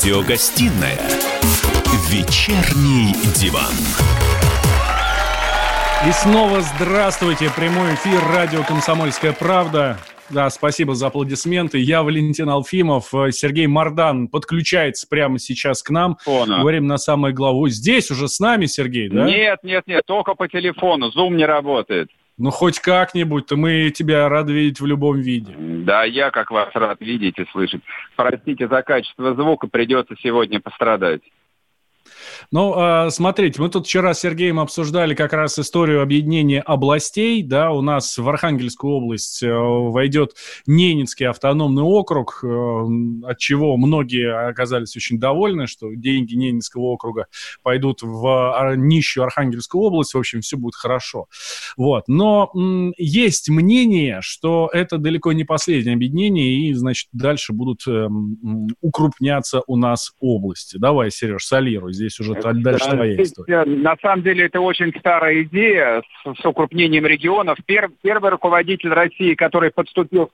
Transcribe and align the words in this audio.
Радиогостинная 0.00 0.98
«Вечерний 2.08 3.12
диван». 3.36 3.70
И 6.08 6.12
снова 6.12 6.62
здравствуйте. 6.62 7.50
Прямой 7.54 7.92
эфир 7.92 8.18
радио 8.32 8.62
«Комсомольская 8.62 9.34
правда». 9.34 9.98
Да, 10.30 10.48
спасибо 10.48 10.94
за 10.94 11.08
аплодисменты. 11.08 11.76
Я 11.76 12.02
Валентин 12.02 12.48
Алфимов. 12.48 13.10
Сергей 13.32 13.66
Мардан 13.66 14.28
подключается 14.28 15.06
прямо 15.06 15.38
сейчас 15.38 15.82
к 15.82 15.90
нам. 15.90 16.16
Фона. 16.24 16.60
Говорим 16.60 16.86
на 16.86 16.96
самое 16.96 17.34
главу. 17.34 17.68
Здесь 17.68 18.10
уже 18.10 18.28
с 18.28 18.40
нами, 18.40 18.64
Сергей, 18.64 19.10
да? 19.10 19.26
Нет, 19.26 19.58
нет, 19.62 19.86
нет, 19.86 20.02
только 20.06 20.34
по 20.34 20.48
телефону. 20.48 21.10
Зум 21.10 21.36
не 21.36 21.44
работает. 21.44 22.08
Ну, 22.42 22.50
хоть 22.50 22.80
как-нибудь, 22.80 23.44
то 23.44 23.56
мы 23.56 23.90
тебя 23.90 24.26
рады 24.30 24.54
видеть 24.54 24.80
в 24.80 24.86
любом 24.86 25.20
виде. 25.20 25.54
Да, 25.58 26.04
я 26.04 26.30
как 26.30 26.50
вас 26.50 26.70
рад 26.72 26.98
видеть 27.00 27.38
и 27.38 27.44
слышать. 27.52 27.82
Простите 28.16 28.66
за 28.66 28.80
качество 28.82 29.34
звука, 29.34 29.66
придется 29.66 30.14
сегодня 30.22 30.58
пострадать. 30.58 31.20
Ну, 32.52 32.72
а, 32.74 33.10
смотрите, 33.10 33.62
мы 33.62 33.68
тут 33.68 33.86
вчера 33.86 34.12
с 34.12 34.22
Сергеем 34.22 34.58
обсуждали 34.58 35.14
как 35.14 35.32
раз 35.32 35.56
историю 35.60 36.02
объединения 36.02 36.60
областей, 36.60 37.44
да, 37.44 37.70
у 37.70 37.80
нас 37.80 38.18
в 38.18 38.28
Архангельскую 38.28 38.94
область 38.94 39.40
э, 39.44 39.48
войдет 39.48 40.34
Ненецкий 40.66 41.28
автономный 41.28 41.84
округ, 41.84 42.40
э, 42.42 42.46
от 42.48 43.38
чего 43.38 43.76
многие 43.76 44.48
оказались 44.48 44.96
очень 44.96 45.20
довольны, 45.20 45.68
что 45.68 45.94
деньги 45.94 46.34
Ненецкого 46.34 46.86
округа 46.86 47.26
пойдут 47.62 48.02
в 48.02 48.74
нищую 48.74 49.22
Архангельскую 49.22 49.84
область, 49.84 50.14
в 50.14 50.18
общем, 50.18 50.40
все 50.40 50.56
будет 50.56 50.74
хорошо. 50.74 51.26
Вот, 51.76 52.08
но 52.08 52.50
есть 52.98 53.48
мнение, 53.48 54.18
что 54.22 54.68
это 54.72 54.98
далеко 54.98 55.32
не 55.32 55.44
последнее 55.44 55.94
объединение, 55.94 56.68
и, 56.68 56.72
значит, 56.72 57.10
дальше 57.12 57.52
будут 57.52 57.86
эм, 57.86 58.70
укрупняться 58.80 59.62
у 59.68 59.76
нас 59.76 60.10
области. 60.18 60.78
Давай, 60.78 61.12
Сереж, 61.12 61.44
солируй, 61.44 61.92
здесь 61.92 62.18
уже 62.18 62.39
уже 62.40 62.60
дальше 62.60 62.90
твоя 62.90 63.22
история. 63.22 63.64
На 63.64 63.96
самом 64.00 64.22
деле 64.22 64.46
это 64.46 64.60
очень 64.60 64.92
старая 64.98 65.42
идея 65.42 66.02
с, 66.02 66.40
с 66.40 66.44
укрупнением 66.44 67.06
регионов. 67.06 67.58
Пер, 67.66 67.90
первый 68.02 68.30
руководитель 68.30 68.90
России, 68.90 69.34
который 69.34 69.70
подступил 69.70 70.30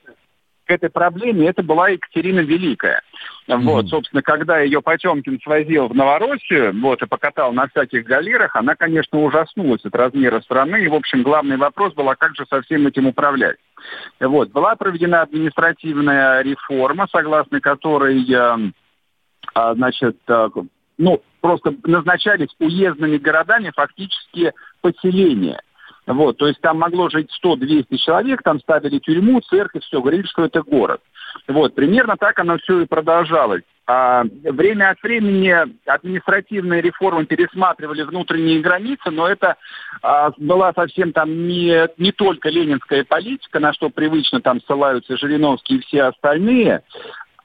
к 0.67 0.71
этой 0.71 0.89
проблеме, 0.89 1.47
это 1.47 1.63
была 1.63 1.89
Екатерина 1.89 2.41
Великая. 2.41 3.01
Mm-hmm. 3.47 3.61
Вот, 3.61 3.87
собственно, 3.87 4.21
когда 4.21 4.59
ее 4.59 4.81
Потемкин 4.81 5.39
свозил 5.41 5.87
в 5.87 5.95
Новороссию, 5.95 6.79
вот, 6.81 7.01
и 7.01 7.07
покатал 7.07 7.53
на 7.53 7.67
всяких 7.67 8.03
галерах, 8.03 8.55
она, 8.55 8.75
конечно, 8.75 9.23
ужаснулась 9.23 9.85
от 9.85 9.95
размера 9.95 10.41
страны. 10.41 10.83
И, 10.83 10.89
в 10.89 10.95
общем, 10.95 11.23
главный 11.23 11.55
вопрос 11.55 11.93
был, 11.93 12.09
а 12.09 12.15
как 12.15 12.35
же 12.35 12.45
со 12.49 12.61
всем 12.61 12.85
этим 12.85 13.07
управлять? 13.07 13.57
Вот, 14.19 14.51
была 14.51 14.75
проведена 14.75 15.21
административная 15.21 16.41
реформа, 16.41 17.07
согласно 17.09 17.61
которой, 17.61 18.29
э, 18.29 18.71
а, 19.53 19.75
значит, 19.75 20.17
э, 20.27 20.49
ну, 20.97 21.21
просто 21.47 21.73
назначались 21.85 22.49
уездными 22.59 23.15
городами 23.15 23.71
фактически 23.73 24.51
поселения. 24.81 25.61
Вот, 26.05 26.37
то 26.37 26.47
есть 26.47 26.59
там 26.59 26.79
могло 26.79 27.09
жить 27.09 27.29
100-200 27.41 27.97
человек, 27.97 28.41
там 28.43 28.59
ставили 28.59 28.99
тюрьму, 28.99 29.39
церковь, 29.41 29.83
все, 29.83 30.01
говорили, 30.01 30.23
что 30.23 30.43
это 30.43 30.61
город. 30.61 31.01
Вот, 31.47 31.73
примерно 31.73 32.17
так 32.17 32.37
оно 32.39 32.57
все 32.57 32.81
и 32.81 32.85
продолжалось. 32.85 33.63
А, 33.85 34.23
время 34.43 34.89
от 34.89 35.01
времени 35.01 35.53
административные 35.85 36.81
реформы 36.81 37.25
пересматривали 37.25 38.03
внутренние 38.03 38.59
границы, 38.59 39.09
но 39.09 39.27
это 39.27 39.55
а, 40.01 40.31
была 40.37 40.73
совсем 40.73 41.13
там 41.13 41.47
не, 41.47 41.87
не 41.97 42.11
только 42.11 42.49
ленинская 42.49 43.05
политика, 43.05 43.61
на 43.61 43.71
что 43.71 43.89
привычно 43.89 44.41
там 44.41 44.59
ссылаются 44.61 45.15
Жириновский 45.15 45.77
и 45.77 45.81
все 45.81 46.03
остальные, 46.03 46.83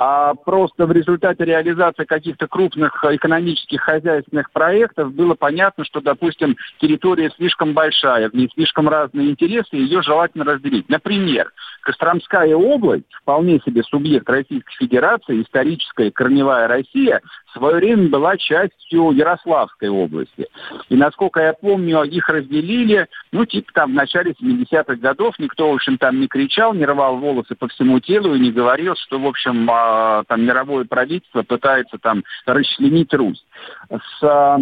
а 0.05 0.35
просто 0.35 0.87
в 0.87 0.91
результате 0.91 1.45
реализации 1.45 2.03
каких-то 2.03 2.49
крупных 2.49 3.05
экономических 3.05 3.83
хозяйственных 3.83 4.51
проектов 4.51 5.15
было 5.15 5.35
понятно, 5.35 5.85
что, 5.85 6.01
допустим, 6.01 6.57
территория 6.81 7.31
слишком 7.37 7.73
большая, 7.73 8.29
в 8.29 8.35
ней 8.35 8.51
слишком 8.53 8.89
разные 8.89 9.31
интересы, 9.31 9.77
ее 9.77 10.03
желательно 10.03 10.45
разделить. 10.45 10.89
Например, 10.89 11.53
Костромская 11.83 12.55
область, 12.57 13.13
вполне 13.21 13.61
себе 13.61 13.83
субъект 13.85 14.29
Российской 14.29 14.75
Федерации, 14.75 15.43
историческая 15.43 16.11
корневая 16.11 16.67
Россия, 16.67 17.21
в 17.53 17.59
свое 17.59 17.77
время 17.77 18.09
была 18.09 18.37
частью 18.37 19.11
Ярославской 19.11 19.89
области. 19.89 20.47
И, 20.89 20.97
насколько 20.97 21.41
я 21.41 21.53
помню, 21.53 22.03
их 22.05 22.29
разделили, 22.29 23.07
ну, 23.31 23.45
типа 23.45 23.73
там 23.75 23.93
в 23.93 23.95
начале 23.95 24.33
70-х 24.33 24.95
годов 24.97 25.35
никто, 25.39 25.71
в 25.71 25.75
общем, 25.75 25.99
там 25.99 26.21
не 26.21 26.29
кричал, 26.29 26.73
не 26.73 26.87
рвал 26.87 27.19
волосы 27.19 27.55
по 27.55 27.69
всему 27.69 28.01
телу 28.01 28.35
и 28.35 28.41
не 28.41 28.53
говорил, 28.53 28.95
что, 28.97 29.19
в 29.19 29.27
общем, 29.27 29.69
а, 29.71 30.25
там 30.29 30.45
мировое 30.45 30.85
правительство 30.85 31.43
пытается 31.43 31.99
там 31.99 32.25
расчленить 32.47 33.13
Русь. 33.13 33.45
С 33.91 34.23
а, 34.23 34.59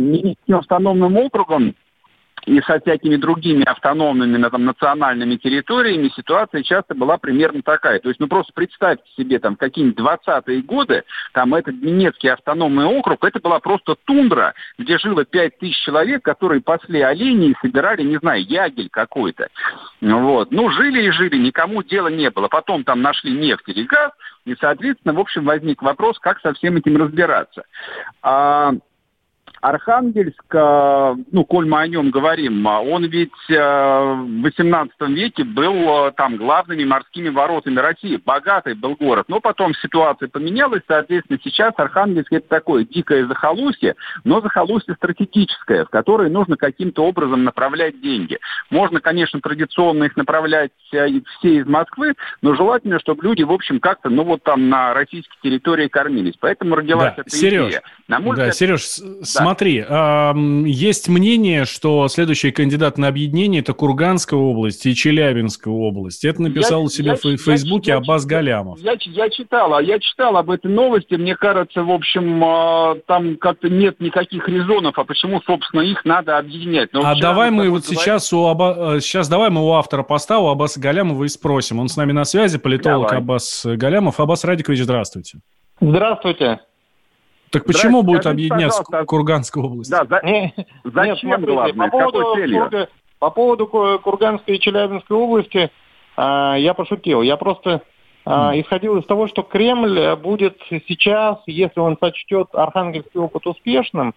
автономным 0.48 1.16
округом 1.16 1.74
и 2.46 2.60
со 2.62 2.80
всякими 2.80 3.16
другими 3.16 3.64
автономными 3.64 4.48
там, 4.48 4.64
национальными 4.64 5.36
территориями 5.36 6.10
ситуация 6.14 6.62
часто 6.62 6.94
была 6.94 7.18
примерно 7.18 7.62
такая. 7.62 8.00
То 8.00 8.08
есть, 8.08 8.20
ну 8.20 8.28
просто 8.28 8.52
представьте 8.54 9.04
себе, 9.16 9.38
там, 9.38 9.56
какие-нибудь 9.56 9.98
20-е 9.98 10.62
годы, 10.62 11.04
там, 11.32 11.54
этот 11.54 11.80
немецкий 11.80 12.28
автономный 12.28 12.84
округ, 12.84 13.24
это 13.24 13.40
была 13.40 13.60
просто 13.60 13.96
тундра, 14.04 14.54
где 14.78 14.98
жило 14.98 15.24
5 15.24 15.58
тысяч 15.58 15.78
человек, 15.84 16.22
которые 16.22 16.60
пасли 16.60 17.00
оленей 17.00 17.52
и 17.52 17.56
собирали, 17.60 18.02
не 18.02 18.18
знаю, 18.18 18.42
ягель 18.42 18.88
какой-то. 18.90 19.48
Вот. 20.00 20.50
Ну, 20.50 20.70
жили 20.70 21.02
и 21.02 21.10
жили, 21.10 21.36
никому 21.36 21.82
дела 21.82 22.08
не 22.08 22.30
было. 22.30 22.48
Потом 22.48 22.84
там 22.84 23.02
нашли 23.02 23.32
нефть 23.32 23.68
или 23.68 23.84
газ, 23.84 24.12
и, 24.44 24.54
соответственно, 24.60 25.14
в 25.14 25.20
общем, 25.20 25.44
возник 25.44 25.82
вопрос, 25.82 26.18
как 26.18 26.40
со 26.40 26.52
всем 26.54 26.76
этим 26.76 26.96
разбираться. 26.96 27.64
А, 28.22 28.72
Архангельск, 29.60 30.42
э, 30.54 31.14
ну, 31.32 31.44
коль 31.44 31.66
мы 31.66 31.80
о 31.80 31.86
нем 31.86 32.10
говорим, 32.10 32.66
а 32.66 32.80
он 32.80 33.04
ведь 33.04 33.30
э, 33.50 33.54
в 33.54 34.46
XVIII 34.46 34.88
веке 35.08 35.44
был 35.44 36.06
э, 36.06 36.12
там 36.12 36.36
главными 36.36 36.84
морскими 36.84 37.28
воротами 37.28 37.78
России. 37.78 38.20
Богатый 38.24 38.74
был 38.74 38.96
город. 38.96 39.26
Но 39.28 39.40
потом 39.40 39.74
ситуация 39.74 40.28
поменялась, 40.28 40.82
соответственно, 40.88 41.38
сейчас 41.44 41.74
Архангельск 41.76 42.32
это 42.32 42.48
такое 42.48 42.84
дикое 42.84 43.26
захолустье, 43.26 43.96
но 44.24 44.40
захолустье 44.40 44.94
стратегическое, 44.94 45.84
в 45.84 45.90
которое 45.90 46.30
нужно 46.30 46.56
каким-то 46.56 47.04
образом 47.04 47.44
направлять 47.44 48.00
деньги. 48.00 48.38
Можно, 48.70 49.00
конечно, 49.00 49.40
традиционно 49.40 50.04
их 50.04 50.16
направлять 50.16 50.70
все 50.86 51.08
из 51.08 51.66
Москвы, 51.66 52.14
но 52.40 52.54
желательно, 52.54 52.98
чтобы 52.98 53.24
люди, 53.24 53.42
в 53.42 53.52
общем, 53.52 53.78
как-то, 53.78 54.08
ну, 54.08 54.24
вот 54.24 54.42
там 54.42 54.70
на 54.70 54.94
российской 54.94 55.36
территории 55.42 55.88
кормились. 55.88 56.34
Поэтому 56.40 56.76
родилась 56.76 57.14
да, 57.14 57.22
эта 57.22 57.30
Сереж, 57.30 57.68
идея. 57.68 57.82
На 58.08 58.20
мой 58.20 58.36
да, 58.36 58.42
взгляд, 58.42 58.56
Сереж, 58.56 58.86
да. 58.98 59.49
Смотри, 59.50 59.84
есть 60.70 61.08
мнение, 61.08 61.64
что 61.64 62.06
следующий 62.06 62.52
кандидат 62.52 62.98
на 62.98 63.08
объединение 63.08 63.62
это 63.62 63.72
Курганская 63.72 64.38
область 64.38 64.86
и 64.86 64.94
Челябинская 64.94 65.74
область. 65.74 66.24
Это 66.24 66.40
написал 66.42 66.82
я, 66.82 66.84
у 66.84 66.88
себя 66.88 67.10
я, 67.10 67.16
в 67.16 67.36
Фейсбуке 67.36 67.90
я, 67.90 67.96
Аббас 67.96 68.26
Галямов. 68.26 68.78
Я, 68.78 68.94
я 69.06 69.28
читал, 69.28 69.74
а 69.74 69.82
я 69.82 69.98
читал 69.98 70.36
об 70.36 70.52
этой 70.52 70.70
новости. 70.70 71.14
Мне 71.14 71.34
кажется, 71.34 71.82
в 71.82 71.90
общем, 71.90 72.44
а, 72.44 72.94
там 73.08 73.38
как-то 73.38 73.68
нет 73.68 73.98
никаких 73.98 74.48
резонов, 74.48 74.96
а 74.96 75.02
почему, 75.02 75.42
собственно, 75.44 75.80
их 75.80 76.04
надо 76.04 76.38
объединять. 76.38 76.92
Но 76.92 77.00
а 77.04 77.20
давай 77.20 77.50
мы 77.50 77.70
вот 77.70 77.82
говорить... 77.82 77.98
сейчас 77.98 78.32
у 78.32 78.46
Аба... 78.46 78.98
Э, 78.98 79.00
сейчас 79.00 79.28
давай 79.28 79.50
мы 79.50 79.66
у 79.66 79.72
автора 79.72 80.04
поста, 80.04 80.38
у 80.38 80.46
Аббаса 80.46 80.78
Галямова 80.78 81.24
и 81.24 81.28
спросим. 81.28 81.80
Он 81.80 81.88
с 81.88 81.96
нами 81.96 82.12
на 82.12 82.24
связи, 82.24 82.58
политолог 82.58 83.08
давай. 83.08 83.18
Аббас 83.18 83.66
Галямов. 83.66 84.20
Аббас 84.20 84.44
Радикович, 84.44 84.82
здравствуйте. 84.82 85.40
Здравствуйте. 85.80 86.60
Так 87.50 87.64
почему 87.64 88.02
будет 88.02 88.26
объединяться 88.26 88.82
Курганская 89.04 89.64
область? 89.64 89.90
Да, 89.90 90.04
за... 90.04 90.20
не, 90.24 90.54
зачем, 90.84 91.30
нет, 91.30 91.44
главное, 91.44 91.72
по 91.72 91.88
поводу, 91.88 92.36
Курга, 92.36 92.88
по 93.18 93.30
поводу 93.30 93.66
Курганской 93.66 94.56
и 94.56 94.60
Челябинской 94.60 95.16
области 95.16 95.70
а, 96.16 96.56
я 96.56 96.74
пошутил. 96.74 97.22
Я 97.22 97.36
просто 97.36 97.82
а, 98.24 98.52
исходил 98.54 98.98
из 98.98 99.06
того, 99.06 99.26
что 99.26 99.42
Кремль 99.42 100.16
будет 100.16 100.58
сейчас, 100.88 101.38
если 101.46 101.80
он 101.80 101.96
сочтет 102.00 102.48
архангельский 102.52 103.18
опыт 103.18 103.46
успешным, 103.46 104.14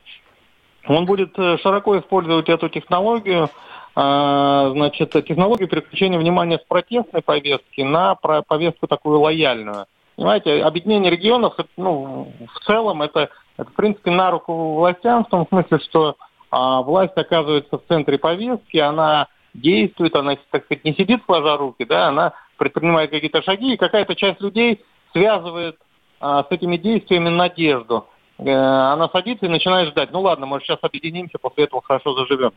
он 0.85 1.05
будет 1.05 1.37
э, 1.37 1.57
широко 1.59 1.97
использовать 1.97 2.49
эту 2.49 2.67
технологию, 2.67 3.49
а, 3.95 4.69
значит, 4.71 5.11
технологию 5.25 5.69
переключения 5.69 6.19
внимания 6.19 6.59
с 6.59 6.67
протестной 6.67 7.21
повестки 7.21 7.81
на 7.81 8.15
повестку 8.15 8.87
такую 8.87 9.21
лояльную. 9.21 9.85
Понимаете, 10.15 10.63
объединение 10.63 11.11
регионов, 11.11 11.55
ну, 11.75 12.31
в 12.53 12.59
целом, 12.65 13.01
это, 13.01 13.29
это, 13.57 13.69
в 13.69 13.73
принципе, 13.73 14.11
на 14.11 14.31
руку 14.31 14.75
властям, 14.75 15.25
в 15.25 15.29
том 15.29 15.47
смысле, 15.47 15.79
что 15.79 16.15
а, 16.51 16.81
власть 16.81 17.17
оказывается 17.17 17.77
в 17.77 17.83
центре 17.87 18.19
повестки, 18.19 18.77
она 18.77 19.27
действует, 19.53 20.15
она, 20.15 20.35
так 20.51 20.65
сказать, 20.65 20.83
не 20.83 20.93
сидит 20.93 21.23
сложа 21.25 21.57
руки, 21.57 21.85
да, 21.85 22.09
она 22.09 22.33
предпринимает 22.57 23.09
какие-то 23.09 23.41
шаги, 23.41 23.73
и 23.73 23.77
какая-то 23.77 24.15
часть 24.15 24.39
людей 24.39 24.83
связывает 25.13 25.77
а, 26.19 26.43
с 26.43 26.47
этими 26.51 26.77
действиями 26.77 27.29
надежду. 27.29 28.05
Э, 28.37 28.51
она 28.51 29.09
садится 29.09 29.45
и 29.45 29.49
начинает 29.49 29.89
ждать, 29.89 30.11
ну 30.11 30.21
ладно, 30.21 30.45
может 30.45 30.65
сейчас 30.65 30.79
объединимся, 30.81 31.37
после 31.39 31.65
этого 31.65 31.81
хорошо 31.81 32.13
заживем. 32.13 32.53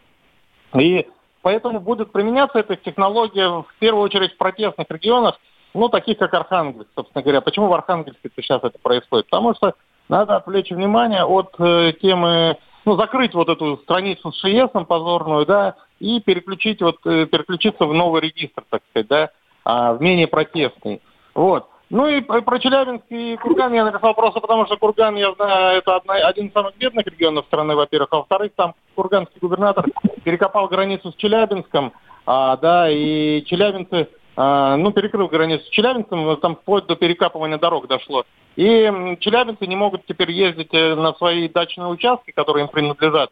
И 0.79 1.07
поэтому 1.43 1.81
будет 1.81 2.13
применяться 2.13 2.59
эта 2.59 2.77
технология 2.77 3.49
в 3.49 3.67
первую 3.79 4.05
очередь 4.05 4.35
в 4.35 4.37
протестных 4.37 4.87
регионах, 4.91 5.39
ну, 5.77 5.89
таких 5.89 6.19
как 6.19 6.35
Архангельск, 6.35 6.89
собственно 6.95 7.23
говоря. 7.23 7.41
Почему 7.41 7.69
в 7.69 7.75
Архангельске 7.75 8.31
сейчас 8.37 8.63
это 8.63 8.79
происходит? 8.79 9.27
Потому 9.27 9.55
что 9.55 9.75
надо 10.09 10.37
отвлечь 10.37 10.71
внимание 10.71 11.25
от 11.25 11.55
э, 11.59 11.93
темы, 12.01 12.57
ну, 12.85 12.97
закрыть 12.97 13.35
вот 13.35 13.49
эту 13.49 13.77
страницу 13.79 14.33
с 14.33 14.41
ШИЭСом 14.41 14.87
позорную, 14.87 15.47
да, 15.47 15.75
и 15.99 16.21
переключить 16.21 16.81
вот, 16.83 16.99
э, 17.07 17.27
переключиться 17.27 17.87
в 17.87 17.95
новый 17.95 18.21
регистр, 18.21 18.65
так 18.69 18.83
сказать, 18.91 19.09
да, 19.09 19.31
а, 19.65 19.95
в 19.95 20.01
менее 20.01 20.29
протестный. 20.29 21.01
Вот. 21.35 21.69
Ну 21.89 22.09
и 22.09 22.21
про 22.21 22.59
Челябинск 22.59 23.05
и 23.11 23.37
Курган 23.37 23.73
я 23.73 23.85
написал 23.85 24.13
просто 24.15 24.41
потому, 24.41 24.67
что 24.67 24.77
Курган, 24.77 25.15
я 25.15 25.33
знаю, 25.35 25.79
это 25.79 25.97
одна, 25.97 26.15
один 26.15 26.49
из 26.49 26.53
самых 26.53 26.77
бедных 26.77 27.07
регионов 27.07 27.47
страны, 27.47 27.77
во-первых, 27.77 28.09
а 28.11 28.17
во-вторых, 28.17 28.53
там 28.57 28.75
курганский 28.97 29.39
губернатор 29.41 29.85
перекопал 30.25 30.67
границу 30.67 31.13
с 31.13 31.15
Челябинском, 31.15 31.93
а, 32.27 32.57
да, 32.57 32.91
и 32.91 33.45
челябинцы, 33.45 34.09
ну, 34.37 34.93
перекрыл 34.93 35.29
границу 35.29 35.65
с 35.65 35.71
Челябинском, 35.71 36.37
там 36.39 36.57
вплоть 36.57 36.87
до 36.87 36.95
перекапывания 36.95 37.59
дорог 37.59 37.87
дошло. 37.87 38.25
И 38.57 39.17
челябинцы 39.21 39.67
не 39.67 39.77
могут 39.77 40.07
теперь 40.07 40.31
ездить 40.31 40.73
э, 40.73 40.95
на 40.95 41.13
свои 41.15 41.49
дачные 41.49 41.89
участки, 41.89 42.31
которые 42.31 42.65
им 42.65 42.69
принадлежат, 42.69 43.31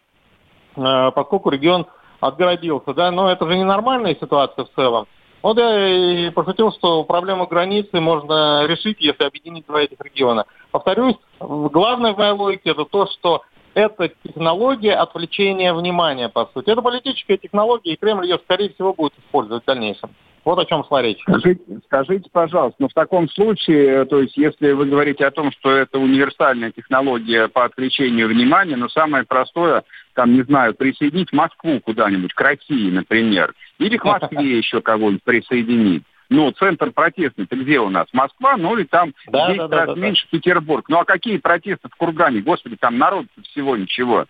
а, 0.76 1.10
поскольку 1.12 1.50
регион 1.50 1.86
отгородился, 2.20 2.92
да, 2.92 3.10
но 3.10 3.30
это 3.30 3.46
же 3.48 3.56
ненормальная 3.56 4.14
ситуация 4.14 4.64
в 4.66 4.70
целом. 4.74 5.06
Вот 5.42 5.58
я 5.58 5.88
и 5.88 6.30
пошутил, 6.30 6.72
что 6.72 7.04
проблему 7.04 7.46
границы 7.46 8.00
можно 8.00 8.66
решить, 8.66 8.96
если 9.00 9.24
объединить 9.24 9.66
два 9.66 9.82
этих 9.82 10.00
региона. 10.00 10.46
Повторюсь, 10.70 11.16
главное 11.38 12.14
в 12.14 12.18
моей 12.18 12.32
логике 12.32 12.70
это 12.70 12.86
то, 12.86 13.06
что 13.08 13.42
это 13.74 14.10
технология 14.22 14.94
отвлечения 14.94 15.74
внимания, 15.74 16.28
по 16.28 16.48
сути. 16.54 16.70
Это 16.70 16.82
политическая 16.82 17.36
технология, 17.36 17.92
и 17.92 17.96
Кремль 17.96 18.26
ее, 18.26 18.38
скорее 18.44 18.72
всего, 18.72 18.94
будет 18.94 19.12
использовать 19.18 19.62
в 19.62 19.66
дальнейшем. 19.66 20.10
Вот 20.44 20.58
о 20.58 20.66
чем 20.66 20.84
шла 20.84 21.00
речь. 21.00 21.20
Скажите, 21.22 21.62
скажите, 21.86 22.28
пожалуйста, 22.30 22.76
но 22.78 22.84
ну, 22.84 22.88
в 22.90 22.92
таком 22.92 23.30
случае, 23.30 24.04
то 24.04 24.20
есть 24.20 24.36
если 24.36 24.72
вы 24.72 24.84
говорите 24.84 25.24
о 25.24 25.30
том, 25.30 25.50
что 25.52 25.70
это 25.70 25.98
универсальная 25.98 26.70
технология 26.70 27.48
по 27.48 27.64
отвлечению 27.64 28.28
внимания, 28.28 28.76
но 28.76 28.90
самое 28.90 29.24
простое, 29.24 29.84
там, 30.14 30.34
не 30.34 30.42
знаю, 30.42 30.74
присоединить 30.74 31.32
Москву 31.32 31.80
куда-нибудь, 31.80 32.34
к 32.34 32.40
России, 32.40 32.90
например, 32.90 33.54
или 33.78 33.96
к 33.96 34.04
Москве 34.04 34.58
еще 34.58 34.82
кого-нибудь 34.82 35.22
присоединить. 35.24 36.04
Ну, 36.30 36.50
центр 36.52 36.90
протестный, 36.90 37.46
где 37.50 37.80
у 37.80 37.90
нас? 37.90 38.06
Москва, 38.12 38.56
ну 38.56 38.76
или 38.76 38.84
там 38.84 39.12
да, 39.28 39.48
10 39.48 39.68
да, 39.68 39.76
раз 39.76 39.94
да, 39.94 39.94
меньше 39.94 40.26
да. 40.30 40.38
Петербург. 40.38 40.88
Ну 40.88 40.98
а 40.98 41.04
какие 41.04 41.38
протесты 41.38 41.88
в 41.88 41.96
Кургане? 41.96 42.40
Господи, 42.40 42.76
там 42.76 42.98
народ 42.98 43.26
всего 43.50 43.76
ничего. 43.76 44.26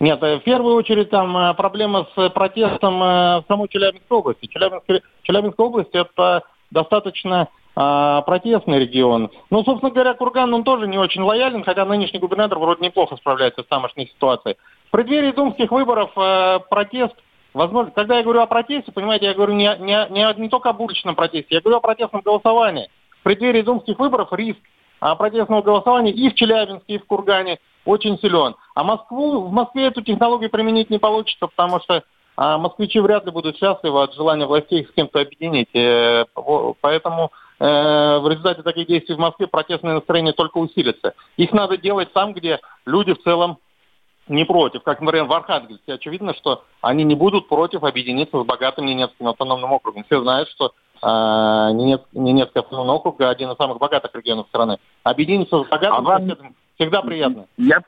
Нет, 0.00 0.22
э, 0.22 0.38
в 0.38 0.42
первую 0.42 0.74
очередь 0.76 1.10
там 1.10 1.36
э, 1.36 1.54
проблема 1.54 2.06
с 2.14 2.30
протестом 2.30 3.02
э, 3.02 3.40
в 3.40 3.44
самой 3.48 3.68
Челябинской 3.68 4.18
области. 4.18 4.46
Челябинская, 4.46 5.02
Челябинская 5.22 5.66
область 5.66 5.94
это 5.94 6.44
достаточно 6.70 7.48
а, 7.80 8.22
протестный 8.22 8.80
регион. 8.80 9.30
Ну, 9.50 9.62
собственно 9.62 9.92
говоря, 9.92 10.12
Курган, 10.14 10.52
он 10.52 10.64
тоже 10.64 10.88
не 10.88 10.98
очень 10.98 11.22
лоялен, 11.22 11.62
хотя 11.62 11.84
нынешний 11.84 12.18
губернатор 12.18 12.58
вроде 12.58 12.84
неплохо 12.84 13.14
справляется 13.14 13.62
с 13.62 13.66
тамошней 13.66 14.08
ситуацией. 14.08 14.56
В 14.88 14.90
преддверии 14.90 15.30
думских 15.30 15.70
выборов 15.70 16.10
э, 16.16 16.58
протест, 16.68 17.14
возможно, 17.58 17.90
когда 17.90 18.18
я 18.18 18.22
говорю 18.22 18.40
о 18.40 18.46
протесте, 18.46 18.92
понимаете, 18.92 19.26
я 19.26 19.34
говорю 19.34 19.52
не, 19.52 19.76
не, 19.80 20.06
не, 20.10 20.40
не 20.40 20.48
только 20.48 20.70
об 20.70 20.80
уличном 20.80 21.16
протесте, 21.16 21.56
я 21.56 21.60
говорю 21.60 21.78
о 21.78 21.80
протестном 21.80 22.22
голосовании. 22.22 22.88
В 23.20 23.24
преддверии 23.24 23.62
думских 23.62 23.98
выборов 23.98 24.32
риск 24.32 24.60
а, 25.00 25.16
протестного 25.16 25.62
голосования 25.62 26.12
и 26.12 26.30
в 26.30 26.34
Челябинске, 26.34 26.94
и 26.94 26.98
в 26.98 27.06
Кургане 27.06 27.58
очень 27.84 28.16
силен. 28.20 28.54
А 28.74 28.84
Москву, 28.84 29.40
в 29.40 29.52
Москве 29.52 29.86
эту 29.86 30.02
технологию 30.02 30.50
применить 30.50 30.88
не 30.88 30.98
получится, 30.98 31.48
потому 31.48 31.80
что 31.80 32.04
а, 32.36 32.58
москвичи 32.58 33.00
вряд 33.00 33.26
ли 33.26 33.32
будут 33.32 33.56
счастливы 33.56 34.04
от 34.04 34.14
желания 34.14 34.46
властей 34.46 34.82
их 34.82 34.90
с 34.90 34.92
кем-то 34.92 35.20
объединить. 35.20 35.74
Э, 35.74 36.26
поэтому 36.80 37.32
э, 37.58 37.64
в 38.18 38.28
результате 38.30 38.62
таких 38.62 38.86
действий 38.86 39.16
в 39.16 39.18
Москве 39.18 39.48
протестное 39.48 39.94
настроение 39.94 40.32
только 40.32 40.58
усилится. 40.58 41.14
Их 41.36 41.50
надо 41.50 41.76
делать 41.76 42.12
там, 42.12 42.34
где 42.34 42.60
люди 42.86 43.14
в 43.14 43.22
целом 43.24 43.58
не 44.28 44.44
против. 44.44 44.82
Как, 44.82 45.00
например, 45.00 45.26
в 45.26 45.32
Архангельске. 45.32 45.94
Очевидно, 45.94 46.34
что 46.34 46.64
они 46.80 47.04
не 47.04 47.14
будут 47.14 47.48
против 47.48 47.84
объединиться 47.84 48.42
с 48.42 48.44
богатым 48.44 48.86
Ненецким 48.86 49.28
автономным 49.28 49.72
округом. 49.72 50.04
Все 50.04 50.20
знают, 50.22 50.48
что 50.50 50.72
э, 51.02 51.06
Ненец, 51.72 52.00
Ненецкий 52.12 52.60
автономный 52.60 52.94
округ 52.94 53.20
один 53.20 53.50
из 53.50 53.56
самых 53.56 53.78
богатых 53.78 54.14
регионов 54.14 54.46
страны. 54.48 54.78
Объединиться 55.02 55.64
с 55.64 55.68
богатым 55.68 55.94
а 55.94 56.00
вам... 56.00 56.54
всегда 56.76 57.02
приятно. 57.02 57.46
Я. 57.56 57.80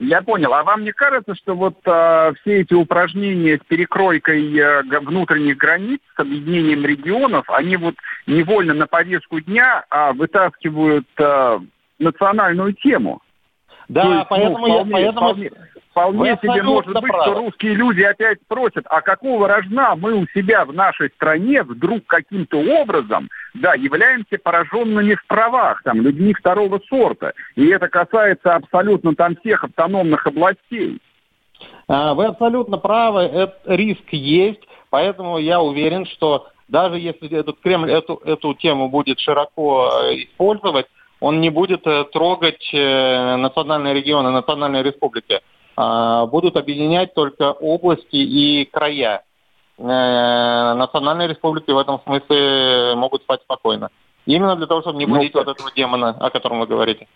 Я 0.00 0.22
понял. 0.22 0.52
А 0.52 0.64
вам 0.64 0.82
не 0.82 0.92
кажется, 0.92 1.34
что 1.36 1.54
вот 1.54 1.76
э, 1.84 2.32
все 2.40 2.62
эти 2.62 2.74
упражнения 2.74 3.58
с 3.58 3.66
перекройкой 3.66 4.56
э, 4.58 4.82
внутренних 5.00 5.56
границ, 5.56 6.00
с 6.16 6.20
объединением 6.20 6.84
регионов, 6.84 7.48
они 7.48 7.76
вот 7.76 7.94
невольно 8.26 8.74
на 8.74 8.86
повестку 8.88 9.40
дня 9.40 9.84
э, 9.88 10.12
вытаскивают 10.14 11.06
э, 11.16 11.60
национальную 12.00 12.72
тему? 12.74 13.22
Да, 13.88 14.02
есть, 14.02 14.14
ну, 14.16 14.26
поэтому 14.28 14.58
ну, 14.58 14.64
вполне, 14.64 14.90
я... 14.90 15.12
Поэтому... 15.12 15.28
Вполне, 15.28 15.50
вполне 15.94 16.36
себе 16.42 16.62
может 16.62 16.92
быть, 16.92 17.12
правы. 17.12 17.22
что 17.22 17.34
русские 17.34 17.74
люди 17.74 18.02
опять 18.02 18.40
спросят, 18.42 18.84
а 18.90 19.00
какого 19.00 19.46
рожна 19.46 19.94
мы 19.94 20.14
у 20.14 20.26
себя 20.34 20.64
в 20.64 20.72
нашей 20.72 21.10
стране 21.10 21.62
вдруг 21.62 22.04
каким-то 22.06 22.58
образом 22.58 23.28
да, 23.54 23.74
являемся 23.74 24.38
пораженными 24.38 25.14
в 25.14 25.24
правах, 25.26 25.82
там, 25.84 26.00
людьми 26.00 26.34
второго 26.34 26.80
сорта. 26.88 27.32
И 27.54 27.66
это 27.68 27.88
касается 27.88 28.54
абсолютно 28.54 29.14
там 29.14 29.36
всех 29.36 29.62
автономных 29.62 30.26
областей. 30.26 31.00
А, 31.86 32.14
вы 32.14 32.26
абсолютно 32.26 32.78
правы, 32.78 33.20
этот 33.20 33.60
риск 33.66 34.08
есть, 34.10 34.66
поэтому 34.90 35.38
я 35.38 35.60
уверен, 35.60 36.06
что 36.06 36.48
даже 36.66 36.98
если 36.98 37.30
этот 37.38 37.60
Кремль 37.60 37.92
эту, 37.92 38.20
эту 38.24 38.54
тему 38.54 38.88
будет 38.88 39.20
широко 39.20 39.90
э, 40.02 40.24
использовать, 40.24 40.86
он 41.20 41.40
не 41.40 41.50
будет 41.50 41.86
э, 41.86 42.04
трогать 42.12 42.68
э, 42.72 43.36
национальные 43.36 43.94
регионы, 43.94 44.30
национальные 44.30 44.82
республики. 44.82 45.40
А, 45.76 46.26
будут 46.26 46.56
объединять 46.56 47.14
только 47.14 47.52
области 47.52 48.16
и 48.16 48.64
края. 48.64 49.22
Э, 49.76 50.74
национальные 50.74 51.28
республики 51.28 51.70
в 51.70 51.78
этом 51.78 52.00
смысле 52.04 52.94
могут 52.94 53.22
спать 53.22 53.40
спокойно. 53.42 53.88
Именно 54.24 54.56
для 54.56 54.66
того, 54.66 54.82
чтобы 54.82 54.98
не 54.98 55.06
ну, 55.06 55.16
будить 55.16 55.34
ну, 55.34 55.40
вот 55.40 55.54
этого 55.54 55.70
демона, 55.74 56.10
о 56.10 56.30
котором 56.30 56.60
вы 56.60 56.66
говорите. 56.66 57.08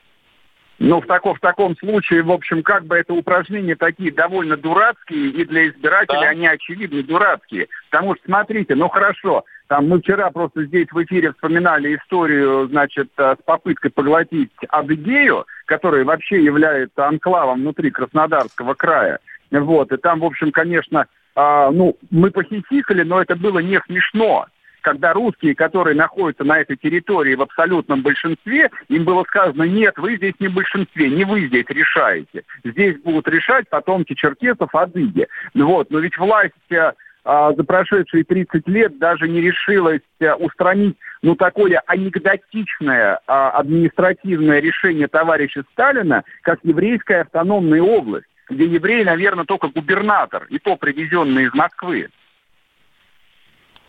Ну, 0.81 1.01
в, 1.01 1.07
тако, 1.07 1.35
в 1.35 1.41
таком 1.41 1.77
случае, 1.77 2.23
в 2.23 2.31
общем, 2.31 2.63
как 2.63 2.85
бы 2.85 2.97
это 2.97 3.13
упражнения 3.13 3.75
такие 3.75 4.13
довольно 4.13 4.57
дурацкие, 4.57 5.31
и 5.31 5.45
для 5.45 5.69
избирателей 5.69 6.21
да. 6.21 6.29
они 6.29 6.47
очевидно 6.47 7.03
дурацкие. 7.03 7.67
Потому 7.91 8.15
что, 8.15 8.25
смотрите, 8.27 8.77
ну 8.77 8.89
хорошо, 8.89 9.45
там 9.67 9.89
мы 9.89 10.01
вчера 10.01 10.31
просто 10.31 10.65
здесь 10.65 10.87
в 10.93 11.03
эфире 11.03 11.33
вспоминали 11.33 11.97
историю, 11.97 12.69
значит, 12.69 13.09
э, 13.17 13.37
с 13.41 13.45
попыткой 13.45 13.91
поглотить 13.91 14.53
Адыгею, 14.69 15.47
которая 15.69 16.05
вообще 16.05 16.43
является 16.43 17.07
анклавом 17.07 17.61
внутри 17.61 17.91
Краснодарского 17.91 18.75
края. 18.75 19.21
Вот, 19.51 19.93
и 19.93 19.97
там, 19.99 20.21
в 20.21 20.25
общем, 20.25 20.51
конечно, 20.51 21.07
а, 21.37 21.71
ну, 21.71 21.97
мы 22.11 22.31
похихикали, 22.31 23.03
но 23.03 23.21
это 23.23 23.37
было 23.37 23.61
не 23.61 23.81
смешно 23.87 24.47
когда 24.81 25.13
русские, 25.13 25.55
которые 25.55 25.95
находятся 25.95 26.45
на 26.45 26.61
этой 26.61 26.77
территории 26.77 27.35
в 27.35 27.43
абсолютном 27.43 28.01
большинстве, 28.01 28.71
им 28.89 29.05
было 29.05 29.25
сказано, 29.25 29.65
нет, 29.65 29.99
вы 29.99 30.17
здесь 30.17 30.33
не 30.39 30.49
в 30.49 30.55
большинстве, 30.55 31.11
не 31.11 31.25
вы 31.25 31.47
здесь 31.47 31.67
решаете. 31.69 32.45
Здесь 32.65 32.97
будут 33.03 33.29
решать 33.29 33.69
потомки 33.69 34.15
черкесов, 34.15 34.75
адыги. 34.75 35.27
Вот. 35.55 35.91
Но 35.91 35.99
ведь 35.99 36.17
власть 36.17 36.55
э, 36.71 36.93
за 37.29 37.63
прошедшие 37.63 38.25
30 38.25 38.67
лет 38.69 38.99
даже 38.99 39.29
не 39.29 39.43
решилась 39.43 40.01
а, 40.23 40.35
устранить 40.37 40.97
ну, 41.21 41.37
такое 41.37 41.83
анекдотичное 41.87 43.21
а, 43.27 43.51
административное 43.51 44.61
решение 44.61 45.09
товарища 45.09 45.63
Сталина, 45.73 46.25
как 46.41 46.61
еврейская 46.63 47.21
автономная 47.23 47.83
область, 47.83 48.29
где 48.49 48.65
еврей, 48.65 49.05
наверное, 49.05 49.45
только 49.45 49.69
губернатор, 49.69 50.47
и 50.49 50.59
то 50.59 50.77
привезенный 50.77 51.45
из 51.45 51.53
Москвы. 51.53 52.09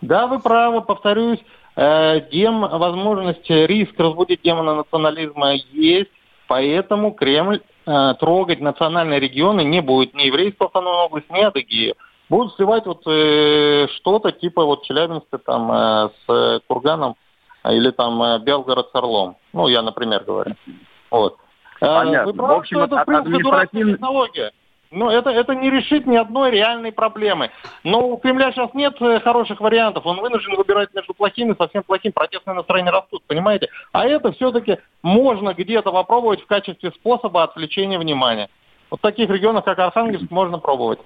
Да, 0.01 0.27
вы 0.27 0.39
правы, 0.39 0.81
повторюсь, 0.81 1.39
э, 1.77 2.19
дем, 2.31 2.59
возможность, 2.59 3.49
риск 3.49 3.93
разбудить 3.97 4.41
демона 4.41 4.75
национализма 4.75 5.53
есть, 5.71 6.11
поэтому 6.49 7.11
Кремль 7.11 7.61
э, 7.85 8.13
трогать 8.19 8.59
национальные 8.59 9.21
регионы 9.21 9.63
не 9.63 9.81
будет 9.81 10.13
ни 10.13 10.23
еврейскую 10.23 10.65
автономную 10.65 11.05
область, 11.05 11.29
ни 11.29 11.39
Адыгею. 11.39 11.95
Будут 12.29 12.55
сливать 12.55 12.85
вот 12.85 13.01
э, 13.07 13.87
что-то 13.95 14.31
типа 14.31 14.63
вот 14.63 14.83
Челябинска 14.83 15.39
там 15.39 15.71
э, 15.71 16.09
с 16.25 16.61
Курганом 16.67 17.15
или 17.65 17.89
там 17.91 18.21
э, 18.21 18.39
Белгород 18.39 18.89
с 18.91 18.95
Орлом. 18.95 19.37
Ну, 19.51 19.67
я, 19.67 19.81
например, 19.81 20.23
говорю. 20.23 20.55
Вот. 21.09 21.37
Э, 21.81 21.85
Понятно. 21.85 22.31
Вы 22.31 22.37
правы, 22.37 22.55
в 22.55 22.57
общем, 22.59 22.77
что 22.77 22.85
это, 22.85 22.97
в 22.97 23.05
принципе, 23.05 23.35
административный... 23.35 23.93
технология. 23.93 24.51
Но 24.91 25.11
это, 25.11 25.29
это 25.29 25.53
не 25.53 25.69
решит 25.69 26.07
ни 26.07 26.15
одной 26.15 26.49
реальной 26.49 26.91
проблемы. 26.91 27.51
Но 27.83 28.09
у 28.09 28.17
Кремля 28.17 28.51
сейчас 28.51 28.73
нет 28.73 28.95
э, 29.01 29.19
хороших 29.19 29.61
вариантов. 29.61 30.05
Он 30.05 30.19
вынужден 30.19 30.55
выбирать 30.55 30.93
между 30.93 31.13
плохим 31.13 31.51
и 31.51 31.57
совсем 31.57 31.83
плохим. 31.83 32.11
Протестные 32.11 32.55
настроения 32.55 32.89
растут, 32.89 33.23
понимаете? 33.27 33.69
А 33.91 34.07
это 34.07 34.31
все-таки 34.31 34.77
можно 35.03 35.53
где-то 35.53 35.91
попробовать 35.91 36.41
в 36.41 36.47
качестве 36.47 36.91
способа 36.91 37.43
отвлечения 37.43 37.99
внимания. 37.99 38.49
Вот 38.89 38.99
в 38.99 39.03
таких 39.03 39.29
регионах, 39.29 39.63
как 39.63 39.77
Архангельск, 39.77 40.31
можно 40.31 40.57
пробовать. 40.57 40.99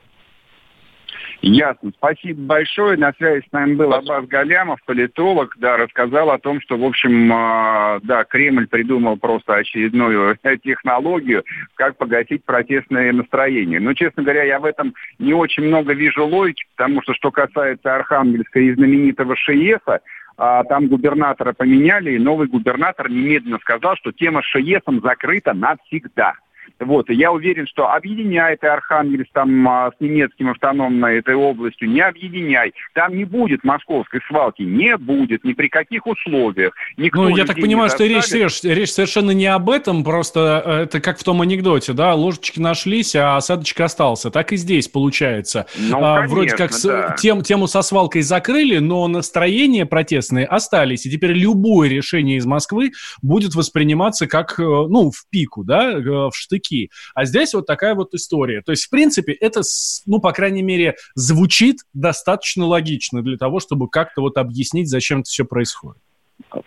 Ясно. 1.45 1.91
Спасибо 1.97 2.41
большое. 2.41 2.95
На 2.95 3.12
связи 3.17 3.45
с 3.45 3.51
нами 3.51 3.73
был 3.73 3.93
Аббас 3.93 4.25
Галямов, 4.27 4.79
политолог, 4.85 5.53
да, 5.59 5.75
рассказал 5.75 6.31
о 6.31 6.39
том, 6.39 6.62
что, 6.62 6.77
в 6.77 6.85
общем, 6.85 7.29
э, 7.33 8.00
да, 8.03 8.23
Кремль 8.23 8.65
придумал 8.65 9.17
просто 9.17 9.55
очередную 9.55 10.38
технологию, 10.63 11.43
как 11.75 11.97
погасить 11.97 12.45
протестное 12.45 13.12
настроение. 13.12 13.81
Но, 13.81 13.93
честно 13.93 14.23
говоря, 14.23 14.43
я 14.43 14.57
в 14.62 14.63
этом 14.63 14.93
не 15.19 15.33
очень 15.33 15.63
много 15.63 15.91
вижу 15.93 16.25
логики, 16.25 16.63
потому 16.77 17.01
что, 17.01 17.13
что 17.13 17.29
касается 17.29 17.93
Архангельска 17.93 18.62
и 18.62 18.73
знаменитого 18.73 19.35
ШИЕСа, 19.35 20.00
а, 20.38 20.63
там 20.63 20.88
губернатора 20.88 21.51
поменяли, 21.51 22.13
и 22.13 22.19
новый 22.19 22.47
губернатор 22.47 23.09
немедленно 23.09 23.59
сказал, 23.59 23.97
что 23.97 24.13
тема 24.13 24.41
с 24.43 24.45
ШИЕСом 24.45 25.01
закрыта 25.01 25.53
навсегда. 25.53 26.35
Вот, 26.79 27.10
и 27.10 27.13
я 27.13 27.32
уверен, 27.32 27.67
что 27.67 27.91
объединяй 27.91 28.58
ты 28.58 28.67
Архангельск 28.67 29.32
там 29.34 29.67
а, 29.67 29.91
с 29.91 30.00
немецким 30.00 30.50
автономной 30.50 31.20
этой 31.20 31.36
областью, 31.36 31.89
не 31.89 32.01
объединяй. 32.01 32.74
Там 32.93 33.15
не 33.15 33.25
будет 33.25 33.63
московской 33.63 34.22
свалки, 34.27 34.63
не 34.63 34.98
будет, 34.98 35.43
ни 35.43 35.53
при 35.53 35.67
каких 35.67 36.08
условиях. 36.08 36.74
Никто 36.98 37.24
ну, 37.24 37.36
я 37.36 37.46
так 37.46 37.55
понимаю, 37.55 37.89
что 37.89 38.05
речь, 38.05 38.32
речь, 38.63 38.91
совершенно 38.91 39.32
не 39.32 39.46
об 39.46 39.70
этом, 39.70 40.03
просто 40.03 40.62
э, 40.65 40.72
это 40.84 41.00
как 41.00 41.20
в 41.20 41.24
том 41.24 41.41
анекдоте, 41.41 41.93
да, 41.93 42.13
ложечки 42.15 42.60
нашлись, 42.60 43.15
а 43.15 43.38
осадочек 43.38 43.79
остался. 43.82 44.32
Так 44.32 44.51
и 44.51 44.58
здесь 44.58 44.88
получается. 44.88 45.67
Ну, 45.77 45.98
а, 46.03 46.15
конечно, 46.15 46.36
Вроде 46.36 46.55
как 46.55 46.72
да. 46.84 47.15
тем, 47.17 47.41
тему 47.41 47.67
со 47.67 47.82
свалкой 47.82 48.22
закрыли, 48.22 48.79
но 48.79 49.08
настроения 49.08 49.86
протестные 49.86 50.46
остались. 50.46 51.05
И 51.05 51.12
теперь 51.12 51.32
любое 51.32 51.89
решение 51.89 52.38
из 52.38 52.46
Москвы 52.46 52.91
будет 53.22 53.55
восприниматься 53.55 54.27
как, 54.27 54.60
э, 54.60 54.63
ну, 54.63 55.12
в 55.12 55.29
пику, 55.29 55.63
да, 55.63 55.91
э, 55.91 56.01
в 56.01 56.32
штыки 56.34 56.52
языки. 56.53 56.89
А 57.15 57.25
здесь 57.25 57.53
вот 57.53 57.65
такая 57.65 57.95
вот 57.95 58.13
история. 58.13 58.62
То 58.62 58.72
есть, 58.72 58.86
в 58.86 58.89
принципе, 58.89 59.33
это, 59.33 59.62
ну, 60.05 60.19
по 60.19 60.31
крайней 60.31 60.63
мере, 60.63 60.95
звучит 61.15 61.79
достаточно 61.93 62.65
логично 62.65 63.22
для 63.22 63.38
того, 63.38 63.60
чтобы 63.60 63.89
как-то 63.89 64.22
вот 64.22 64.38
объяснить, 64.38 64.89
зачем 64.89 65.19
это 65.19 65.29
все 65.29 65.45
происходит. 65.45 66.01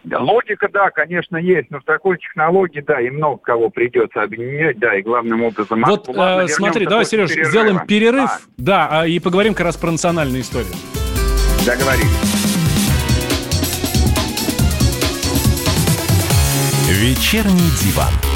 Логика, 0.05 0.69
да, 0.73 0.91
конечно, 0.91 1.37
есть, 1.37 1.71
но 1.71 1.81
в 1.81 1.85
такой 1.85 2.19
технологии, 2.19 2.81
да, 2.81 3.01
и 3.01 3.11
много 3.11 3.39
кого 3.39 3.69
придется 3.69 4.23
объединять, 4.23 4.79
да, 4.79 4.97
и 4.97 5.03
главным 5.03 5.43
образом... 5.43 5.83
Вот, 5.85 6.09
Ладно, 6.09 6.45
э, 6.45 6.49
смотри, 6.49 6.87
давай, 6.87 7.05
Сереж, 7.05 7.31
перерыва. 7.31 7.51
сделаем 7.51 7.87
перерыв, 7.87 8.31
а. 8.31 8.41
да, 8.57 9.07
и 9.07 9.19
поговорим 9.19 9.55
как 9.55 9.67
раз 9.67 9.77
про 9.77 9.91
национальную 9.91 10.43
историю. 10.43 10.73
Договорились. 11.67 12.57
Вечерний 16.89 17.71
диван. 17.83 18.36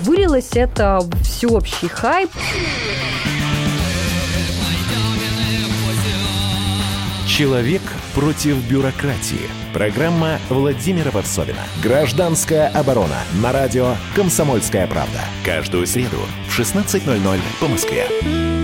Вылилось 0.00 0.50
это 0.54 1.00
всеобщий 1.22 1.88
хайп. 1.88 2.30
Человек 7.26 7.82
против 8.14 8.56
бюрократии. 8.68 9.50
Программа 9.72 10.38
Владимира 10.48 11.10
Варсовина. 11.10 11.60
Гражданская 11.82 12.68
оборона. 12.68 13.18
На 13.42 13.52
радио 13.52 13.94
«Комсомольская 14.16 14.86
правда». 14.86 15.20
Каждую 15.44 15.86
среду 15.86 16.18
в 16.48 16.58
16.00 16.58 17.40
по 17.60 17.68
Москве. 17.68 18.57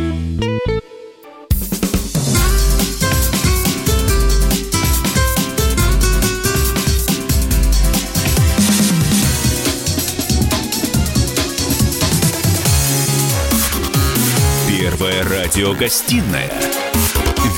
Радиогостинная 15.55 16.51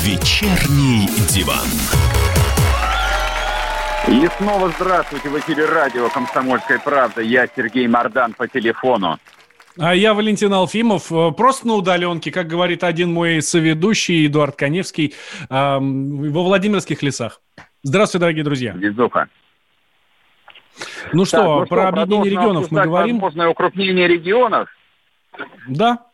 «Вечерний 0.02 1.08
диван». 1.30 1.66
И 4.06 4.28
снова 4.36 4.70
здравствуйте 4.76 5.30
в 5.30 5.38
эфире 5.38 5.64
радио 5.64 6.10
«Комсомольская 6.10 6.78
правда». 6.78 7.22
Я 7.22 7.46
Сергей 7.56 7.88
Мордан 7.88 8.34
по 8.34 8.46
телефону. 8.48 9.18
А 9.78 9.94
я 9.94 10.12
Валентин 10.12 10.52
Алфимов, 10.52 11.10
э, 11.10 11.30
просто 11.32 11.68
на 11.68 11.74
удаленке, 11.76 12.30
как 12.30 12.48
говорит 12.48 12.84
один 12.84 13.14
мой 13.14 13.40
соведущий 13.40 14.26
Эдуард 14.26 14.56
Коневский, 14.56 15.14
во 15.48 15.80
Владимирских 15.80 17.02
лесах. 17.02 17.40
Здравствуйте, 17.82 18.20
дорогие 18.20 18.44
друзья. 18.44 18.72
Везуха. 18.72 19.28
Ну 21.14 21.24
что, 21.24 21.36
так, 21.38 21.46
ну 21.46 21.66
про 21.66 21.80
что, 21.80 21.88
объединение 21.88 22.30
регионов 22.32 22.70
мы 22.70 22.82
говорим? 22.82 23.16
Возможное 23.20 23.48
укрупнение 23.48 24.06
регионов. 24.06 24.68
Да, 25.66 26.06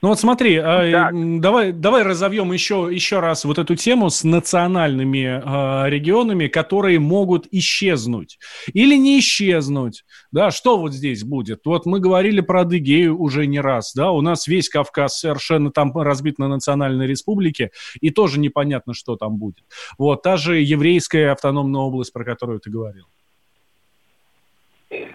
ну 0.00 0.08
вот 0.08 0.18
смотри, 0.18 0.54
э, 0.54 1.10
давай, 1.12 1.72
давай 1.72 2.02
разовьем 2.02 2.52
еще, 2.52 2.88
еще 2.90 3.20
раз 3.20 3.44
вот 3.44 3.58
эту 3.58 3.76
тему 3.76 4.08
с 4.08 4.24
национальными 4.24 5.24
э, 5.26 5.90
регионами, 5.90 6.48
которые 6.48 6.98
могут 6.98 7.46
исчезнуть 7.50 8.38
или 8.72 8.96
не 8.96 9.18
исчезнуть. 9.18 10.04
Да, 10.32 10.50
что 10.50 10.78
вот 10.78 10.94
здесь 10.94 11.24
будет? 11.24 11.60
Вот 11.64 11.86
мы 11.86 12.00
говорили 12.00 12.40
про 12.40 12.62
Адыгею 12.62 13.20
уже 13.20 13.46
не 13.46 13.60
раз, 13.60 13.92
да, 13.94 14.10
у 14.10 14.20
нас 14.22 14.46
весь 14.46 14.68
Кавказ 14.68 15.18
совершенно 15.18 15.70
там 15.70 15.96
разбит 15.96 16.38
на 16.38 16.48
национальной 16.48 17.06
республике, 17.06 17.70
и 18.00 18.10
тоже 18.10 18.40
непонятно, 18.40 18.94
что 18.94 19.16
там 19.16 19.36
будет. 19.36 19.64
Вот, 19.98 20.22
та 20.22 20.36
же 20.36 20.60
еврейская 20.60 21.32
автономная 21.32 21.80
область, 21.80 22.12
про 22.12 22.24
которую 22.24 22.60
ты 22.60 22.70
говорил. 22.70 23.06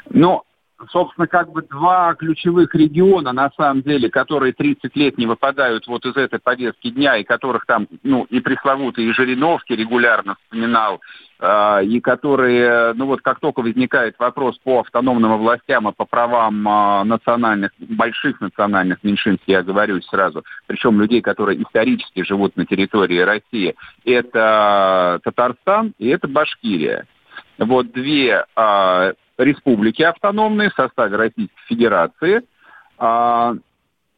Ну, 0.10 0.44
собственно, 0.92 1.28
как 1.28 1.52
бы 1.52 1.62
два 1.62 2.14
ключевых 2.16 2.74
региона, 2.76 3.32
на 3.32 3.50
самом 3.52 3.82
деле, 3.82 4.10
которые 4.10 4.54
30 4.54 4.96
лет 4.96 5.18
не 5.18 5.26
выпадают 5.26 5.88
вот 5.88 6.06
из 6.06 6.16
этой 6.16 6.40
повестки 6.40 6.90
дня, 6.90 7.18
и 7.18 7.24
которых 7.24 7.66
там, 7.66 7.88
ну, 8.04 8.26
и 8.30 8.40
пресловутый, 8.40 9.06
и 9.06 9.14
Жириновский 9.14 9.76
регулярно 9.76 10.36
вспоминал, 10.36 11.02
э, 11.40 11.86
и 11.86 12.00
которые, 12.02 12.94
ну 12.94 13.06
вот 13.06 13.22
как 13.22 13.40
только 13.40 13.62
возникает 13.62 14.16
вопрос 14.20 14.58
по 14.60 14.82
автономным 14.82 15.38
властям 15.38 15.88
и 15.88 15.94
по 15.94 16.06
правам 16.06 16.68
э, 16.68 17.04
национальных, 17.06 17.72
больших 17.80 18.42
национальных 18.42 19.04
меньшинств, 19.04 19.44
я 19.48 19.64
говорю 19.64 20.02
сразу, 20.02 20.44
причем 20.68 21.00
людей, 21.00 21.22
которые 21.22 21.62
исторически 21.62 22.24
живут 22.24 22.58
на 22.58 22.66
территории 22.66 23.20
России, 23.20 23.76
это 24.04 25.20
Татарстан 25.24 25.94
и 25.98 26.10
это 26.10 26.28
Башкирия. 26.28 27.06
Вот 27.58 27.92
две 27.94 28.46
э, 28.56 29.14
республики 29.38 30.02
автономные 30.02 30.70
в 30.70 30.76
составе 30.76 31.18
Российской 31.18 31.66
Федерации, 31.68 32.42
а, 32.98 33.56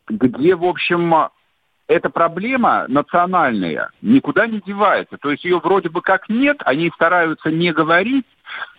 где, 0.07 0.55
в 0.55 0.63
общем, 0.63 1.29
эта 1.87 2.09
проблема 2.09 2.85
национальная 2.87 3.89
никуда 4.01 4.45
не 4.47 4.61
девается. 4.65 5.17
То 5.17 5.31
есть 5.31 5.43
ее 5.43 5.59
вроде 5.59 5.89
бы 5.89 6.01
как 6.01 6.29
нет, 6.29 6.57
они 6.65 6.91
стараются 6.95 7.49
не 7.49 7.71
говорить, 7.71 8.25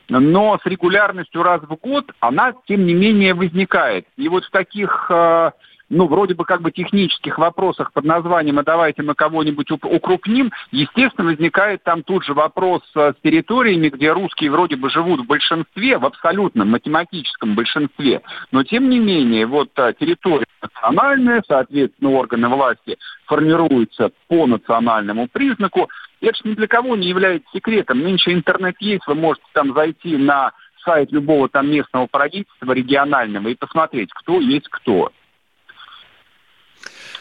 но 0.09 0.59
с 0.63 0.67
регулярностью 0.67 1.43
раз 1.43 1.63
в 1.63 1.75
год 1.77 2.11
она, 2.21 2.55
тем 2.67 2.87
не 2.87 2.95
менее, 2.95 3.35
возникает. 3.35 4.07
И 4.17 4.29
вот 4.29 4.45
в 4.45 4.51
таких 4.51 5.11
а, 5.11 5.53
ну, 5.91 6.07
вроде 6.07 6.35
бы 6.35 6.45
как 6.45 6.61
бы 6.61 6.71
технических 6.71 7.39
вопросах 7.39 7.93
под 7.93 8.05
названием 8.05 8.59
«А 8.59 8.63
давайте 8.63 9.03
мы 9.03 9.15
кого-нибудь 9.15 9.71
укрупним», 9.71 10.53
естественно, 10.71 11.29
возникает 11.29 11.83
там 11.83 12.03
тут 12.03 12.25
же 12.25 12.35
вопрос 12.35 12.83
э, 12.95 13.13
с 13.17 13.23
территориями, 13.23 13.89
где 13.89 14.13
русские 14.13 14.51
вроде 14.51 14.77
бы 14.77 14.91
живут 14.91 15.21
в 15.21 15.27
большинстве, 15.27 15.99
в 15.99 16.05
абсолютном 16.05 16.71
математическом 16.71 17.55
большинстве, 17.55 18.23
но 18.53 18.63
тем 18.65 18.89
не 18.89 18.99
менее, 18.99 19.47
вот 19.47 19.71
э, 19.77 19.95
территория 19.99 20.47
национальная, 20.63 21.43
соответственно, 21.47 22.11
органы 22.11 22.49
власти 22.49 22.99
формируются 23.27 24.11
по 24.29 24.47
национальному 24.47 25.29
признаку, 25.29 25.89
это 26.21 26.37
же 26.37 26.51
ни 26.51 26.55
для 26.55 26.67
кого 26.67 26.97
не 26.97 27.07
является 27.09 27.49
секретом. 27.53 28.01
Нынче 28.01 28.33
интернет 28.33 28.75
есть, 28.81 29.07
вы 29.07 29.15
можете 29.15 29.47
там 29.53 29.73
зайти 29.73 30.17
на 30.17 30.53
сайт 30.85 31.13
любого 31.13 31.49
там 31.49 31.71
местного 31.71 32.07
правительства 32.07 32.73
регионального 32.73 33.49
и 33.49 33.55
посмотреть, 33.55 34.11
кто 34.13 34.41
есть 34.41 34.69
кто. 34.69 35.13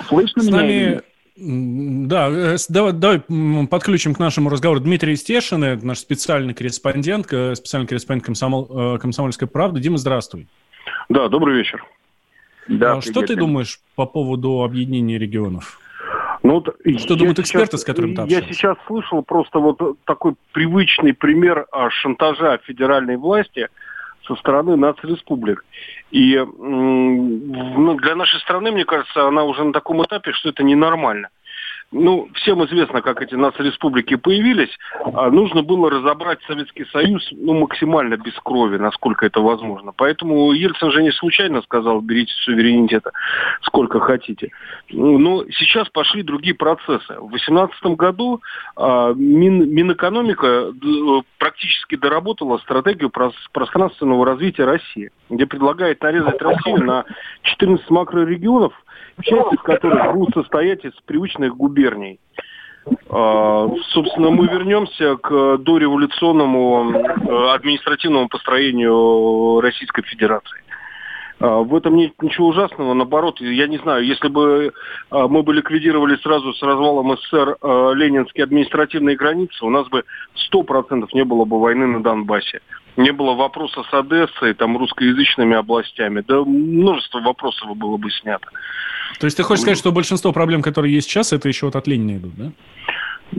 Слышно 0.07 0.43
С 0.43 0.49
нами... 0.49 1.01
Да, 1.39 2.29
э, 2.29 2.57
давай, 2.67 2.93
давай 2.93 3.19
подключим 3.69 4.15
к 4.15 4.19
нашему 4.19 4.49
разговору 4.49 4.79
Дмитрий 4.79 5.15
Стешин, 5.15 5.63
это 5.63 5.85
наш 5.85 5.99
специальный 5.99 6.55
корреспондент, 6.55 7.31
э, 7.31 7.53
специальный 7.53 7.87
корреспондент 7.87 8.25
комсомол, 8.25 8.95
э, 8.95 8.97
«Комсомольской 8.97 9.47
правды». 9.47 9.79
Дима, 9.79 9.97
здравствуй. 9.97 10.47
Да, 11.09 11.27
добрый 11.27 11.57
вечер. 11.57 11.85
Да, 12.67 13.01
Что 13.01 13.21
ты 13.21 13.35
думаешь 13.35 13.79
по 13.95 14.05
поводу 14.05 14.63
объединения 14.63 15.19
регионов? 15.19 15.79
Ну, 16.43 16.53
вот 16.53 16.75
Что 16.97 17.15
думают 17.15 17.39
эксперты, 17.39 17.77
с 17.77 17.83
которыми 17.83 18.15
ты 18.15 18.23
Я 18.27 18.41
сейчас 18.41 18.77
слышал 18.87 19.21
просто 19.21 19.59
вот 19.59 19.79
такой 20.05 20.33
привычный 20.53 21.13
пример 21.13 21.67
а, 21.71 21.89
шантажа 21.89 22.59
федеральной 22.63 23.17
власти 23.17 23.67
со 24.27 24.35
стороны 24.35 24.75
нацреспублик. 24.75 25.65
И 26.11 26.37
ну, 26.37 27.95
для 27.95 28.15
нашей 28.15 28.39
страны, 28.41 28.71
мне 28.71 28.85
кажется, 28.85 29.27
она 29.27 29.43
уже 29.43 29.63
на 29.63 29.73
таком 29.73 30.03
этапе, 30.03 30.31
что 30.33 30.49
это 30.49 30.63
ненормально 30.63 31.29
ну, 31.91 32.27
всем 32.33 32.65
известно, 32.65 33.01
как 33.01 33.21
эти 33.21 33.35
нацреспублики 33.35 34.15
появились, 34.15 34.75
а 35.05 35.29
нужно 35.29 35.63
было 35.63 35.89
разобрать 35.89 36.39
Советский 36.45 36.85
Союз 36.91 37.25
ну, 37.31 37.53
максимально 37.53 38.17
без 38.17 38.33
крови, 38.43 38.77
насколько 38.77 39.25
это 39.25 39.39
возможно. 39.39 39.93
Поэтому 39.95 40.51
Ельцин 40.51 40.91
же 40.91 41.01
не 41.01 41.11
случайно 41.11 41.61
сказал, 41.61 42.01
берите 42.01 42.33
суверенитета 42.43 43.11
сколько 43.61 44.01
хотите. 44.01 44.51
Но 44.91 45.45
сейчас 45.49 45.87
пошли 45.87 46.23
другие 46.23 46.55
процессы. 46.55 47.13
В 47.19 47.29
2018 47.29 47.85
году 47.97 48.41
а, 48.75 49.13
Мин, 49.13 49.73
Минэкономика 49.73 50.73
практически 51.37 51.95
доработала 51.95 52.57
стратегию 52.57 53.11
пространственного 53.53 54.25
развития 54.25 54.65
России, 54.65 55.11
где 55.29 55.45
предлагает 55.45 56.01
нарезать 56.01 56.41
Россию 56.41 56.83
на 56.83 57.05
14 57.43 57.89
макрорегионов– 57.89 58.73
часть 59.21 59.53
из 59.53 59.59
которых 59.61 60.13
будут 60.13 60.33
состоять 60.33 60.85
из 60.85 60.93
привычных 61.05 61.55
губерний. 61.55 62.19
А, 63.09 63.67
собственно, 63.89 64.29
мы 64.29 64.47
вернемся 64.47 65.17
к 65.17 65.57
дореволюционному 65.57 66.91
э, 66.93 67.53
административному 67.53 68.29
построению 68.29 69.59
Российской 69.61 70.03
Федерации. 70.03 70.61
А, 71.39 71.57
в 71.57 71.75
этом 71.75 71.95
нет 71.95 72.13
ничего 72.21 72.47
ужасного, 72.47 72.93
наоборот, 72.93 73.39
я 73.41 73.67
не 73.67 73.77
знаю, 73.77 74.05
если 74.05 74.27
бы 74.27 74.73
а, 75.09 75.27
мы 75.27 75.43
бы 75.43 75.53
ликвидировали 75.53 76.17
сразу 76.17 76.53
с 76.53 76.61
развалом 76.61 77.15
СССР 77.17 77.57
ленинские 77.95 78.43
административные 78.45 79.15
границы, 79.15 79.63
у 79.63 79.69
нас 79.69 79.87
бы 79.87 80.03
сто 80.35 80.63
процентов 80.63 81.13
не 81.13 81.23
было 81.23 81.45
бы 81.45 81.59
войны 81.59 81.87
на 81.87 82.01
Донбассе. 82.01 82.61
Не 82.95 83.11
было 83.11 83.33
вопроса 83.33 83.83
с 83.83 83.93
Одессой, 83.93 84.55
там, 84.55 84.75
русскоязычными 84.75 85.55
областями. 85.55 86.23
Да 86.27 86.43
множество 86.43 87.19
вопросов 87.19 87.77
было 87.77 87.97
бы 87.97 88.09
снято. 88.09 88.47
То 89.19 89.25
есть 89.25 89.37
ты 89.37 89.43
хочешь 89.43 89.61
сказать, 89.61 89.77
что 89.77 89.91
большинство 89.91 90.31
проблем, 90.33 90.63
которые 90.63 90.95
есть 90.95 91.07
сейчас, 91.07 91.31
это 91.31 91.47
еще 91.47 91.67
вот 91.67 91.75
от 91.75 91.87
Ленина 91.87 92.17
идут, 92.17 92.35
да? 92.35 92.51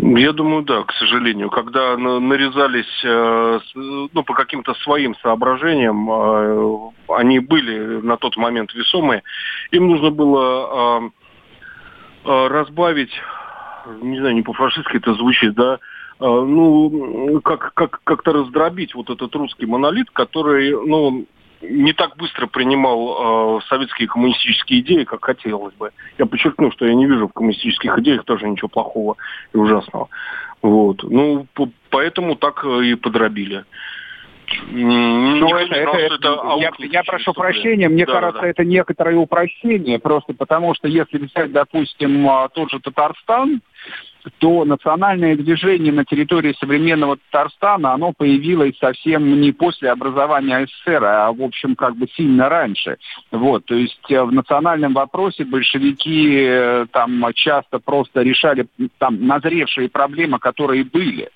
Я 0.00 0.32
думаю, 0.32 0.62
да, 0.62 0.84
к 0.84 0.92
сожалению. 0.92 1.50
Когда 1.50 1.96
нарезались 1.96 3.04
э, 3.04 3.60
ну, 3.74 4.22
по 4.22 4.32
каким-то 4.34 4.74
своим 4.74 5.16
соображениям, 5.16 6.08
э, 6.08 6.90
они 7.08 7.40
были 7.40 8.00
на 8.00 8.16
тот 8.16 8.36
момент 8.36 8.72
весомые, 8.74 9.24
им 9.72 9.88
нужно 9.88 10.10
было 10.10 11.10
э, 12.24 12.48
разбавить, 12.48 13.12
не 14.00 14.20
знаю, 14.20 14.36
не 14.36 14.42
по-фашистски 14.42 14.98
это 14.98 15.14
звучит, 15.14 15.54
да, 15.54 15.78
ну, 16.20 17.40
как, 17.42 17.72
как, 17.74 18.00
как-то 18.04 18.32
раздробить 18.32 18.94
вот 18.94 19.08
этот 19.08 19.34
русский 19.34 19.66
монолит, 19.66 20.10
который, 20.10 20.72
ну, 20.72 21.26
не 21.60 21.92
так 21.92 22.16
быстро 22.16 22.46
принимал 22.46 23.58
э, 23.58 23.60
советские 23.68 24.08
коммунистические 24.08 24.80
идеи, 24.80 25.04
как 25.04 25.24
хотелось 25.24 25.74
бы. 25.74 25.90
Я 26.18 26.26
подчеркну, 26.26 26.70
что 26.70 26.86
я 26.86 26.94
не 26.94 27.06
вижу 27.06 27.28
в 27.28 27.32
коммунистических 27.32 27.98
идеях 27.98 28.24
тоже 28.24 28.48
ничего 28.48 28.68
плохого 28.68 29.16
и 29.52 29.56
ужасного. 29.56 30.08
Вот. 30.62 31.02
Ну, 31.02 31.46
по 31.54 31.68
поэтому 31.90 32.36
так 32.36 32.64
и 32.64 32.94
подробили. 32.94 33.64
Ну, 34.70 35.54
это, 35.56 35.74
это, 35.74 35.96
это, 35.98 36.56
я, 36.58 36.70
я 36.78 37.02
прошу 37.04 37.34
прощения, 37.34 37.88
мне 37.88 38.06
да, 38.06 38.12
кажется, 38.12 38.40
да. 38.40 38.48
это 38.48 38.64
некоторое 38.64 39.16
упрощение, 39.16 39.98
просто 39.98 40.32
потому 40.32 40.74
что 40.74 40.88
если 40.88 41.18
взять, 41.18 41.52
допустим, 41.52 42.26
а, 42.28 42.48
тот 42.48 42.70
же 42.70 42.80
Татарстан, 42.80 43.60
то 44.38 44.64
национальное 44.64 45.36
движение 45.36 45.92
на 45.92 46.04
территории 46.04 46.54
современного 46.58 47.16
Татарстана, 47.16 47.92
оно 47.92 48.12
появилось 48.16 48.76
совсем 48.78 49.40
не 49.40 49.52
после 49.52 49.90
образования 49.90 50.66
СССР, 50.66 51.04
а, 51.04 51.32
в 51.32 51.42
общем, 51.42 51.74
как 51.74 51.96
бы 51.96 52.06
сильно 52.16 52.48
раньше. 52.48 52.98
Вот, 53.30 53.64
то 53.64 53.74
есть 53.74 54.10
э, 54.10 54.22
в 54.22 54.32
национальном 54.32 54.94
вопросе 54.94 55.44
большевики 55.44 56.36
э, 56.40 56.86
там 56.92 57.24
часто 57.34 57.78
просто 57.78 58.22
решали 58.22 58.66
там 58.98 59.26
назревшие 59.26 59.88
проблемы, 59.88 60.38
которые 60.38 60.84
были. 60.84 61.30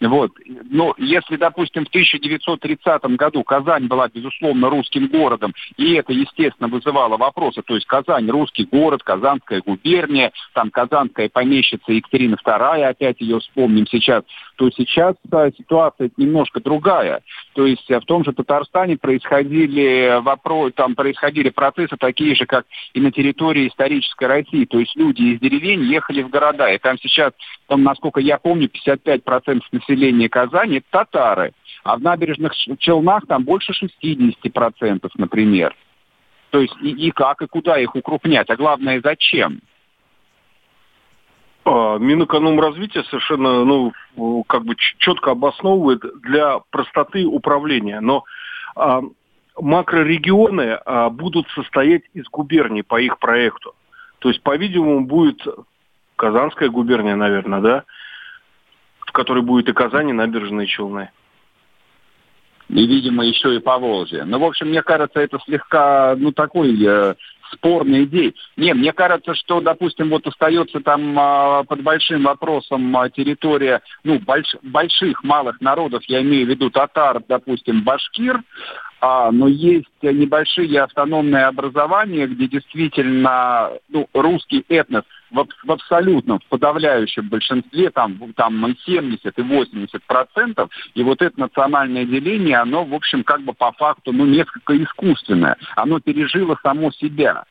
Вот. 0.00 0.32
Но 0.46 0.94
если, 0.98 1.36
допустим, 1.36 1.84
в 1.84 1.88
1930 1.88 3.04
году 3.16 3.42
Казань 3.42 3.86
была, 3.86 4.08
безусловно, 4.08 4.70
русским 4.70 5.08
городом, 5.08 5.54
и 5.76 5.94
это, 5.94 6.12
естественно, 6.12 6.68
вызывало 6.68 7.16
вопросы, 7.16 7.62
то 7.62 7.74
есть 7.74 7.86
Казань 7.86 8.28
русский 8.30 8.64
город, 8.64 9.02
Казанская 9.02 9.62
губерния, 9.64 10.32
там 10.54 10.70
Казанская 10.70 11.28
помещица 11.28 11.92
Екатерина 11.92 12.36
II, 12.44 12.84
опять 12.84 13.20
ее 13.20 13.40
вспомним 13.40 13.86
сейчас, 13.86 14.24
то 14.56 14.70
сейчас 14.70 15.14
а, 15.30 15.50
ситуация 15.50 16.10
немножко 16.16 16.60
другая. 16.60 17.20
То 17.54 17.66
есть 17.66 17.90
а, 17.90 18.00
в 18.00 18.04
том 18.04 18.24
же 18.24 18.32
Татарстане 18.32 18.96
происходили 18.96 20.20
вопросы, 20.20 20.72
там 20.74 20.94
происходили 20.94 21.50
процессы 21.50 21.96
такие 21.98 22.34
же, 22.34 22.46
как 22.46 22.66
и 22.94 23.00
на 23.00 23.12
территории 23.12 23.68
исторической 23.68 24.24
России. 24.24 24.64
То 24.64 24.78
есть 24.78 24.96
люди 24.96 25.22
из 25.22 25.40
деревень 25.40 25.82
ехали 25.84 26.22
в 26.22 26.30
города. 26.30 26.72
И 26.72 26.78
там 26.78 26.98
сейчас, 26.98 27.32
там, 27.66 27.82
насколько 27.82 28.20
я 28.20 28.38
помню, 28.38 28.68
55% 28.68 29.60
населения 29.72 30.28
Казани– 30.28 30.82
татары. 30.90 31.52
А 31.82 31.96
в 31.96 32.02
набережных 32.02 32.54
Челнах 32.78 33.26
там 33.26 33.44
больше 33.44 33.72
60%, 33.72 35.10
например. 35.16 35.74
То 36.50 36.60
есть 36.60 36.74
и, 36.80 36.90
и 36.90 37.10
как, 37.10 37.42
и 37.42 37.46
куда 37.46 37.78
их 37.78 37.94
укрупнять, 37.94 38.48
а 38.50 38.56
главное, 38.56 39.00
зачем? 39.02 39.60
А, 41.64 41.98
Минэкономразвития 41.98 43.02
совершенно, 43.04 43.64
ну, 43.64 43.92
как 44.44 44.64
бы 44.64 44.76
четко 44.76 45.32
обосновывает 45.32 46.02
для 46.22 46.60
простоты 46.70 47.26
управления. 47.26 48.00
Но 48.00 48.24
а, 48.76 49.02
макрорегионы 49.58 50.78
а, 50.84 51.10
будут 51.10 51.48
состоять 51.50 52.02
из 52.14 52.26
губерний 52.26 52.84
по 52.84 53.00
их 53.00 53.18
проекту. 53.18 53.74
То 54.20 54.28
есть, 54.28 54.42
по-видимому, 54.42 55.04
будет 55.04 55.44
Казанская 56.16 56.68
губерния, 56.70 57.14
наверное, 57.14 57.60
да, 57.60 57.84
в 59.00 59.12
которой 59.12 59.42
будет 59.42 59.68
и 59.68 59.72
Казань, 59.72 60.10
и 60.10 60.12
набережные 60.12 60.66
Челны. 60.66 61.10
И, 62.68 62.84
видимо, 62.84 63.24
еще 63.24 63.54
и 63.54 63.60
Поволжье. 63.60 64.24
Ну, 64.24 64.40
в 64.40 64.44
общем, 64.44 64.68
мне 64.68 64.82
кажется, 64.82 65.20
это 65.20 65.38
слегка, 65.44 66.16
ну, 66.16 66.32
такой 66.32 66.76
э, 66.84 67.14
спорные 67.52 68.04
идеи. 68.04 68.34
Не, 68.56 68.74
мне 68.74 68.92
кажется, 68.92 69.34
что, 69.34 69.60
допустим, 69.60 70.10
вот 70.10 70.26
остается 70.26 70.80
там 70.80 71.16
а, 71.18 71.62
под 71.64 71.82
большим 71.82 72.24
вопросом 72.24 72.96
а, 72.96 73.08
территория 73.08 73.82
ну, 74.04 74.18
больш, 74.18 74.56
больших, 74.62 75.22
малых 75.22 75.60
народов, 75.60 76.02
я 76.08 76.22
имею 76.22 76.46
в 76.46 76.50
виду 76.50 76.70
татар, 76.70 77.22
допустим, 77.28 77.82
башкир, 77.84 78.42
а, 79.00 79.30
но 79.30 79.46
есть 79.48 79.86
небольшие 80.02 80.82
автономные 80.82 81.44
образования, 81.44 82.26
где 82.26 82.48
действительно 82.48 83.70
ну, 83.88 84.08
русский 84.14 84.64
этнос 84.68 85.04
в, 85.30 85.46
в 85.64 85.72
абсолютном, 85.72 86.38
в 86.40 86.46
подавляющем 86.46 87.28
большинстве, 87.28 87.90
там, 87.90 88.18
там 88.34 88.76
70 88.84 89.38
и 89.38 89.42
80 89.42 90.02
процентов, 90.04 90.70
и 90.94 91.02
вот 91.02 91.20
это 91.20 91.38
национальное 91.38 92.04
деление, 92.04 92.58
оно, 92.58 92.84
в 92.84 92.94
общем, 92.94 93.22
как 93.22 93.42
бы 93.42 93.52
по 93.52 93.72
факту, 93.72 94.12
ну, 94.12 94.24
несколько 94.24 94.82
искусственное. 94.82 95.56
Оно 95.74 96.00
пережило 96.00 96.58
само 96.62 96.90
себя. 96.92 97.44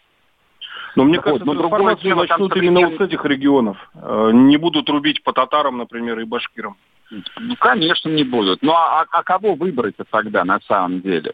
Но 0.95 1.03
мне 1.03 1.19
кажется, 1.19 1.45
вот, 1.45 1.55
но 1.55 1.65
информацию 1.65 2.15
начнут 2.15 2.55
именно 2.55 2.87
вот 2.87 2.97
с 2.97 3.01
этих 3.01 3.23
регионов. 3.25 3.77
Э, 3.95 4.31
не 4.33 4.57
будут 4.57 4.89
рубить 4.89 5.23
по 5.23 5.33
татарам, 5.33 5.77
например, 5.77 6.19
и 6.19 6.23
башкирам. 6.23 6.77
Ну, 7.11 7.55
конечно, 7.57 8.09
не 8.09 8.23
будут. 8.23 8.61
Ну, 8.61 8.71
а, 8.71 9.01
а, 9.01 9.05
а 9.09 9.23
кого 9.23 9.55
выбрать 9.55 9.95
тогда 10.09 10.43
на 10.43 10.59
самом 10.61 11.01
деле? 11.01 11.33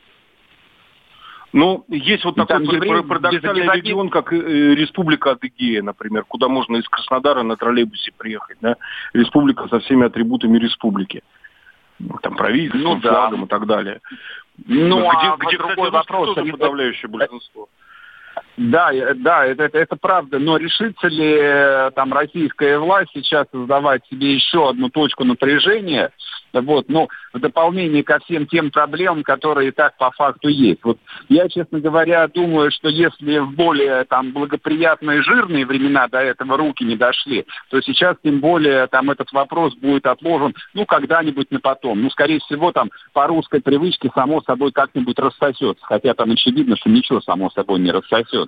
Ну, 1.53 1.85
есть 1.89 2.23
вот 2.23 2.35
такой 2.35 2.63
евреи, 2.63 3.01
парадоксальный 3.01 3.67
без, 3.67 3.75
регион, 3.75 4.09
как 4.09 4.31
э, 4.31 4.37
Республика 4.37 5.31
Адыгея, 5.31 5.83
например, 5.83 6.23
куда 6.25 6.47
можно 6.47 6.77
из 6.77 6.87
Краснодара 6.87 7.43
на 7.43 7.57
троллейбусе 7.57 8.11
приехать. 8.17 8.57
Да? 8.61 8.77
Республика 9.13 9.67
со 9.67 9.79
всеми 9.81 10.05
атрибутами 10.05 10.57
республики. 10.57 11.23
Там 12.21 12.35
правительством, 12.35 12.95
ну, 12.95 13.01
да. 13.01 13.09
флагом 13.09 13.45
и 13.45 13.47
так 13.47 13.67
далее. 13.67 13.99
Ну, 14.65 14.99
где, 14.99 15.27
а 15.27 15.37
где, 15.37 15.57
кстати, 15.57 15.91
вопрос, 15.91 16.35
подавляющее 16.35 17.09
большинство. 17.09 17.67
Да, 18.57 18.91
да, 19.15 19.45
это, 19.45 19.63
это, 19.63 19.77
это 19.77 19.95
правда, 19.95 20.37
но 20.37 20.57
решится 20.57 21.07
ли 21.07 21.37
э, 21.39 21.91
там 21.95 22.13
российская 22.13 22.79
власть 22.79 23.11
сейчас 23.13 23.47
создавать 23.51 24.05
себе 24.07 24.33
еще 24.33 24.69
одну 24.69 24.89
точку 24.89 25.23
напряжения, 25.23 26.11
вот, 26.53 26.89
ну, 26.89 27.07
в 27.33 27.39
дополнение 27.39 28.03
ко 28.03 28.19
всем 28.19 28.45
тем 28.45 28.71
проблемам, 28.71 29.23
которые 29.23 29.69
и 29.69 29.71
так 29.71 29.97
по 29.97 30.11
факту 30.11 30.49
есть. 30.49 30.83
Вот 30.83 30.97
я, 31.29 31.47
честно 31.47 31.79
говоря, 31.79 32.27
думаю, 32.27 32.71
что 32.71 32.89
если 32.89 33.39
в 33.39 33.51
более 33.51 34.03
там 34.03 34.33
благоприятные 34.33 35.21
жирные 35.21 35.65
времена 35.65 36.07
до 36.07 36.19
этого 36.19 36.57
руки 36.57 36.83
не 36.83 36.97
дошли, 36.97 37.45
то 37.69 37.81
сейчас 37.81 38.17
тем 38.23 38.41
более 38.41 38.87
там 38.87 39.09
этот 39.11 39.31
вопрос 39.31 39.73
будет 39.75 40.05
отложен, 40.05 40.53
ну, 40.73 40.85
когда-нибудь 40.85 41.51
на 41.51 41.59
потом. 41.59 42.01
Ну, 42.01 42.09
скорее 42.09 42.39
всего, 42.39 42.71
там 42.71 42.89
по 43.13 43.27
русской 43.27 43.61
привычке 43.61 44.11
само 44.13 44.41
собой 44.41 44.71
как-нибудь 44.71 45.17
рассосется, 45.19 45.83
хотя 45.85 46.13
там 46.13 46.31
очевидно, 46.31 46.75
что 46.75 46.89
ничего 46.89 47.21
само 47.21 47.49
собой 47.51 47.79
не 47.79 47.91
рассосется. 47.91 48.40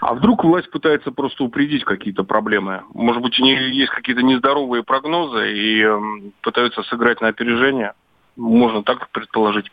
А 0.00 0.14
вдруг 0.14 0.42
власть 0.42 0.70
пытается 0.70 1.12
просто 1.12 1.44
упредить 1.44 1.84
какие-то 1.84 2.24
проблемы? 2.24 2.82
Может 2.94 3.22
быть, 3.22 3.38
у 3.38 3.44
нее 3.44 3.70
есть 3.76 3.92
какие-то 3.92 4.22
нездоровые 4.22 4.82
прогнозы 4.82 5.52
и 5.52 5.82
э, 5.82 6.00
пытаются 6.40 6.82
сыграть 6.84 7.20
на 7.20 7.28
опережение? 7.28 7.92
Можно 8.36 8.82
так 8.82 9.10
предположить. 9.10 9.70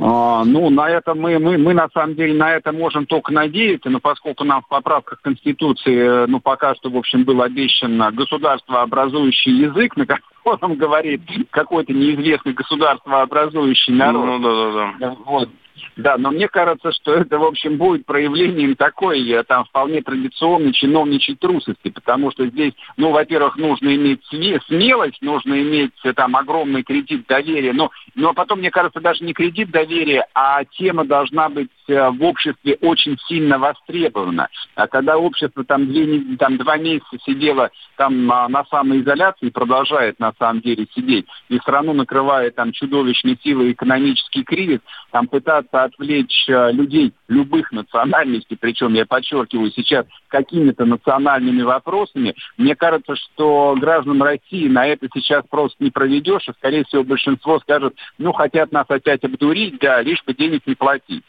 А, 0.00 0.44
ну, 0.44 0.70
на 0.70 0.88
это 0.88 1.14
мы, 1.14 1.40
мы, 1.40 1.58
мы 1.58 1.74
на 1.74 1.88
самом 1.92 2.14
деле 2.14 2.34
на 2.34 2.52
это 2.52 2.70
можем 2.70 3.04
только 3.04 3.32
надеяться, 3.32 3.90
но 3.90 3.98
поскольку 3.98 4.44
нам 4.44 4.62
в 4.62 4.68
поправках 4.68 5.20
Конституции, 5.20 6.26
ну, 6.28 6.38
пока 6.38 6.76
что, 6.76 6.90
в 6.90 6.96
общем, 6.96 7.24
был 7.24 7.42
обещан 7.42 7.98
государствообразующий 8.14 9.52
язык, 9.52 9.96
на 9.96 10.06
котором 10.44 10.76
говорит 10.76 11.22
какой-то 11.50 11.92
неизвестный 11.92 12.52
государствообразующий 12.52 13.92
народ. 13.92 14.24
Ну, 14.24 14.38
да, 14.38 14.54
да, 14.54 14.94
да. 15.00 15.16
Вот. 15.24 15.48
Да, 15.96 16.16
но 16.16 16.30
мне 16.30 16.48
кажется, 16.48 16.92
что 16.92 17.14
это, 17.14 17.38
в 17.38 17.44
общем, 17.44 17.76
будет 17.76 18.06
проявлением 18.06 18.76
такой, 18.76 19.28
э, 19.28 19.42
там, 19.44 19.64
вполне 19.64 20.02
традиционной 20.02 20.72
чиновничьей 20.72 21.36
трусости, 21.36 21.90
потому 21.90 22.30
что 22.30 22.46
здесь, 22.46 22.72
ну, 22.96 23.10
во-первых, 23.10 23.56
нужно 23.56 23.94
иметь 23.94 24.20
смелость, 24.24 25.20
нужно 25.22 25.60
иметь, 25.60 25.92
э, 26.04 26.12
там, 26.12 26.36
огромный 26.36 26.82
кредит 26.82 27.26
доверия, 27.26 27.72
но, 27.72 27.90
но 28.14 28.32
потом, 28.32 28.60
мне 28.60 28.70
кажется, 28.70 29.00
даже 29.00 29.24
не 29.24 29.32
кредит 29.32 29.70
доверия, 29.70 30.26
а 30.34 30.64
тема 30.64 31.04
должна 31.04 31.48
быть 31.48 31.70
э, 31.88 32.10
в 32.10 32.22
обществе 32.22 32.78
очень 32.80 33.18
сильно 33.26 33.58
востребована. 33.58 34.48
А 34.74 34.86
когда 34.86 35.18
общество 35.18 35.64
там, 35.64 35.86
две, 35.86 36.36
там 36.36 36.56
два 36.56 36.76
месяца 36.76 37.18
сидело 37.24 37.70
там 37.96 38.26
на 38.26 38.64
самоизоляции 38.70 39.50
продолжает, 39.50 40.18
на 40.20 40.32
самом 40.38 40.60
деле, 40.60 40.86
сидеть, 40.94 41.26
и 41.48 41.58
страну 41.58 41.92
накрывает 41.92 42.54
там 42.54 42.72
чудовищной 42.72 43.38
силой 43.42 43.72
экономический 43.72 44.44
кризис, 44.44 44.80
там 45.10 45.26
пытаться 45.26 45.67
отвлечь 45.72 46.48
э, 46.48 46.72
людей 46.72 47.12
любых 47.28 47.72
национальностей, 47.72 48.56
причем 48.58 48.94
я 48.94 49.06
подчеркиваю 49.06 49.70
сейчас 49.72 50.06
какими-то 50.28 50.84
национальными 50.84 51.62
вопросами, 51.62 52.34
мне 52.56 52.74
кажется, 52.76 53.16
что 53.16 53.76
граждан 53.78 54.22
России 54.22 54.68
на 54.68 54.86
это 54.86 55.08
сейчас 55.14 55.44
просто 55.48 55.82
не 55.82 55.90
проведешь, 55.90 56.48
и, 56.48 56.52
скорее 56.52 56.84
всего, 56.84 57.04
большинство 57.04 57.58
скажет, 57.60 57.94
ну, 58.18 58.32
хотят 58.32 58.72
нас 58.72 58.86
опять 58.88 59.24
обдурить, 59.24 59.78
да, 59.80 60.00
лишь 60.02 60.22
бы 60.24 60.34
денег 60.34 60.66
не 60.66 60.74
платить. 60.74 61.24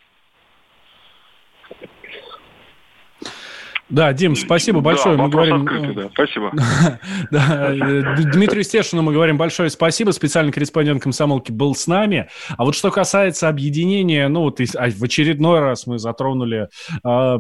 Да, 3.90 4.14
Дим, 4.14 4.36
спасибо 4.36 4.82
большое. 4.82 5.18
Да, 5.18 5.24
мы 5.24 5.30
говорим... 5.30 5.64
Открытый, 5.64 5.96
да. 5.96 6.10
Спасибо. 6.14 6.52
да, 7.32 7.74
э, 7.74 8.24
Дмитрию 8.32 8.64
Стешину 8.64 9.02
мы 9.02 9.14
говорим 9.14 9.38
большое 9.38 9.70
спасибо. 9.72 10.12
Специальный 10.12 10.52
корреспондент 10.52 11.02
комсомолки 11.02 11.52
был 11.52 11.74
с 11.74 11.88
нами. 11.88 12.30
А 12.58 12.66
вот 12.66 12.76
что 12.76 12.92
касается 12.92 13.50
объединения, 13.50 14.28
ну 14.28 14.42
вот 14.42 14.60
а, 14.76 14.90
в 14.92 15.04
очередной 15.04 15.60
раз 15.60 15.88
мы 15.88 15.98
затронули 15.98 16.70
э, 17.04 17.40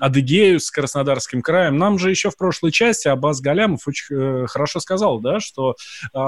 Адыгею 0.00 0.60
с 0.60 0.70
Краснодарским 0.70 1.40
краем. 1.40 1.78
Нам 1.78 1.98
же 1.98 2.10
еще 2.10 2.30
в 2.30 2.36
прошлой 2.36 2.72
части 2.72 3.08
Абаз 3.08 3.40
Галямов 3.40 3.88
очень 3.88 4.14
э, 4.14 4.46
хорошо 4.48 4.80
сказал, 4.80 5.20
да, 5.20 5.40
что 5.40 5.76
э, 6.12 6.18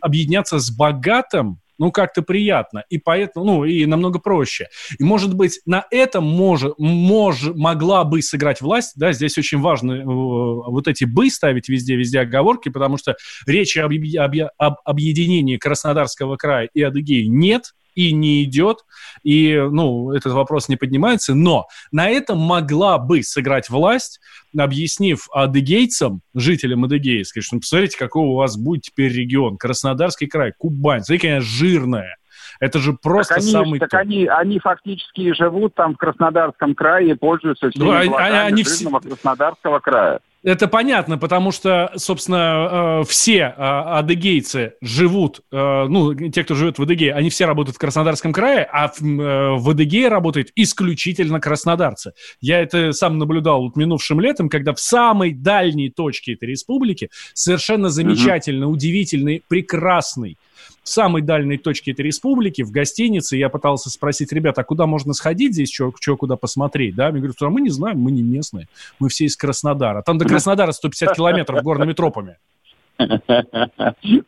объединяться 0.00 0.58
с 0.58 0.70
богатым 0.70 1.60
ну, 1.78 1.90
как-то 1.90 2.22
приятно, 2.22 2.84
и 2.88 2.98
поэтому, 2.98 3.44
ну, 3.44 3.64
и 3.64 3.86
намного 3.86 4.18
проще. 4.18 4.68
И, 4.98 5.04
может 5.04 5.34
быть, 5.34 5.60
на 5.66 5.86
этом 5.90 6.24
может, 6.24 6.74
мож, 6.78 7.42
могла 7.54 8.04
бы 8.04 8.22
сыграть 8.22 8.60
власть, 8.60 8.92
да, 8.96 9.12
здесь 9.12 9.38
очень 9.38 9.60
важно 9.60 9.92
э, 9.92 10.04
вот 10.04 10.88
эти 10.88 11.04
«бы» 11.04 11.30
ставить 11.30 11.68
везде, 11.68 11.96
везде 11.96 12.20
оговорки, 12.20 12.68
потому 12.68 12.96
что 12.96 13.16
речи 13.46 13.78
об, 13.78 13.92
об, 13.92 14.50
об 14.58 14.74
объединении 14.84 15.56
Краснодарского 15.56 16.36
края 16.36 16.68
и 16.72 16.82
Адыгеи 16.82 17.24
нет, 17.24 17.72
и 17.96 18.12
не 18.12 18.44
идет, 18.44 18.84
и, 19.24 19.56
ну, 19.56 20.12
этот 20.12 20.34
вопрос 20.34 20.68
не 20.68 20.76
поднимается, 20.76 21.34
но 21.34 21.66
на 21.90 22.08
этом 22.08 22.38
могла 22.38 22.98
бы 22.98 23.22
сыграть 23.24 23.68
власть, 23.68 24.20
объяснив 24.56 25.26
адыгейцам, 25.32 26.20
жителям 26.34 26.84
Адыгеи, 26.84 27.22
сказать, 27.24 27.44
что 27.44 27.56
ну, 27.56 27.60
посмотрите, 27.60 27.98
какой 27.98 28.22
у 28.22 28.34
вас 28.34 28.56
будет 28.56 28.82
теперь 28.82 29.12
регион, 29.12 29.56
Краснодарский 29.56 30.28
край, 30.28 30.52
Кубань, 30.56 31.02
смотрите, 31.02 31.28
конечно, 31.28 31.48
жирная, 31.48 32.16
это 32.60 32.78
же 32.78 32.92
просто 32.92 33.34
так 33.34 33.42
они, 33.42 33.52
самый... 33.52 33.80
Так 33.80 33.94
они, 33.94 34.26
они 34.26 34.58
фактически 34.58 35.32
живут 35.34 35.74
там 35.74 35.94
в 35.94 35.98
Краснодарском 35.98 36.74
крае 36.74 37.10
и 37.10 37.14
пользуются 37.14 37.70
всеми 37.70 37.84
ну, 37.84 37.92
а, 37.92 38.04
благами 38.04 38.38
они, 38.38 38.64
жирного 38.64 39.00
все... 39.00 39.08
Краснодарского 39.08 39.78
края. 39.80 40.20
Это 40.46 40.68
понятно, 40.68 41.18
потому 41.18 41.50
что, 41.50 41.90
собственно, 41.96 43.00
э, 43.00 43.04
все 43.08 43.38
э, 43.38 43.52
адыгейцы 43.56 44.74
живут, 44.80 45.40
э, 45.50 45.86
ну, 45.88 46.14
те, 46.14 46.44
кто 46.44 46.54
живет 46.54 46.78
в 46.78 46.82
Адыгее, 46.82 47.14
они 47.14 47.30
все 47.30 47.46
работают 47.46 47.74
в 47.74 47.80
Краснодарском 47.80 48.32
крае, 48.32 48.62
а 48.62 48.92
в 48.96 49.70
Адыгее 49.70 50.06
работают 50.06 50.52
исключительно 50.54 51.40
краснодарцы. 51.40 52.12
Я 52.40 52.60
это 52.60 52.92
сам 52.92 53.18
наблюдал 53.18 53.62
вот 53.62 53.74
минувшим 53.74 54.20
летом, 54.20 54.48
когда 54.48 54.72
в 54.72 54.78
самой 54.78 55.32
дальней 55.32 55.90
точке 55.90 56.34
этой 56.34 56.48
республики 56.50 57.10
совершенно 57.34 57.88
замечательный, 57.88 58.66
угу. 58.66 58.74
удивительный, 58.74 59.42
прекрасный 59.48 60.38
в 60.86 60.88
самой 60.88 61.20
дальней 61.20 61.58
точке 61.58 61.90
этой 61.90 62.02
республики, 62.02 62.62
в 62.62 62.70
гостинице, 62.70 63.36
я 63.36 63.48
пытался 63.48 63.90
спросить, 63.90 64.32
ребята, 64.32 64.60
а 64.60 64.64
куда 64.64 64.86
можно 64.86 65.14
сходить 65.14 65.52
здесь, 65.52 65.72
что, 65.72 65.92
что 66.00 66.16
куда 66.16 66.36
посмотреть, 66.36 66.94
да? 66.94 67.10
Мне 67.10 67.18
говорят, 67.18 67.36
а 67.40 67.50
мы 67.50 67.60
не 67.60 67.70
знаем, 67.70 67.98
мы 67.98 68.12
не 68.12 68.22
местные, 68.22 68.68
мы 69.00 69.08
все 69.08 69.24
из 69.24 69.36
Краснодара. 69.36 70.02
Там 70.02 70.16
до 70.16 70.24
Краснодара 70.36 70.72
150 70.72 71.14
километров 71.14 71.62
горными 71.62 71.92
тропами. 71.92 72.36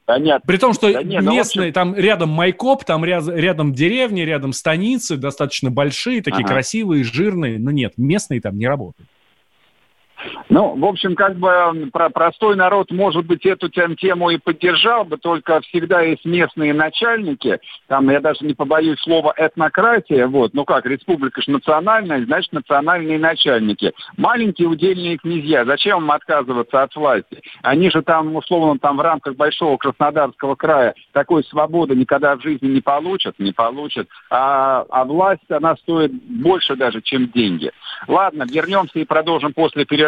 Понятно. 0.04 0.46
При 0.46 0.56
том, 0.58 0.74
что 0.74 0.92
да 0.92 1.02
нет, 1.02 1.22
ну, 1.22 1.32
местные, 1.32 1.72
там 1.72 1.94
рядом 1.94 2.28
Майкоп, 2.28 2.84
там 2.84 3.04
рядом 3.04 3.72
деревни, 3.72 4.20
рядом 4.20 4.52
станицы, 4.52 5.16
достаточно 5.16 5.70
большие, 5.70 6.22
такие 6.22 6.44
ага. 6.44 6.54
красивые, 6.54 7.04
жирные, 7.04 7.58
но 7.58 7.70
нет, 7.70 7.94
местные 7.96 8.40
там 8.40 8.58
не 8.58 8.66
работают. 8.66 9.08
Ну, 10.48 10.76
в 10.76 10.85
общем, 10.85 11.14
как 11.14 11.37
бы 11.37 11.90
про 11.92 12.11
простой 12.11 12.57
народ, 12.57 12.90
может 12.90 13.26
быть, 13.26 13.46
эту 13.46 13.68
тему 13.68 14.31
и 14.31 14.38
поддержал 14.38 15.04
бы, 15.04 15.16
только 15.16 15.61
всегда 15.61 16.00
есть 16.00 16.24
местные 16.24 16.74
начальники, 16.74 17.61
там, 17.87 18.11
я 18.11 18.20
даже 18.20 18.44
не 18.44 18.54
побоюсь 18.54 19.00
слова 19.00 19.33
этнократия, 19.37 20.26
вот, 20.26 20.54
ну 20.54 20.64
как, 20.64 20.87
республика 20.87 21.40
же 21.40 21.50
национальная, 21.50 22.24
значит, 22.24 22.52
национальные 22.52 23.18
начальники. 23.18 23.92
Маленькие 24.16 24.68
удельные 24.68 25.18
князья, 25.18 25.64
зачем 25.64 25.98
им 25.98 26.11
отказываться 26.11 26.83
от 26.83 26.94
власти? 26.96 27.40
Они 27.62 27.90
же 27.90 28.02
там, 28.02 28.35
условно, 28.35 28.78
там 28.78 28.96
в 28.96 29.00
рамках 29.00 29.37
Большого 29.37 29.76
Краснодарского 29.76 30.54
края 30.54 30.94
такой 31.12 31.44
свободы 31.44 31.94
никогда 31.94 32.37
в 32.37 32.42
жизни 32.42 32.68
не 32.68 32.81
получат, 32.81 33.38
не 33.38 33.52
получат, 33.52 34.09
а, 34.31 34.85
а 34.88 35.04
власть, 35.04 35.48
она 35.48 35.76
стоит 35.76 36.12
больше 36.12 36.76
даже, 36.76 37.02
чем 37.02 37.28
деньги. 37.28 37.70
Ладно, 38.07 38.44
вернемся 38.50 38.98
и 38.98 39.04
продолжим 39.04 39.52
после 39.52 39.85
перерыва 39.85 40.07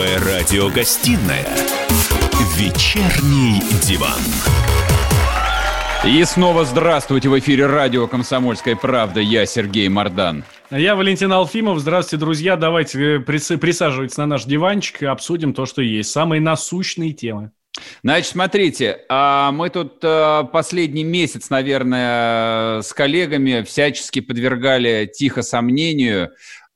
Первая 0.00 0.40
радиогостинная 0.40 1.46
«Вечерний 2.56 3.60
диван». 3.82 4.18
И 6.06 6.24
снова 6.24 6.64
здравствуйте 6.64 7.28
в 7.28 7.38
эфире 7.38 7.66
радио 7.66 8.06
«Комсомольская 8.06 8.76
правда». 8.76 9.20
Я 9.20 9.44
Сергей 9.44 9.90
Мордан. 9.90 10.42
Я 10.70 10.94
Валентин 10.94 11.30
Алфимов. 11.30 11.80
Здравствуйте, 11.80 12.18
друзья. 12.18 12.56
Давайте 12.56 13.16
э, 13.16 13.20
присаживайтесь 13.20 14.16
на 14.16 14.24
наш 14.24 14.44
диванчик 14.44 15.02
и 15.02 15.06
обсудим 15.06 15.52
то, 15.52 15.66
что 15.66 15.82
есть. 15.82 16.10
Самые 16.10 16.40
насущные 16.40 17.12
темы. 17.12 17.50
Значит, 18.02 18.30
смотрите, 18.30 19.00
а 19.10 19.52
мы 19.52 19.68
тут 19.68 19.98
э, 20.02 20.44
последний 20.50 21.04
месяц, 21.04 21.50
наверное, 21.50 22.80
с 22.80 22.94
коллегами 22.94 23.62
всячески 23.64 24.20
подвергали 24.20 25.10
тихо 25.12 25.42
сомнению 25.42 26.30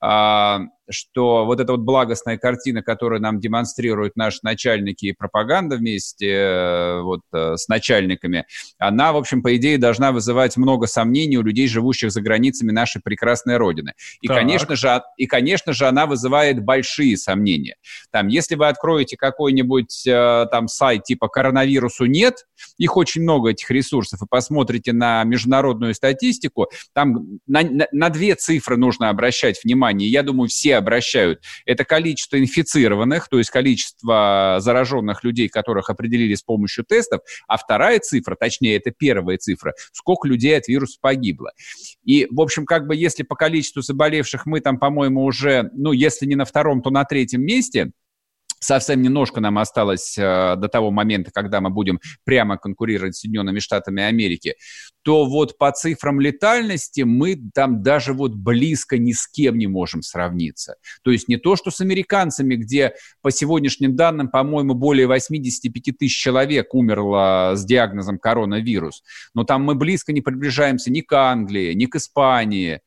а, 0.06 0.60
что 0.90 1.44
вот 1.46 1.60
эта 1.60 1.72
вот 1.72 1.80
благостная 1.80 2.36
картина, 2.38 2.82
которую 2.82 3.20
нам 3.20 3.40
демонстрируют 3.40 4.16
наши 4.16 4.38
начальники 4.42 5.06
и 5.06 5.12
пропаганда 5.12 5.76
вместе 5.76 6.30
э, 6.30 7.00
вот 7.02 7.22
э, 7.32 7.56
с 7.56 7.68
начальниками, 7.68 8.46
она, 8.78 9.12
в 9.12 9.16
общем, 9.16 9.42
по 9.42 9.56
идее, 9.56 9.78
должна 9.78 10.12
вызывать 10.12 10.56
много 10.56 10.86
сомнений 10.86 11.38
у 11.38 11.42
людей, 11.42 11.68
живущих 11.68 12.12
за 12.12 12.20
границами 12.20 12.70
нашей 12.70 13.00
прекрасной 13.02 13.56
Родины. 13.56 13.94
И, 14.20 14.28
конечно 14.28 14.76
же, 14.76 15.02
и, 15.16 15.26
конечно 15.26 15.72
же, 15.72 15.86
она 15.86 16.06
вызывает 16.06 16.62
большие 16.62 17.16
сомнения. 17.16 17.76
Там, 18.10 18.28
если 18.28 18.54
вы 18.54 18.68
откроете 18.68 19.16
какой-нибудь 19.16 20.06
э, 20.06 20.46
там 20.50 20.68
сайт 20.68 21.04
типа 21.04 21.28
«Коронавирусу 21.28 22.04
нет», 22.06 22.44
их 22.78 22.96
очень 22.96 23.22
много, 23.22 23.50
этих 23.50 23.70
ресурсов, 23.70 24.22
и 24.22 24.26
посмотрите 24.28 24.92
на 24.92 25.24
международную 25.24 25.94
статистику, 25.94 26.68
там 26.92 27.38
на, 27.46 27.62
на, 27.62 27.86
на 27.92 28.10
две 28.10 28.34
цифры 28.34 28.76
нужно 28.76 29.08
обращать 29.08 29.62
внимание. 29.64 30.08
Я 30.08 30.22
думаю, 30.22 30.48
все 30.48 30.73
обращают, 30.74 31.42
это 31.66 31.84
количество 31.84 32.38
инфицированных, 32.38 33.28
то 33.28 33.38
есть 33.38 33.50
количество 33.50 34.56
зараженных 34.60 35.24
людей, 35.24 35.48
которых 35.48 35.90
определили 35.90 36.34
с 36.34 36.42
помощью 36.42 36.84
тестов, 36.84 37.20
а 37.48 37.56
вторая 37.56 37.98
цифра, 38.00 38.36
точнее, 38.36 38.76
это 38.76 38.90
первая 38.90 39.38
цифра, 39.38 39.74
сколько 39.92 40.28
людей 40.28 40.56
от 40.56 40.68
вируса 40.68 40.98
погибло. 41.00 41.52
И, 42.04 42.26
в 42.30 42.40
общем, 42.40 42.66
как 42.66 42.86
бы 42.86 42.96
если 42.96 43.22
по 43.22 43.34
количеству 43.34 43.82
заболевших 43.82 44.46
мы 44.46 44.60
там, 44.60 44.78
по-моему, 44.78 45.24
уже, 45.24 45.70
ну, 45.74 45.92
если 45.92 46.26
не 46.26 46.36
на 46.36 46.44
втором, 46.44 46.82
то 46.82 46.90
на 46.90 47.04
третьем 47.04 47.42
месте– 47.42 47.90
Совсем 48.64 49.02
немножко 49.02 49.42
нам 49.42 49.58
осталось 49.58 50.16
э, 50.16 50.56
до 50.56 50.68
того 50.68 50.90
момента, 50.90 51.30
когда 51.30 51.60
мы 51.60 51.68
будем 51.68 52.00
прямо 52.24 52.56
конкурировать 52.56 53.14
с 53.14 53.20
Соединенными 53.20 53.58
Штатами 53.58 54.02
Америки, 54.02 54.54
то 55.02 55.26
вот 55.26 55.58
по 55.58 55.70
цифрам 55.70 56.18
летальности 56.18 57.02
мы 57.02 57.38
там 57.52 57.82
даже 57.82 58.14
вот 58.14 58.34
близко 58.34 58.96
ни 58.96 59.12
с 59.12 59.26
кем 59.26 59.58
не 59.58 59.66
можем 59.66 60.00
сравниться. 60.00 60.76
То 61.02 61.10
есть 61.10 61.28
не 61.28 61.36
то, 61.36 61.56
что 61.56 61.70
с 61.70 61.82
американцами, 61.82 62.54
где 62.54 62.94
по 63.20 63.30
сегодняшним 63.30 63.96
данным, 63.96 64.28
по-моему, 64.28 64.72
более 64.72 65.08
85 65.08 65.98
тысяч 65.98 66.18
человек 66.18 66.72
умерло 66.72 67.52
с 67.56 67.66
диагнозом 67.66 68.18
коронавирус, 68.18 69.02
но 69.34 69.44
там 69.44 69.62
мы 69.62 69.74
близко 69.74 70.10
не 70.14 70.22
приближаемся 70.22 70.90
ни 70.90 71.02
к 71.02 71.12
Англии, 71.12 71.74
ни 71.74 71.84
к 71.84 71.96
Испании, 71.96 72.80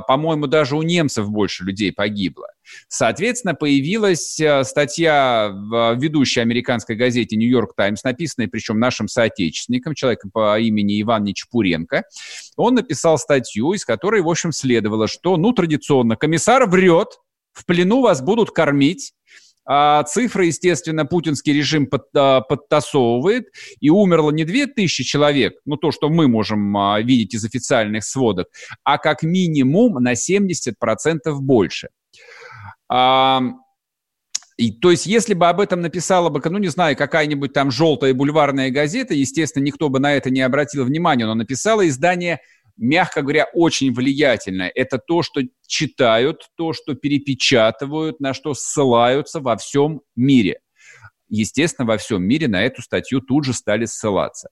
по-моему, 0.00 0.46
даже 0.46 0.76
у 0.76 0.82
немцев 0.82 1.30
больше 1.30 1.64
людей 1.64 1.92
погибло. 1.92 2.48
Соответственно, 2.88 3.54
появилась 3.54 4.38
э, 4.38 4.64
статья 4.64 5.50
в 5.52 5.94
ведущей 5.96 6.40
американской 6.40 6.96
газете 6.96 7.36
«Нью-Йорк 7.36 7.74
Таймс», 7.74 8.04
написанная 8.04 8.48
причем 8.48 8.78
нашим 8.78 9.08
соотечественником, 9.08 9.94
человеком 9.94 10.30
по 10.30 10.58
имени 10.58 11.00
Иван 11.00 11.24
Нечпуренко. 11.24 12.04
Он 12.56 12.74
написал 12.74 13.18
статью, 13.18 13.72
из 13.72 13.84
которой, 13.84 14.22
в 14.22 14.28
общем, 14.28 14.52
следовало, 14.52 15.08
что, 15.08 15.36
ну, 15.36 15.52
традиционно, 15.52 16.16
комиссар 16.16 16.68
врет, 16.68 17.18
в 17.52 17.64
плену 17.64 18.02
вас 18.02 18.20
будут 18.20 18.50
кормить, 18.50 19.12
а 19.23 19.23
цифры, 20.06 20.46
естественно, 20.46 21.06
путинский 21.06 21.52
режим 21.52 21.86
под, 21.86 22.06
а, 22.14 22.42
подтасовывает, 22.42 23.46
и 23.80 23.90
умерло 23.90 24.30
не 24.30 24.44
2000 24.44 25.04
человек, 25.04 25.54
ну 25.64 25.76
то, 25.76 25.90
что 25.90 26.08
мы 26.10 26.28
можем 26.28 26.76
а, 26.76 27.00
видеть 27.00 27.34
из 27.34 27.44
официальных 27.44 28.04
сводок, 28.04 28.48
а 28.82 28.98
как 28.98 29.22
минимум 29.22 30.02
на 30.02 30.12
70% 30.12 30.74
больше. 31.40 31.88
А, 32.88 33.42
и, 34.56 34.70
то 34.70 34.90
есть, 34.90 35.06
если 35.06 35.34
бы 35.34 35.48
об 35.48 35.60
этом 35.60 35.80
написала 35.80 36.28
бы, 36.28 36.40
ну, 36.44 36.58
не 36.58 36.68
знаю, 36.68 36.96
какая-нибудь 36.96 37.52
там 37.52 37.70
желтая 37.70 38.14
бульварная 38.14 38.70
газета, 38.70 39.14
естественно, 39.14 39.64
никто 39.64 39.88
бы 39.88 39.98
на 39.98 40.14
это 40.14 40.30
не 40.30 40.42
обратил 40.42 40.84
внимания, 40.84 41.26
но 41.26 41.34
написала 41.34 41.88
издание 41.88 42.40
мягко 42.76 43.22
говоря, 43.22 43.46
очень 43.52 43.92
влиятельное. 43.92 44.70
Это 44.74 44.98
то, 44.98 45.22
что 45.22 45.40
читают, 45.66 46.48
то, 46.56 46.72
что 46.72 46.94
перепечатывают, 46.94 48.20
на 48.20 48.34
что 48.34 48.54
ссылаются 48.54 49.40
во 49.40 49.56
всем 49.56 50.00
мире. 50.16 50.60
Естественно, 51.28 51.86
во 51.86 51.96
всем 51.96 52.22
мире 52.22 52.48
на 52.48 52.62
эту 52.62 52.82
статью 52.82 53.20
тут 53.20 53.44
же 53.44 53.54
стали 53.54 53.86
ссылаться. 53.86 54.50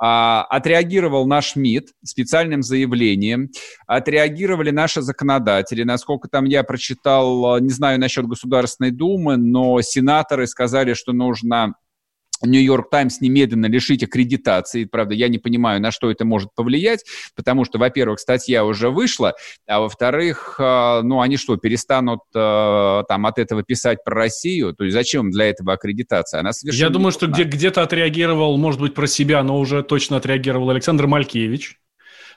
А, 0.00 0.44
отреагировал 0.44 1.26
наш 1.26 1.56
МИД 1.56 1.90
специальным 2.04 2.62
заявлением, 2.62 3.50
отреагировали 3.86 4.70
наши 4.70 5.02
законодатели. 5.02 5.82
Насколько 5.82 6.28
там 6.28 6.44
я 6.44 6.62
прочитал, 6.62 7.58
не 7.58 7.70
знаю 7.70 7.98
насчет 7.98 8.26
Государственной 8.26 8.90
Думы, 8.90 9.36
но 9.36 9.80
сенаторы 9.82 10.46
сказали, 10.46 10.94
что 10.94 11.12
нужно 11.12 11.74
Нью-Йорк 12.46 12.90
Таймс 12.90 13.20
немедленно 13.20 13.66
лишить 13.66 14.02
аккредитации. 14.02 14.84
Правда, 14.84 15.14
я 15.14 15.28
не 15.28 15.38
понимаю, 15.38 15.80
на 15.80 15.90
что 15.90 16.10
это 16.10 16.24
может 16.24 16.54
повлиять, 16.54 17.04
потому 17.34 17.64
что, 17.64 17.78
во-первых, 17.78 18.20
статья 18.20 18.64
уже 18.64 18.90
вышла, 18.90 19.34
а 19.66 19.80
во-вторых, 19.80 20.56
э, 20.58 21.00
ну, 21.02 21.20
они 21.20 21.36
что, 21.36 21.56
перестанут 21.56 22.20
э, 22.34 23.02
там 23.08 23.26
от 23.26 23.38
этого 23.38 23.62
писать 23.62 24.04
про 24.04 24.14
Россию? 24.14 24.74
То 24.74 24.84
есть 24.84 24.94
зачем 24.94 25.30
для 25.30 25.46
этого 25.46 25.72
аккредитация? 25.72 26.40
Она 26.40 26.52
совершенно 26.52 26.82
Я 26.86 26.90
думаю, 26.90 27.12
что 27.12 27.26
где- 27.26 27.44
где-то 27.44 27.82
отреагировал, 27.82 28.56
может 28.56 28.80
быть, 28.80 28.94
про 28.94 29.06
себя, 29.06 29.42
но 29.42 29.58
уже 29.58 29.82
точно 29.82 30.16
отреагировал 30.16 30.70
Александр 30.70 31.06
Малькевич. 31.06 31.78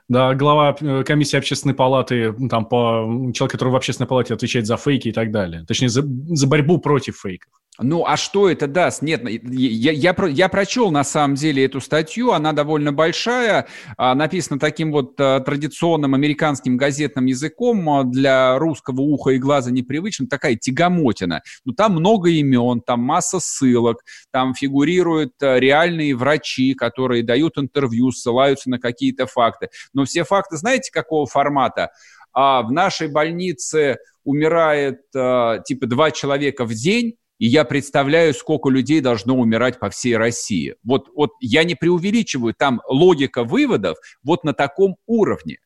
Да, 0.09 0.33
глава 0.35 0.75
э, 0.79 1.03
комиссии 1.03 1.35
общественной 1.37 1.75
палаты, 1.75 2.33
там, 2.49 2.65
по, 2.65 3.29
человек, 3.33 3.51
который 3.51 3.69
в 3.69 3.75
общественной 3.75 4.07
палате 4.07 4.33
отвечает 4.33 4.65
за 4.65 4.77
фейки 4.77 5.09
и 5.09 5.11
так 5.11 5.31
далее. 5.31 5.65
Точнее, 5.67 5.89
за, 5.89 6.01
за 6.01 6.47
борьбу 6.47 6.77
против 6.77 7.19
фейков. 7.21 7.51
Ну, 7.79 8.05
а 8.07 8.17
что 8.17 8.49
это 8.49 8.65
даст? 8.67 9.03
Нет, 9.03 9.21
я, 9.29 9.91
я, 9.91 10.15
я 10.27 10.49
прочел 10.49 10.89
на 10.89 11.03
самом 11.03 11.35
деле 11.35 11.65
эту 11.65 11.79
статью, 11.79 12.31
она 12.31 12.51
довольно 12.51 12.91
большая, 12.91 13.67
а, 13.97 14.15
написана 14.15 14.59
таким 14.59 14.91
вот 14.91 15.13
а, 15.19 15.41
традиционным 15.41 16.15
американским 16.15 16.75
газетным 16.75 17.25
языком, 17.25 17.87
а, 17.89 18.03
для 18.03 18.57
русского 18.57 19.01
уха 19.01 19.31
и 19.31 19.37
глаза 19.37 19.69
непривычным, 19.69 20.27
такая 20.27 20.55
тягомотина. 20.55 21.43
Ну, 21.65 21.73
там 21.73 21.93
много 21.93 22.29
имен, 22.31 22.81
там 22.81 23.01
масса 23.01 23.39
ссылок, 23.39 24.03
там 24.31 24.55
фигурируют 24.55 25.33
реальные 25.39 26.15
врачи, 26.15 26.73
которые 26.73 27.23
дают 27.23 27.59
интервью, 27.59 28.11
ссылаются 28.11 28.71
на 28.71 28.79
какие-то 28.79 29.27
факты. 29.27 29.69
Но 29.93 30.05
все 30.05 30.23
факты, 30.23 30.57
знаете, 30.57 30.91
какого 30.91 31.27
формата? 31.27 31.91
А 32.33 32.63
в 32.63 32.71
нашей 32.71 33.07
больнице 33.07 33.97
умирает 34.23 35.01
типа 35.11 35.87
два 35.87 36.11
человека 36.11 36.65
в 36.65 36.73
день, 36.73 37.15
и 37.39 37.47
я 37.47 37.65
представляю, 37.65 38.33
сколько 38.33 38.69
людей 38.69 38.99
должно 38.99 39.37
умирать 39.37 39.79
по 39.79 39.89
всей 39.89 40.17
России. 40.17 40.75
Вот, 40.83 41.07
вот 41.15 41.31
я 41.39 41.63
не 41.63 41.75
преувеличиваю, 41.75 42.53
там 42.57 42.81
логика 42.87 43.43
выводов 43.43 43.97
вот 44.23 44.43
на 44.43 44.53
таком 44.53 44.97
уровне. 45.05 45.59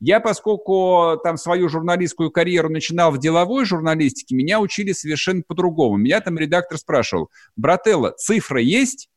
Я, 0.00 0.20
поскольку 0.20 1.18
там 1.22 1.36
свою 1.36 1.68
журналистскую 1.68 2.30
карьеру 2.30 2.70
начинал 2.70 3.10
в 3.10 3.18
деловой 3.18 3.64
журналистике, 3.64 4.34
меня 4.34 4.60
учили 4.60 4.92
совершенно 4.92 5.42
по-другому. 5.46 5.96
Меня 5.96 6.20
там 6.20 6.38
редактор 6.38 6.78
спрашивал, 6.78 7.30
брателло, 7.56 8.12
цифры 8.16 8.62
есть? 8.62 9.08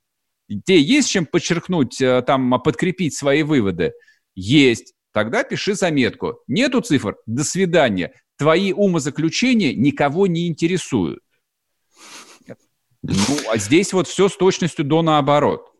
Тебе 0.48 0.82
есть 0.82 1.10
чем 1.10 1.26
подчеркнуть, 1.26 2.02
э, 2.02 2.22
там, 2.24 2.62
подкрепить 2.62 3.16
свои 3.16 3.44
выводы? 3.44 3.94
Есть. 4.36 4.94
Тогда 5.14 5.44
пиши 5.44 5.76
заметку. 5.76 6.40
Нету 6.48 6.82
цифр? 6.82 7.16
До 7.26 7.44
свидания. 7.44 8.14
Твои 8.38 8.74
умозаключения 8.74 9.74
никого 9.74 10.28
не 10.28 10.48
интересуют. 10.48 11.20
Ну, 13.04 13.38
а 13.52 13.58
здесь 13.58 13.94
вот 13.94 14.08
все 14.08 14.30
с 14.30 14.38
точностью 14.38 14.86
до 14.86 15.02
наоборот. 15.02 15.72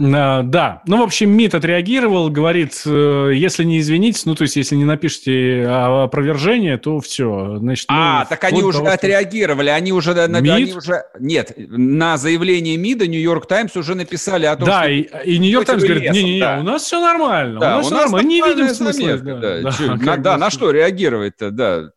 А, 0.00 0.42
да, 0.42 0.82
ну, 0.86 0.98
в 0.98 1.02
общем, 1.02 1.30
МИД 1.30 1.56
отреагировал, 1.56 2.30
говорит, 2.30 2.82
э, 2.86 3.30
если 3.34 3.62
не 3.62 3.78
извинитесь, 3.78 4.24
ну, 4.24 4.34
то 4.34 4.42
есть, 4.42 4.56
если 4.56 4.74
не 4.74 4.84
напишите 4.84 5.66
опровержение, 5.66 6.78
то 6.78 6.98
все. 7.00 7.58
Значит, 7.58 7.86
ну, 7.90 7.96
а, 7.96 8.24
так 8.24 8.42
они 8.44 8.62
уже 8.62 8.78
того, 8.78 8.90
отреагировали, 8.90 9.68
они 9.68 9.92
уже, 9.92 10.14
МИД? 10.14 10.52
они 10.52 10.72
уже... 10.72 11.04
Нет, 11.20 11.52
на 11.56 12.16
заявление 12.16 12.76
МИДа 12.78 13.06
Нью-Йорк 13.06 13.46
Таймс 13.46 13.76
уже 13.76 13.94
написали 13.94 14.46
о 14.46 14.56
том, 14.56 14.66
да, 14.66 14.82
что... 14.84 14.90
и, 14.90 15.02
и 15.26 15.38
Нью-Йорк 15.38 15.66
Таймс 15.66 15.84
говорит, 15.84 16.10
не-не-не, 16.10 16.40
да. 16.40 16.58
у 16.60 16.62
нас 16.62 16.82
все 16.82 16.98
нормально, 16.98 17.60
да, 17.60 17.74
у 17.74 17.78
нас, 17.78 17.86
у 17.86 17.94
нас 17.94 18.02
нормально, 18.04 18.28
не 18.28 18.40
видим 18.40 18.68
смысла. 18.70 19.18
Да, 19.18 19.36
да, 19.36 19.60
да, 19.60 19.96
на, 19.96 20.16
да, 20.16 20.38
на 20.38 20.50
что 20.50 20.70
реагировать-то, 20.70 21.50
да. 21.50 21.90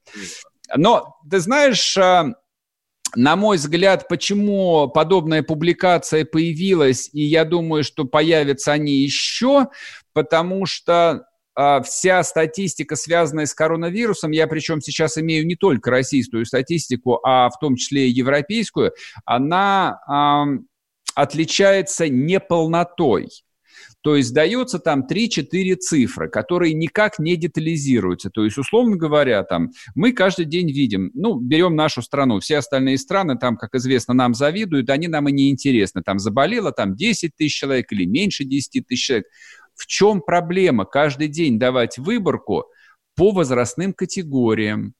Но, 0.75 1.15
ты 1.29 1.39
знаешь 1.39 1.97
а, 1.97 2.33
на 3.15 3.35
мой 3.35 3.57
взгляд, 3.57 4.07
почему 4.07 4.89
подобная 4.89 5.43
публикация 5.43 6.25
появилась, 6.25 7.09
и 7.13 7.21
я 7.21 7.45
думаю, 7.45 7.83
что 7.83 8.05
появятся 8.05 8.73
они 8.73 8.93
еще, 8.93 9.67
потому 10.13 10.65
что 10.65 11.25
а, 11.55 11.81
вся 11.81 12.21
статистика, 12.23 12.95
связанная 12.95 13.45
с 13.45 13.53
коронавирусом, 13.53 14.31
я 14.31 14.47
причем 14.47 14.81
сейчас 14.81 15.17
имею 15.17 15.47
не 15.47 15.55
только 15.55 15.89
российскую 15.89 16.45
статистику, 16.45 17.19
а 17.23 17.49
в 17.49 17.57
том 17.59 17.77
числе 17.77 18.09
и 18.09 18.13
европейскую, 18.13 18.91
она 19.23 19.99
а, 20.07 20.45
отличается 21.15 22.09
неполнотой. 22.09 23.29
То 24.05 24.15
есть 24.15 24.35
дается 24.35 24.77
там 24.77 25.03
3-4 25.09 25.77
цифры, 25.77 26.29
которые 26.29 26.75
никак 26.75 27.17
не 27.17 27.35
детализируются. 27.37 28.29
То 28.29 28.45
есть, 28.45 28.55
условно 28.55 28.97
говоря, 28.97 29.41
там, 29.41 29.71
мы 29.95 30.11
каждый 30.11 30.45
день 30.45 30.71
видим, 30.71 31.09
ну, 31.15 31.39
берем 31.39 31.75
нашу 31.75 32.03
страну, 32.03 32.39
все 32.39 32.57
остальные 32.57 32.99
страны, 32.99 33.35
там, 33.35 33.57
как 33.57 33.73
известно, 33.73 34.13
нам 34.13 34.35
завидуют, 34.35 34.91
они 34.91 35.07
нам 35.07 35.27
и 35.29 35.31
не 35.31 35.49
интересны. 35.49 36.03
Там 36.03 36.19
заболело 36.19 36.71
там 36.71 36.95
10 36.95 37.35
тысяч 37.35 37.57
человек 37.57 37.91
или 37.91 38.05
меньше 38.05 38.43
10 38.43 38.85
тысяч 38.85 39.07
человек. 39.07 39.25
В 39.73 39.87
чем 39.87 40.21
проблема 40.21 40.85
каждый 40.85 41.27
день 41.27 41.57
давать 41.57 41.97
выборку 41.97 42.65
по 43.15 43.31
возрастным 43.31 43.91
категориям? 43.91 44.93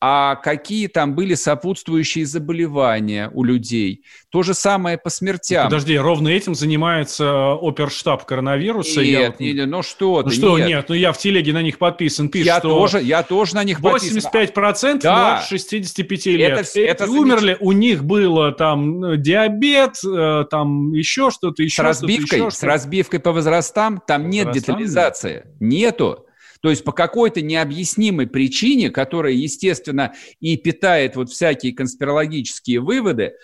А 0.00 0.36
какие 0.36 0.88
там 0.88 1.14
были 1.14 1.34
сопутствующие 1.34 2.26
заболевания 2.26 3.30
у 3.32 3.44
людей. 3.44 4.04
То 4.30 4.42
же 4.42 4.52
самое 4.52 4.98
по 4.98 5.08
смертям. 5.08 5.64
Подожди, 5.64 5.96
ровно 5.96 6.28
этим 6.28 6.54
занимается 6.54 7.52
оперштаб 7.54 8.26
коронавируса. 8.26 9.00
Нет, 9.00 9.08
я 9.08 9.26
вот... 9.30 9.40
не, 9.40 9.66
ну 9.66 9.82
что 9.82 10.22
Ну 10.22 10.30
что, 10.30 10.58
нет. 10.58 10.68
нет, 10.68 10.84
ну 10.90 10.94
я 10.94 11.12
в 11.12 11.18
телеге 11.18 11.54
на 11.54 11.62
них 11.62 11.78
подписан, 11.78 12.28
пишет, 12.28 12.46
я 12.46 12.58
что 12.58 12.68
тоже, 12.68 13.02
я 13.02 13.22
тоже 13.22 13.54
на 13.54 13.64
них 13.64 13.80
85% 13.80 14.52
подписан. 14.52 14.98
да. 15.02 15.42
65 15.48 16.26
лет. 16.26 16.58
Это, 16.58 16.80
это 16.80 17.10
умерли, 17.10 17.56
у 17.60 17.72
них 17.72 18.04
было 18.04 18.52
там 18.52 19.02
э, 19.02 19.16
диабет, 19.16 19.96
э, 20.06 20.44
там 20.50 20.92
еще 20.92 21.30
что-то, 21.30 21.62
еще 21.62 21.82
с 21.82 21.84
разбивкой, 21.84 22.40
еще 22.40 22.50
с 22.50 22.62
разбивкой 22.62 23.20
по 23.20 23.32
возрастам 23.32 24.02
там 24.06 24.24
по 24.24 24.26
нет 24.26 24.46
возрастам? 24.48 24.74
детализации. 24.76 25.46
Нету. 25.58 26.25
То 26.60 26.70
есть 26.70 26.84
по 26.84 26.92
какой-то 26.92 27.42
необъяснимой 27.42 28.26
причине, 28.26 28.90
которая, 28.90 29.32
естественно, 29.32 30.14
и 30.40 30.56
питает 30.56 31.16
вот 31.16 31.30
всякие 31.30 31.74
конспирологические 31.74 32.80
выводы, 32.80 33.34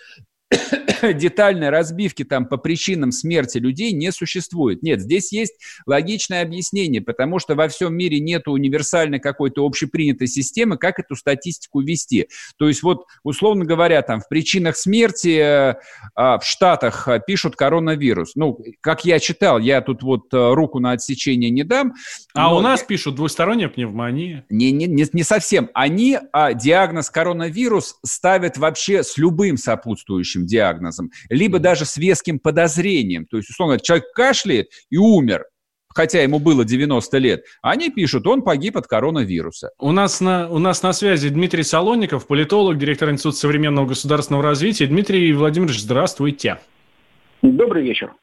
детальной 1.13 1.69
разбивки 1.69 2.23
там 2.23 2.45
по 2.45 2.57
причинам 2.57 3.11
смерти 3.11 3.57
людей 3.57 3.91
не 3.91 4.11
существует. 4.11 4.83
Нет, 4.83 5.01
здесь 5.01 5.31
есть 5.31 5.55
логичное 5.85 6.41
объяснение, 6.41 7.01
потому 7.01 7.39
что 7.39 7.55
во 7.55 7.67
всем 7.67 7.95
мире 7.95 8.19
нет 8.19 8.47
универсальной 8.47 9.19
какой-то 9.19 9.65
общепринятой 9.65 10.27
системы, 10.27 10.77
как 10.77 10.99
эту 10.99 11.15
статистику 11.15 11.81
вести. 11.81 12.27
То 12.57 12.67
есть 12.67 12.83
вот, 12.83 13.05
условно 13.23 13.65
говоря, 13.65 14.01
там 14.01 14.21
в 14.21 14.29
причинах 14.29 14.77
смерти 14.77 15.37
э, 15.39 15.75
в 16.15 16.41
Штатах 16.43 17.07
э, 17.07 17.19
пишут 17.25 17.55
коронавирус. 17.55 18.35
Ну, 18.35 18.59
как 18.81 19.05
я 19.05 19.19
читал, 19.19 19.59
я 19.59 19.81
тут 19.81 20.03
вот 20.03 20.33
э, 20.33 20.53
руку 20.53 20.79
на 20.79 20.91
отсечение 20.91 21.49
не 21.49 21.63
дам. 21.63 21.93
А 22.33 22.55
у 22.55 22.61
нас 22.61 22.83
пишут 22.83 23.15
двусторонняя 23.15 23.69
пневмония. 23.69 24.45
Не, 24.49 24.71
не, 24.71 24.87
не, 24.87 25.05
не 25.11 25.23
совсем. 25.23 25.69
Они 25.73 26.17
а, 26.31 26.53
диагноз 26.53 27.09
коронавирус 27.09 27.97
ставят 28.05 28.57
вообще 28.57 29.03
с 29.03 29.17
любым 29.17 29.57
сопутствующим 29.57 30.42
веским 30.43 30.45
диагнозом, 30.45 31.11
либо 31.29 31.59
даже 31.59 31.85
с 31.85 31.97
веским 31.97 32.39
подозрением. 32.39 33.25
То 33.25 33.37
есть, 33.37 33.49
условно, 33.49 33.79
человек 33.79 34.05
кашляет 34.13 34.67
и 34.89 34.97
умер, 34.97 35.45
хотя 35.89 36.21
ему 36.21 36.39
было 36.39 36.65
90 36.65 37.17
лет, 37.17 37.43
они 37.61 37.89
пишут, 37.89 38.27
он 38.27 38.41
погиб 38.41 38.77
от 38.77 38.87
коронавируса. 38.87 39.71
У 39.79 39.91
нас 39.91 40.21
на, 40.21 40.49
у 40.49 40.59
нас 40.59 40.83
на 40.83 40.93
связи 40.93 41.29
Дмитрий 41.29 41.63
Солонников, 41.63 42.27
политолог, 42.27 42.77
директор 42.77 43.09
Института 43.09 43.37
современного 43.37 43.87
государственного 43.87 44.43
развития. 44.43 44.87
Дмитрий 44.87 45.33
Владимирович, 45.33 45.79
здравствуйте. 45.79 46.59
Добрый 47.41 47.83
вечер. 47.83 48.13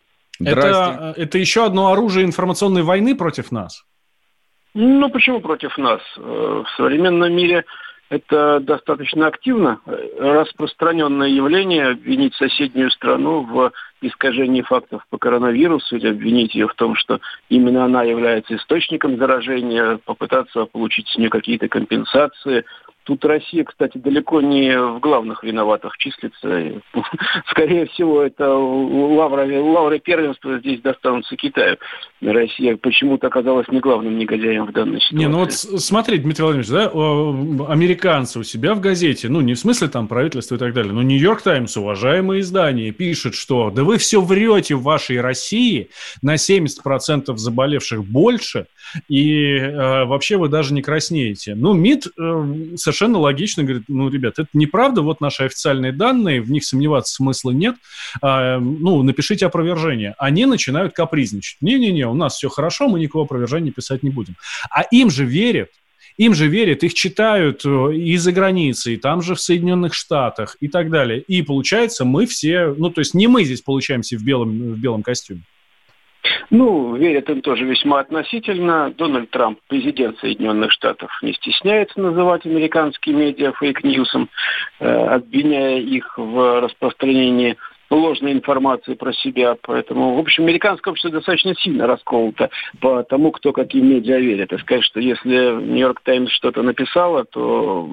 Это, 0.42 1.12
это 1.18 1.36
еще 1.36 1.66
одно 1.66 1.92
оружие 1.92 2.24
информационной 2.24 2.82
войны 2.82 3.14
против 3.14 3.52
нас? 3.52 3.84
Ну, 4.72 5.10
почему 5.10 5.40
против 5.40 5.76
нас? 5.76 6.00
Э, 6.16 6.22
в 6.22 6.66
современном 6.76 7.30
мире 7.32 7.64
это 8.10 8.58
достаточно 8.60 9.28
активно 9.28 9.80
распространенное 10.18 11.28
явление 11.28 11.90
обвинить 11.90 12.34
соседнюю 12.34 12.90
страну 12.90 13.42
в 13.42 13.72
искажении 14.02 14.62
фактов 14.62 15.06
по 15.10 15.18
коронавирусу 15.18 15.96
или 15.96 16.08
обвинить 16.08 16.54
ее 16.54 16.66
в 16.66 16.74
том, 16.74 16.96
что 16.96 17.20
именно 17.48 17.84
она 17.84 18.02
является 18.02 18.56
источником 18.56 19.16
заражения, 19.16 20.00
попытаться 20.04 20.64
получить 20.64 21.08
с 21.08 21.16
нее 21.16 21.30
какие-то 21.30 21.68
компенсации, 21.68 22.64
Тут 23.04 23.24
Россия, 23.24 23.64
кстати, 23.64 23.98
далеко 23.98 24.40
не 24.40 24.78
в 24.78 25.00
главных 25.00 25.42
виноватых 25.42 25.96
числится. 25.98 26.82
Скорее 27.50 27.86
всего, 27.86 28.22
это 28.22 28.48
лавра, 28.52 29.46
лавры 29.62 29.98
первенства 29.98 30.58
здесь 30.58 30.80
достанутся 30.80 31.36
Китаю. 31.36 31.78
Россия 32.20 32.76
почему-то 32.76 33.28
оказалась 33.28 33.68
не 33.68 33.80
главным 33.80 34.18
негодяем 34.18 34.66
в 34.66 34.72
данной 34.72 35.00
ситуации. 35.00 35.24
Не, 35.24 35.28
ну 35.28 35.38
вот 35.38 35.52
смотри, 35.52 36.18
Дмитрий 36.18 36.44
Владимирович, 36.44 36.70
да, 36.70 37.72
американцы 37.72 38.38
у 38.38 38.42
себя 38.42 38.74
в 38.74 38.80
газете, 38.80 39.28
ну 39.28 39.40
не 39.40 39.54
в 39.54 39.58
смысле 39.58 39.88
там 39.88 40.06
правительство 40.06 40.56
и 40.56 40.58
так 40.58 40.74
далее, 40.74 40.92
но 40.92 41.02
Нью-Йорк 41.02 41.42
Таймс, 41.42 41.76
уважаемое 41.76 42.40
издание, 42.40 42.92
пишет, 42.92 43.34
что 43.34 43.70
да 43.70 43.84
вы 43.84 43.96
все 43.96 44.20
врете 44.20 44.74
в 44.74 44.82
вашей 44.82 45.20
России, 45.20 45.88
на 46.22 46.34
70% 46.34 47.36
заболевших 47.36 48.04
больше, 48.04 48.66
и 49.08 49.56
э, 49.56 50.04
вообще 50.04 50.36
вы 50.36 50.48
даже 50.48 50.74
не 50.74 50.82
краснеете. 50.82 51.54
Ну, 51.54 51.72
МИД 51.72 52.06
э, 52.06 52.76
совершенно 53.00 53.18
логично 53.18 53.64
говорит, 53.64 53.84
ну, 53.88 54.10
ребят, 54.10 54.38
это 54.38 54.48
неправда, 54.52 55.00
вот 55.00 55.22
наши 55.22 55.44
официальные 55.44 55.92
данные, 55.92 56.42
в 56.42 56.50
них 56.50 56.64
сомневаться 56.64 57.14
смысла 57.14 57.50
нет, 57.50 57.76
э, 58.22 58.58
ну, 58.58 59.02
напишите 59.02 59.46
опровержение. 59.46 60.14
Они 60.18 60.44
начинают 60.44 60.92
капризничать. 60.92 61.56
Не-не-не, 61.62 62.06
у 62.06 62.14
нас 62.14 62.36
все 62.36 62.50
хорошо, 62.50 62.88
мы 62.88 63.00
никакого 63.00 63.24
опровержения 63.24 63.72
писать 63.72 64.02
не 64.02 64.10
будем. 64.10 64.36
А 64.70 64.82
им 64.82 65.10
же 65.10 65.24
верят, 65.24 65.70
им 66.18 66.34
же 66.34 66.46
верят, 66.46 66.82
их 66.82 66.92
читают 66.92 67.62
э, 67.64 67.94
и 67.94 68.16
за 68.18 68.32
границей, 68.32 68.98
там 68.98 69.22
же 69.22 69.34
в 69.34 69.40
Соединенных 69.40 69.94
Штатах 69.94 70.58
и 70.60 70.68
так 70.68 70.90
далее. 70.90 71.22
И 71.22 71.40
получается, 71.40 72.04
мы 72.04 72.26
все, 72.26 72.74
ну, 72.76 72.90
то 72.90 73.00
есть 73.00 73.14
не 73.14 73.28
мы 73.28 73.44
здесь 73.44 73.62
получаемся 73.62 74.18
в 74.18 74.22
белом, 74.22 74.74
в 74.74 74.78
белом 74.78 75.02
костюме. 75.02 75.42
Ну, 76.50 76.96
верят 76.96 77.30
им 77.30 77.42
тоже 77.42 77.64
весьма 77.64 78.00
относительно. 78.00 78.92
Дональд 78.96 79.30
Трамп, 79.30 79.60
президент 79.68 80.18
Соединенных 80.18 80.72
Штатов, 80.72 81.10
не 81.22 81.32
стесняется 81.32 82.00
называть 82.00 82.44
американские 82.44 83.14
медиа 83.14 83.52
фейк-ньюсом, 83.52 84.28
э, 84.80 84.88
обвиняя 84.88 85.78
их 85.78 86.18
в 86.18 86.60
распространении 86.60 87.56
ложной 87.90 88.32
информации 88.32 88.94
про 88.94 89.12
себя. 89.12 89.56
Поэтому, 89.62 90.14
в 90.14 90.18
общем, 90.20 90.44
американское 90.44 90.92
общество 90.92 91.10
достаточно 91.10 91.54
сильно 91.56 91.86
расколото 91.86 92.50
по 92.80 93.02
тому, 93.02 93.32
кто 93.32 93.52
каким 93.52 93.88
медиа 93.88 94.18
верит. 94.18 94.52
И 94.52 94.58
сказать, 94.58 94.84
что 94.84 95.00
если 95.00 95.62
Нью-Йорк 95.62 96.00
Таймс 96.02 96.30
что-то 96.30 96.62
написала, 96.62 97.24
то 97.24 97.88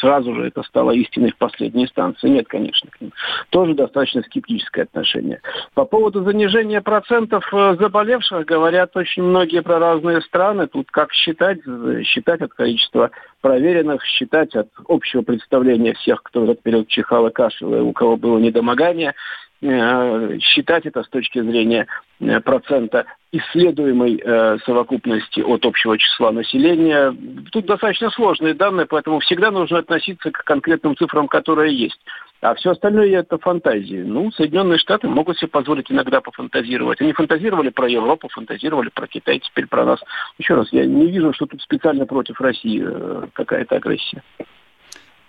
сразу 0.00 0.34
же 0.34 0.46
это 0.46 0.62
стало 0.62 0.92
истиной 0.92 1.32
в 1.32 1.36
последней 1.36 1.84
инстанции. 1.84 2.28
Нет, 2.28 2.46
конечно, 2.48 2.90
к 2.90 3.00
ним. 3.00 3.12
Тоже 3.50 3.74
достаточно 3.74 4.22
скептическое 4.22 4.84
отношение. 4.84 5.40
По 5.74 5.84
поводу 5.84 6.22
занижения 6.24 6.80
процентов 6.80 7.44
э, 7.52 7.76
заболевших 7.78 8.46
говорят 8.46 8.96
очень 8.96 9.22
многие 9.22 9.62
про 9.62 9.78
разные 9.78 10.20
страны. 10.22 10.66
Тут 10.68 10.90
как 10.90 11.12
считать? 11.12 11.58
Считать 12.04 12.40
от 12.40 12.52
количества 12.54 13.10
проверенных, 13.40 14.04
считать 14.04 14.54
от 14.54 14.68
общего 14.88 15.22
представления 15.22 15.94
всех, 15.94 16.22
кто 16.22 16.40
в 16.40 16.44
этот 16.44 16.62
период 16.62 16.88
чихал 16.88 17.26
и 17.26 17.32
кашлял, 17.32 17.86
у 17.86 17.92
кого 17.92 18.16
было 18.16 18.38
недомогание, 18.38 19.14
считать 19.62 20.86
это 20.86 21.02
с 21.02 21.08
точки 21.08 21.40
зрения 21.40 21.86
э, 22.20 22.40
процента 22.40 23.04
исследуемой 23.30 24.20
э, 24.24 24.58
совокупности 24.64 25.40
от 25.40 25.66
общего 25.66 25.98
числа 25.98 26.32
населения. 26.32 27.14
Тут 27.52 27.66
достаточно 27.66 28.10
сложные 28.10 28.54
данные, 28.54 28.86
поэтому 28.86 29.20
всегда 29.20 29.50
нужно 29.50 29.78
относиться 29.78 30.30
к 30.30 30.44
конкретным 30.44 30.96
цифрам, 30.96 31.28
которые 31.28 31.76
есть. 31.76 32.00
А 32.40 32.54
все 32.54 32.70
остальное 32.70 33.18
это 33.18 33.36
фантазии. 33.36 34.02
Ну, 34.02 34.32
Соединенные 34.32 34.78
Штаты 34.78 35.08
могут 35.08 35.36
себе 35.36 35.48
позволить 35.48 35.92
иногда 35.92 36.22
пофантазировать. 36.22 37.00
Они 37.02 37.12
фантазировали 37.12 37.68
про 37.68 37.86
Европу, 37.86 38.28
фантазировали 38.32 38.88
про 38.88 39.06
Китай, 39.06 39.40
теперь 39.40 39.66
про 39.66 39.84
нас. 39.84 40.00
Еще 40.38 40.54
раз, 40.54 40.72
я 40.72 40.86
не 40.86 41.06
вижу, 41.06 41.34
что 41.34 41.44
тут 41.44 41.60
специально 41.60 42.06
против 42.06 42.40
России 42.40 42.82
э, 42.82 43.26
какая-то 43.34 43.76
агрессия. 43.76 44.22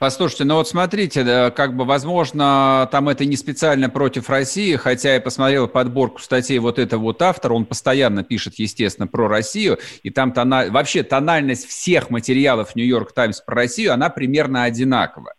Послушайте, 0.02 0.46
ну 0.46 0.56
вот 0.56 0.68
смотрите, 0.68 1.52
как 1.52 1.76
бы, 1.76 1.86
возможно, 1.86 2.90
там 2.92 3.08
это 3.08 3.24
не 3.24 3.36
специально 3.36 3.88
против 3.88 4.32
России, 4.32 4.76
хотя 4.76 5.14
я 5.14 5.22
посмотрел 5.22 5.68
подборку 5.68 6.20
статей 6.20 6.58
вот 6.58 6.80
этого 6.80 7.02
вот 7.02 7.22
автора, 7.22 7.54
он 7.54 7.68
постоянно 7.68 8.24
пишет, 8.24 8.56
естественно, 8.56 9.06
про 9.06 9.28
Россию, 9.28 9.78
и 10.02 10.10
там 10.10 10.32
тона... 10.34 10.66
вообще 10.72 11.04
тональность 11.04 11.68
всех 11.68 12.10
материалов 12.10 12.76
Нью-Йорк 12.76 13.14
Таймс 13.14 13.42
про 13.42 13.54
Россию, 13.54 13.94
она 13.94 14.10
примерно 14.10 14.64
одинакова. 14.64 15.36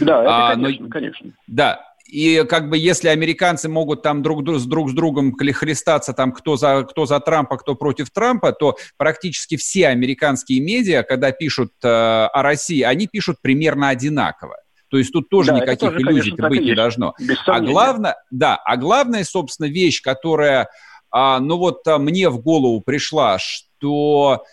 Да, 0.00 0.22
это, 0.22 0.46
а, 0.46 0.54
конечно, 0.54 0.86
но, 0.86 0.90
конечно. 0.90 1.32
Да, 1.46 1.85
и 2.08 2.44
как 2.48 2.68
бы 2.68 2.78
если 2.78 3.08
американцы 3.08 3.68
могут 3.68 4.02
там 4.02 4.22
друг, 4.22 4.44
друг, 4.44 4.58
с 4.58 4.64
друг 4.64 4.90
с 4.90 4.92
другом 4.92 5.34
хлестаться, 5.34 6.12
там 6.12 6.32
кто 6.32 6.56
за, 6.56 6.86
кто 6.88 7.06
за 7.06 7.20
Трампа, 7.20 7.56
кто 7.56 7.74
против 7.74 8.10
Трампа, 8.10 8.52
то 8.52 8.76
практически 8.96 9.56
все 9.56 9.88
американские 9.88 10.60
медиа, 10.60 11.02
когда 11.02 11.32
пишут 11.32 11.72
э, 11.82 11.88
о 11.88 12.42
России, 12.42 12.82
они 12.82 13.06
пишут 13.06 13.38
примерно 13.42 13.88
одинаково. 13.88 14.56
То 14.88 14.98
есть 14.98 15.12
тут 15.12 15.28
тоже 15.28 15.52
да, 15.52 15.58
никаких 15.58 15.90
тоже, 15.90 16.00
иллюзий 16.00 16.30
конечно, 16.30 16.48
быть 16.48 16.62
не 16.62 16.74
должно. 16.74 17.14
А 17.46 17.60
главное, 17.60 18.16
да, 18.30 18.56
а 18.56 18.76
главная, 18.76 19.24
собственно, 19.24 19.66
вещь, 19.66 20.00
которая, 20.00 20.68
а, 21.10 21.40
ну 21.40 21.56
вот 21.56 21.86
а, 21.88 21.98
мне 21.98 22.28
в 22.28 22.40
голову 22.40 22.80
пришла, 22.80 23.38
что 23.38 24.44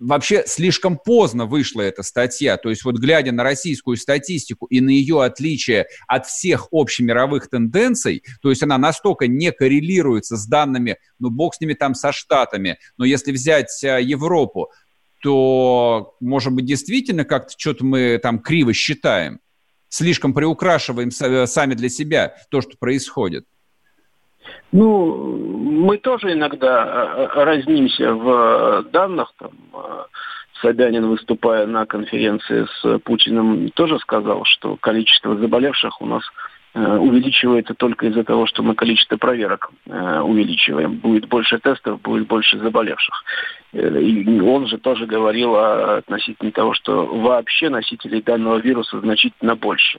вообще 0.00 0.44
слишком 0.46 0.98
поздно 0.98 1.46
вышла 1.46 1.82
эта 1.82 2.02
статья. 2.02 2.56
То 2.56 2.70
есть 2.70 2.84
вот 2.84 2.96
глядя 2.98 3.32
на 3.32 3.44
российскую 3.44 3.96
статистику 3.96 4.66
и 4.66 4.80
на 4.80 4.90
ее 4.90 5.22
отличие 5.22 5.86
от 6.08 6.26
всех 6.26 6.68
общемировых 6.72 7.48
тенденций, 7.48 8.24
то 8.42 8.50
есть 8.50 8.62
она 8.62 8.78
настолько 8.78 9.28
не 9.28 9.52
коррелируется 9.52 10.36
с 10.36 10.46
данными, 10.46 10.96
ну 11.18 11.30
бог 11.30 11.54
с 11.54 11.60
ними 11.60 11.74
там 11.74 11.94
со 11.94 12.12
Штатами, 12.12 12.78
но 12.96 13.04
если 13.04 13.30
взять 13.30 13.84
э, 13.84 14.02
Европу, 14.02 14.70
то, 15.22 16.16
может 16.20 16.52
быть, 16.52 16.64
действительно 16.64 17.24
как-то 17.24 17.54
что-то 17.56 17.84
мы 17.84 18.18
там 18.22 18.38
криво 18.38 18.72
считаем, 18.72 19.40
слишком 19.88 20.32
приукрашиваем 20.32 21.10
сами 21.10 21.74
для 21.74 21.90
себя 21.90 22.34
то, 22.50 22.62
что 22.62 22.76
происходит. 22.78 23.44
Ну, 24.72 25.36
мы 25.58 25.98
тоже 25.98 26.32
иногда 26.32 26.84
э, 26.84 27.28
э, 27.34 27.44
разнимся 27.44 28.14
в 28.14 28.84
данных. 28.92 29.32
Там, 29.38 29.50
э, 29.72 30.04
Собянин, 30.62 31.06
выступая 31.06 31.66
на 31.66 31.86
конференции 31.86 32.66
с 32.66 32.98
Путиным, 33.00 33.70
тоже 33.70 33.98
сказал, 33.98 34.44
что 34.44 34.76
количество 34.76 35.36
заболевших 35.36 36.00
у 36.02 36.06
нас 36.06 36.22
увеличивается 36.72 37.74
только 37.74 38.06
из-за 38.06 38.22
того, 38.22 38.46
что 38.46 38.62
мы 38.62 38.76
количество 38.76 39.16
проверок 39.16 39.72
увеличиваем. 39.86 40.98
Будет 40.98 41.26
больше 41.26 41.58
тестов, 41.58 42.00
будет 42.02 42.28
больше 42.28 42.58
заболевших. 42.58 43.24
Э, 43.72 44.00
и 44.00 44.40
он 44.40 44.66
же 44.66 44.78
тоже 44.78 45.06
говорил 45.06 45.56
относительно 45.56 46.52
того, 46.52 46.74
что 46.74 47.06
вообще 47.06 47.68
носителей 47.68 48.22
данного 48.22 48.58
вируса 48.58 49.00
значительно 49.00 49.56
больше. 49.56 49.98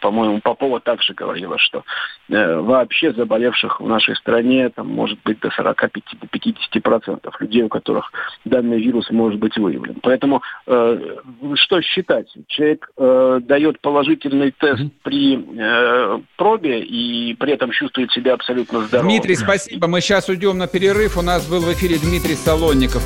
По-моему, 0.00 0.40
Попова 0.40 0.80
также 0.80 1.14
говорила, 1.14 1.58
что 1.58 1.84
э, 2.28 2.60
вообще 2.60 3.12
заболевших 3.12 3.80
в 3.80 3.88
нашей 3.88 4.16
стране 4.16 4.68
там, 4.70 4.88
может 4.88 5.18
быть 5.24 5.40
до 5.40 5.48
45-50% 5.48 7.30
людей, 7.40 7.62
у 7.62 7.68
которых 7.68 8.12
данный 8.44 8.80
вирус 8.80 9.10
может 9.10 9.38
быть 9.38 9.56
выявлен. 9.56 9.96
Поэтому 10.02 10.42
э, 10.66 11.16
что 11.54 11.80
считать? 11.82 12.26
Человек 12.48 12.90
э, 12.96 13.40
дает 13.42 13.80
положительный 13.80 14.52
тест 14.52 14.82
при 15.02 15.36
э, 15.36 16.20
пробе 16.36 16.80
и 16.80 17.34
при 17.34 17.52
этом 17.52 17.70
чувствует 17.70 18.10
себя 18.12 18.34
абсолютно 18.34 18.80
здоровым. 18.82 19.10
Дмитрий, 19.10 19.36
спасибо. 19.36 19.86
Мы 19.86 20.00
сейчас 20.00 20.28
уйдем 20.28 20.58
на 20.58 20.66
перерыв. 20.66 21.16
У 21.16 21.22
нас 21.22 21.48
был 21.48 21.60
в 21.60 21.72
эфире 21.72 21.96
Дмитрий 21.98 22.34
Солонников, 22.34 23.05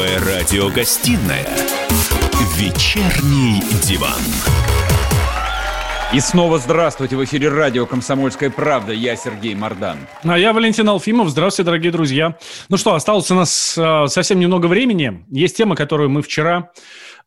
Первая 0.00 0.38
радиогостинная 0.40 1.46
«Вечерний 2.56 3.60
диван». 3.82 4.22
И 6.14 6.20
снова 6.20 6.58
здравствуйте. 6.58 7.16
В 7.16 7.24
эфире 7.24 7.50
радио 7.50 7.84
«Комсомольская 7.84 8.48
правда». 8.48 8.94
Я 8.94 9.14
Сергей 9.14 9.54
Мордан. 9.54 9.98
А 10.24 10.38
я 10.38 10.54
Валентин 10.54 10.88
Алфимов. 10.88 11.28
Здравствуйте, 11.28 11.66
дорогие 11.66 11.92
друзья. 11.92 12.38
Ну 12.70 12.78
что, 12.78 12.94
осталось 12.94 13.30
у 13.30 13.34
нас 13.34 13.76
э, 13.76 14.06
совсем 14.06 14.40
немного 14.40 14.68
времени. 14.68 15.22
Есть 15.28 15.58
тема, 15.58 15.76
которую 15.76 16.08
мы 16.08 16.22
вчера, 16.22 16.70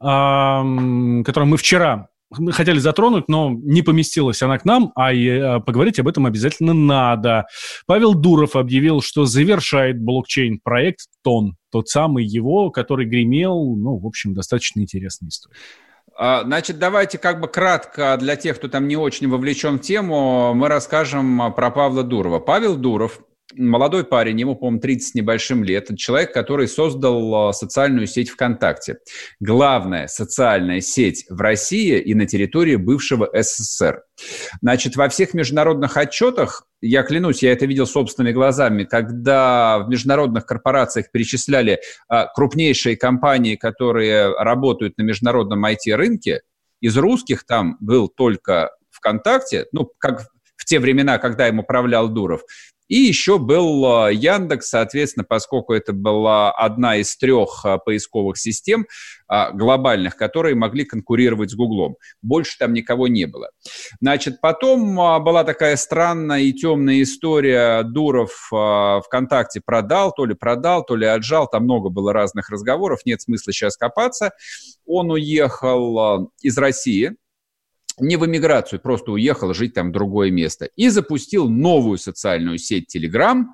э, 0.02 1.24
которую 1.24 1.46
мы 1.46 1.58
вчера 1.58 2.08
хотели 2.52 2.80
затронуть, 2.80 3.28
но 3.28 3.52
не 3.52 3.82
поместилась 3.82 4.42
она 4.42 4.58
к 4.58 4.66
нам, 4.66 4.92
а 4.96 5.14
э, 5.14 5.60
поговорить 5.62 6.00
об 6.00 6.08
этом 6.08 6.26
обязательно 6.26 6.74
надо. 6.74 7.46
Павел 7.86 8.14
Дуров 8.14 8.56
объявил, 8.56 9.02
что 9.02 9.26
завершает 9.26 10.00
блокчейн-проект 10.02 11.08
ТОН, 11.24 11.56
тот 11.72 11.90
самый 11.90 12.26
его, 12.26 12.70
который 12.70 13.06
гремел, 13.06 13.76
ну, 13.76 13.98
в 13.98 14.06
общем, 14.06 14.34
достаточно 14.34 14.82
интересная 14.82 15.30
история. 15.30 15.56
А, 16.16 16.44
значит, 16.44 16.78
давайте 16.78 17.18
как 17.18 17.42
бы 17.42 17.48
кратко 17.48 18.18
для 18.20 18.36
тех, 18.36 18.58
кто 18.58 18.68
там 18.68 18.88
не 18.88 18.96
очень 18.96 19.28
вовлечен 19.28 19.78
в 19.78 19.82
тему, 19.82 20.54
мы 20.54 20.68
расскажем 20.68 21.54
про 21.56 21.72
Павла 21.72 22.04
Дурова. 22.04 22.40
Павел 22.40 22.76
Дуров 22.76 23.20
молодой 23.58 24.04
парень, 24.04 24.40
ему, 24.40 24.56
по-моему, 24.56 24.80
30 24.80 25.10
с 25.10 25.14
небольшим 25.16 25.64
лет, 25.64 25.90
человек, 25.98 26.34
который 26.34 26.68
создал 26.68 27.50
а, 27.50 27.54
социальную 27.54 28.08
сеть 28.08 28.30
ВКонтакте. 28.30 28.98
Главная 29.40 30.08
социальная 30.08 30.82
сеть 30.82 31.26
в 31.30 31.40
России 31.42 32.00
и 32.00 32.14
на 32.14 32.26
территории 32.26 32.76
бывшего 32.76 33.30
СССР. 33.34 34.04
Значит, 34.62 34.96
во 34.96 35.10
всех 35.10 35.34
международных 35.34 35.98
отчетах, 35.98 36.68
я 36.82 37.04
клянусь, 37.04 37.44
я 37.44 37.52
это 37.52 37.66
видел 37.66 37.86
собственными 37.86 38.34
глазами, 38.34 38.84
когда 38.84 39.80
в 39.80 39.90
международных 39.90 40.46
корпорациях 40.46 41.12
перечисляли 41.12 41.80
а, 42.08 42.28
крупнейшие 42.28 42.98
компании, 42.98 43.56
которые 43.56 44.34
работают 44.36 44.98
на 44.98 45.04
международном 45.04 45.66
IT-рынке, 45.66 46.42
из 46.82 46.98
русских 46.98 47.46
там 47.46 47.78
был 47.80 48.10
только 48.10 48.72
ВКонтакте, 48.92 49.68
ну, 49.72 49.90
как 49.98 50.28
в 50.64 50.66
те 50.66 50.80
времена, 50.80 51.18
когда 51.18 51.48
им 51.48 51.60
управлял 51.60 52.08
Дуров, 52.08 52.42
и 52.94 52.98
еще 52.98 53.40
был 53.40 53.84
а, 53.88 54.12
Яндекс, 54.12 54.70
соответственно, 54.70 55.26
поскольку 55.28 55.74
это 55.74 55.94
была 55.94 56.52
одна 56.52 56.98
из 56.98 57.18
трех 57.18 57.66
а, 57.66 57.80
поисковых 57.80 58.38
систем 58.38 58.86
а, 59.28 59.50
глобальных, 59.50 60.16
которые 60.16 60.54
могли 60.54 60.86
конкурировать 60.86 61.50
с 61.50 61.56
Гуглом. 61.56 61.96
Больше 62.22 62.56
там 62.60 62.72
никого 62.72 63.08
не 63.08 63.26
было. 63.26 63.50
Значит, 64.00 64.40
потом 64.42 64.96
была 65.24 65.44
такая 65.44 65.76
странная 65.76 66.42
и 66.42 66.54
темная 66.54 67.02
история. 67.02 67.82
Дуров 67.82 68.52
ВКонтакте 69.06 69.60
продал, 69.66 70.12
то 70.12 70.28
ли 70.28 70.36
продал, 70.36 70.86
то 70.86 70.96
ли 70.96 71.08
отжал. 71.08 71.48
Там 71.48 71.64
много 71.64 71.90
было 71.90 72.14
разных 72.14 72.52
разговоров, 72.52 73.00
нет 73.06 73.24
смысла 73.24 73.54
сейчас 73.54 73.76
копаться. 73.76 74.34
Он 74.86 75.10
уехал 75.10 76.32
из 76.44 76.56
России, 76.60 77.16
не 78.00 78.18
в 78.18 78.26
эмиграцию, 78.26 78.80
просто 78.80 79.12
уехал 79.12 79.54
жить 79.54 79.74
там 79.74 79.90
в 79.90 79.94
другое 79.94 80.32
место. 80.32 80.70
И 80.76 80.90
запустил 80.90 81.50
новую 81.50 81.98
социальную 81.98 82.58
сеть 82.58 82.96
Telegram, 82.96 83.46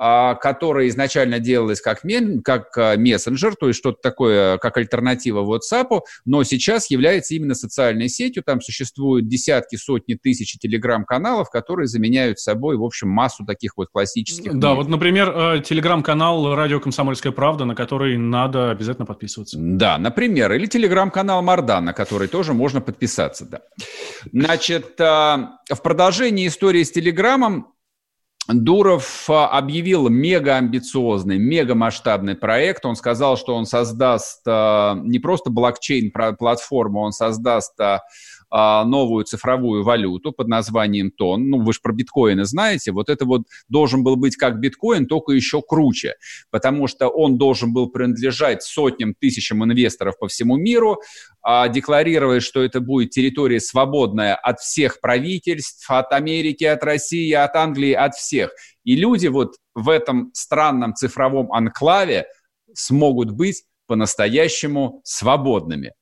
которая 0.00 0.88
изначально 0.88 1.40
делалась 1.40 1.82
как, 1.82 2.00
как 2.42 2.78
а, 2.78 2.96
мессенджер, 2.96 3.54
то 3.54 3.68
есть 3.68 3.78
что-то 3.78 3.98
такое, 4.02 4.56
как 4.56 4.78
альтернатива 4.78 5.44
WhatsApp, 5.44 6.00
но 6.24 6.42
сейчас 6.42 6.90
является 6.90 7.34
именно 7.34 7.54
социальной 7.54 8.08
сетью. 8.08 8.42
Там 8.42 8.62
существуют 8.62 9.28
десятки, 9.28 9.76
сотни 9.76 10.14
тысяч 10.14 10.56
телеграм-каналов, 10.58 11.50
которые 11.50 11.86
заменяют 11.86 12.38
собой, 12.38 12.76
в 12.76 12.82
общем, 12.82 13.08
массу 13.10 13.44
таких 13.44 13.76
вот 13.76 13.88
классических. 13.92 14.52
Да, 14.52 14.70
медиа. 14.70 14.74
вот, 14.74 14.88
например, 14.88 15.32
э, 15.36 15.62
телеграм-канал 15.62 16.54
«Радио 16.54 16.80
Комсомольская 16.80 17.32
правда», 17.32 17.66
на 17.66 17.74
который 17.74 18.16
надо 18.16 18.70
обязательно 18.70 19.04
подписываться. 19.06 19.58
Да, 19.60 19.98
например, 19.98 20.52
или 20.52 20.64
телеграм-канал 20.64 21.42
Мардан, 21.42 21.84
на 21.84 21.92
который 21.92 22.28
тоже 22.28 22.54
можно 22.54 22.80
подписаться, 22.80 23.44
да. 23.44 23.60
Значит, 24.32 24.98
а, 25.00 25.58
в 25.68 25.82
продолжении 25.82 26.46
истории 26.46 26.82
с 26.82 26.90
Телеграмом 26.90 27.66
Дуров 28.52 29.28
а, 29.28 29.48
объявил 29.48 30.08
мега 30.08 30.56
амбициозный, 30.56 31.38
мега 31.38 31.74
масштабный 31.74 32.34
проект. 32.34 32.84
Он 32.84 32.96
сказал, 32.96 33.36
что 33.36 33.54
он 33.54 33.66
создаст 33.66 34.42
а, 34.46 34.94
не 34.94 35.18
просто 35.18 35.50
блокчейн-платформу, 35.50 37.00
он 37.00 37.12
создаст 37.12 37.74
а, 38.50 38.84
новую 38.84 39.24
цифровую 39.24 39.84
валюту 39.84 40.32
под 40.32 40.48
названием 40.48 41.10
ТОН. 41.10 41.48
Ну, 41.48 41.62
вы 41.62 41.72
же 41.72 41.80
про 41.82 41.92
биткоины 41.92 42.44
знаете. 42.44 42.92
Вот 42.92 43.08
это 43.08 43.24
вот 43.24 43.42
должен 43.68 44.02
был 44.02 44.16
быть 44.16 44.36
как 44.36 44.58
биткоин, 44.58 45.06
только 45.06 45.32
еще 45.32 45.62
круче, 45.62 46.14
потому 46.50 46.86
что 46.86 47.08
он 47.08 47.38
должен 47.38 47.72
был 47.72 47.88
принадлежать 47.88 48.62
сотням, 48.62 49.14
тысячам 49.18 49.64
инвесторов 49.64 50.18
по 50.18 50.28
всему 50.28 50.56
миру, 50.56 51.00
а, 51.42 51.68
декларировать, 51.68 52.42
что 52.42 52.62
это 52.62 52.80
будет 52.80 53.10
территория 53.10 53.60
свободная 53.60 54.34
от 54.34 54.60
всех 54.60 55.00
правительств, 55.00 55.88
от 55.88 56.12
Америки, 56.12 56.64
от 56.64 56.82
России, 56.82 57.32
от 57.32 57.54
Англии, 57.54 57.92
от 57.92 58.14
всех. 58.14 58.50
И 58.84 58.96
люди 58.96 59.28
вот 59.28 59.56
в 59.74 59.88
этом 59.88 60.30
странном 60.34 60.94
цифровом 60.94 61.52
анклаве 61.52 62.26
смогут 62.74 63.30
быть 63.30 63.64
по-настоящему 63.86 65.00
свободными. 65.04 65.94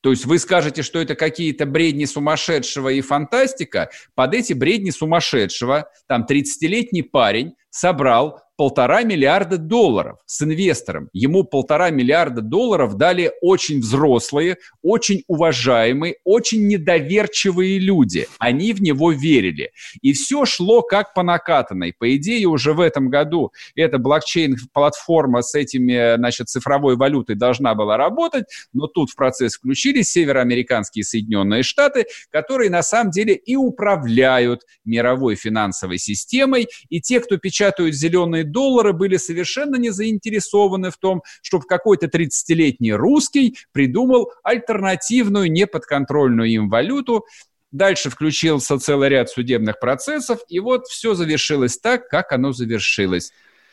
То 0.00 0.10
есть 0.10 0.24
вы 0.24 0.38
скажете, 0.38 0.82
что 0.82 1.00
это 1.00 1.14
какие-то 1.14 1.66
бредни 1.66 2.04
сумасшедшего 2.04 2.90
и 2.90 3.00
фантастика. 3.00 3.90
Под 4.14 4.34
эти 4.34 4.52
бредни 4.52 4.90
сумасшедшего 4.90 5.90
там 6.06 6.26
30-летний 6.28 7.02
парень 7.02 7.54
собрал 7.70 8.40
полтора 8.56 9.02
миллиарда 9.02 9.58
долларов 9.58 10.18
с 10.26 10.42
инвестором. 10.42 11.10
Ему 11.12 11.44
полтора 11.44 11.90
миллиарда 11.90 12.40
долларов 12.40 12.96
дали 12.96 13.32
очень 13.40 13.80
взрослые, 13.80 14.56
очень 14.82 15.22
уважаемые, 15.26 16.16
очень 16.24 16.66
недоверчивые 16.66 17.78
люди. 17.78 18.26
Они 18.38 18.72
в 18.72 18.80
него 18.80 19.12
верили. 19.12 19.72
И 20.00 20.12
все 20.12 20.44
шло 20.46 20.82
как 20.82 21.12
по 21.14 21.22
накатанной. 21.22 21.92
По 21.98 22.16
идее, 22.16 22.46
уже 22.46 22.72
в 22.72 22.80
этом 22.80 23.10
году 23.10 23.52
эта 23.74 23.98
блокчейн-платформа 23.98 25.42
с 25.42 25.54
этими, 25.54 26.16
значит, 26.16 26.48
цифровой 26.48 26.96
валютой 26.96 27.36
должна 27.36 27.74
была 27.74 27.96
работать, 27.96 28.46
но 28.72 28.86
тут 28.86 29.10
в 29.10 29.16
процесс 29.16 29.56
включились 29.56 30.10
североамериканские 30.10 31.04
Соединенные 31.04 31.62
Штаты, 31.62 32.06
которые 32.30 32.70
на 32.70 32.82
самом 32.82 33.10
деле 33.10 33.34
и 33.34 33.56
управляют 33.56 34.62
мировой 34.84 35.36
финансовой 35.36 35.98
системой, 35.98 36.68
и 36.88 37.00
те, 37.00 37.20
кто 37.20 37.36
печатают 37.36 37.94
зеленые 37.94 38.45
доллары 38.52 38.92
были 38.92 39.16
совершенно 39.16 39.76
не 39.76 39.90
заинтересованы 39.90 40.90
в 40.90 40.96
том, 40.96 41.22
чтобы 41.42 41.64
какой-то 41.66 42.06
30-летний 42.06 42.92
русский 42.92 43.56
придумал 43.72 44.32
альтернативную 44.42 45.50
неподконтрольную 45.50 46.48
им 46.48 46.68
валюту, 46.68 47.24
Дальше 47.72 48.10
включился 48.10 48.78
целый 48.78 49.08
ряд 49.10 49.28
судебных 49.28 49.80
процессов, 49.80 50.38
и 50.48 50.60
вот 50.60 50.86
все 50.86 51.14
завершилось 51.14 51.78
так, 51.78 52.08
как 52.08 52.32
оно 52.32 52.52
завершилось. 52.52 53.32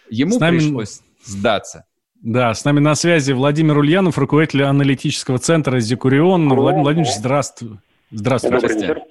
Ему 0.10 0.40
нами... 0.40 0.58
пришлось 0.58 1.02
сдаться. 1.24 1.86
Да, 2.16 2.54
с 2.54 2.66
нами 2.66 2.80
на 2.80 2.96
связи 2.96 3.32
Владимир 3.34 3.78
Ульянов, 3.78 4.18
руководитель 4.18 4.64
аналитического 4.64 5.40
центра 5.40 5.80
«Зикурион». 5.80 6.50
Владимир 6.50 6.84
Владимирович, 6.84 7.16
здравствуй. 7.16 7.80
Здравствуйте. 8.12 9.04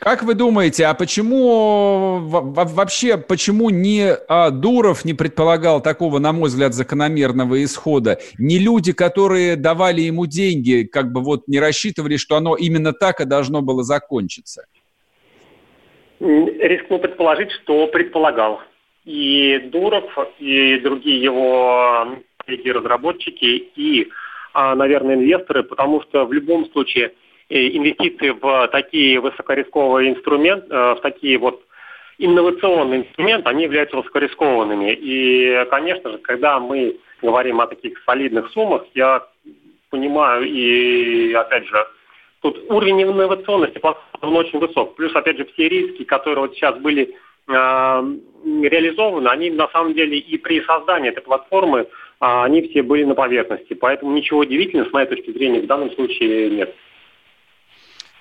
Как 0.00 0.22
вы 0.22 0.34
думаете, 0.34 0.86
а 0.86 0.94
почему 0.94 2.20
вообще, 2.20 3.18
почему 3.18 3.70
не 3.70 4.12
а, 4.28 4.50
Дуров 4.50 5.04
не 5.04 5.12
предполагал 5.12 5.80
такого, 5.82 6.20
на 6.20 6.32
мой 6.32 6.48
взгляд, 6.48 6.72
закономерного 6.72 7.62
исхода? 7.64 8.18
Не 8.38 8.58
люди, 8.58 8.92
которые 8.92 9.56
давали 9.56 10.02
ему 10.02 10.26
деньги, 10.26 10.84
как 10.84 11.12
бы 11.12 11.20
вот 11.20 11.48
не 11.48 11.58
рассчитывали, 11.58 12.16
что 12.16 12.36
оно 12.36 12.54
именно 12.54 12.92
так 12.92 13.20
и 13.20 13.24
должно 13.24 13.60
было 13.60 13.82
закончиться? 13.82 14.66
Рискну 16.20 16.98
предположить, 17.00 17.50
что 17.50 17.88
предполагал. 17.88 18.60
И 19.04 19.58
Дуров, 19.72 20.04
и 20.38 20.78
другие 20.78 21.20
его 21.22 22.18
коллеги-разработчики, 22.44 23.68
и, 23.74 24.08
а, 24.52 24.76
наверное, 24.76 25.16
инвесторы, 25.16 25.64
потому 25.64 26.02
что 26.02 26.24
в 26.24 26.32
любом 26.32 26.70
случае– 26.70 27.14
инвестиции 27.48 28.30
в 28.30 28.68
такие 28.68 29.20
высокорисковые 29.20 30.10
инструменты, 30.10 30.66
э, 30.70 30.94
в 30.94 31.00
такие 31.00 31.38
вот 31.38 31.62
инновационные 32.18 33.00
инструменты, 33.00 33.48
они 33.48 33.64
являются 33.64 33.96
высокорискованными. 33.96 34.92
И, 34.92 35.64
конечно 35.70 36.12
же, 36.12 36.18
когда 36.18 36.58
мы 36.58 36.98
говорим 37.22 37.60
о 37.60 37.66
таких 37.66 37.98
солидных 38.04 38.50
суммах, 38.50 38.84
я 38.94 39.26
понимаю 39.90 40.44
и, 40.44 41.32
опять 41.32 41.66
же, 41.66 41.86
тут 42.42 42.58
уровень 42.68 43.02
инновационности 43.02 43.80
он 44.20 44.36
очень 44.36 44.58
высок. 44.58 44.96
Плюс, 44.96 45.14
опять 45.14 45.38
же, 45.38 45.46
все 45.46 45.68
риски, 45.68 46.04
которые 46.04 46.40
вот 46.40 46.54
сейчас 46.54 46.76
были 46.78 47.14
э, 47.48 47.52
реализованы, 47.54 49.28
они 49.28 49.50
на 49.50 49.68
самом 49.68 49.94
деле 49.94 50.18
и 50.18 50.36
при 50.36 50.60
создании 50.62 51.10
этой 51.10 51.22
платформы, 51.22 51.80
э, 51.80 51.86
они 52.20 52.68
все 52.68 52.82
были 52.82 53.04
на 53.04 53.14
поверхности. 53.14 53.74
Поэтому 53.74 54.12
ничего 54.12 54.40
удивительного, 54.40 54.88
с 54.88 54.92
моей 54.92 55.06
точки 55.06 55.30
зрения, 55.30 55.60
в 55.60 55.66
данном 55.66 55.90
случае 55.92 56.50
нет. 56.50 56.74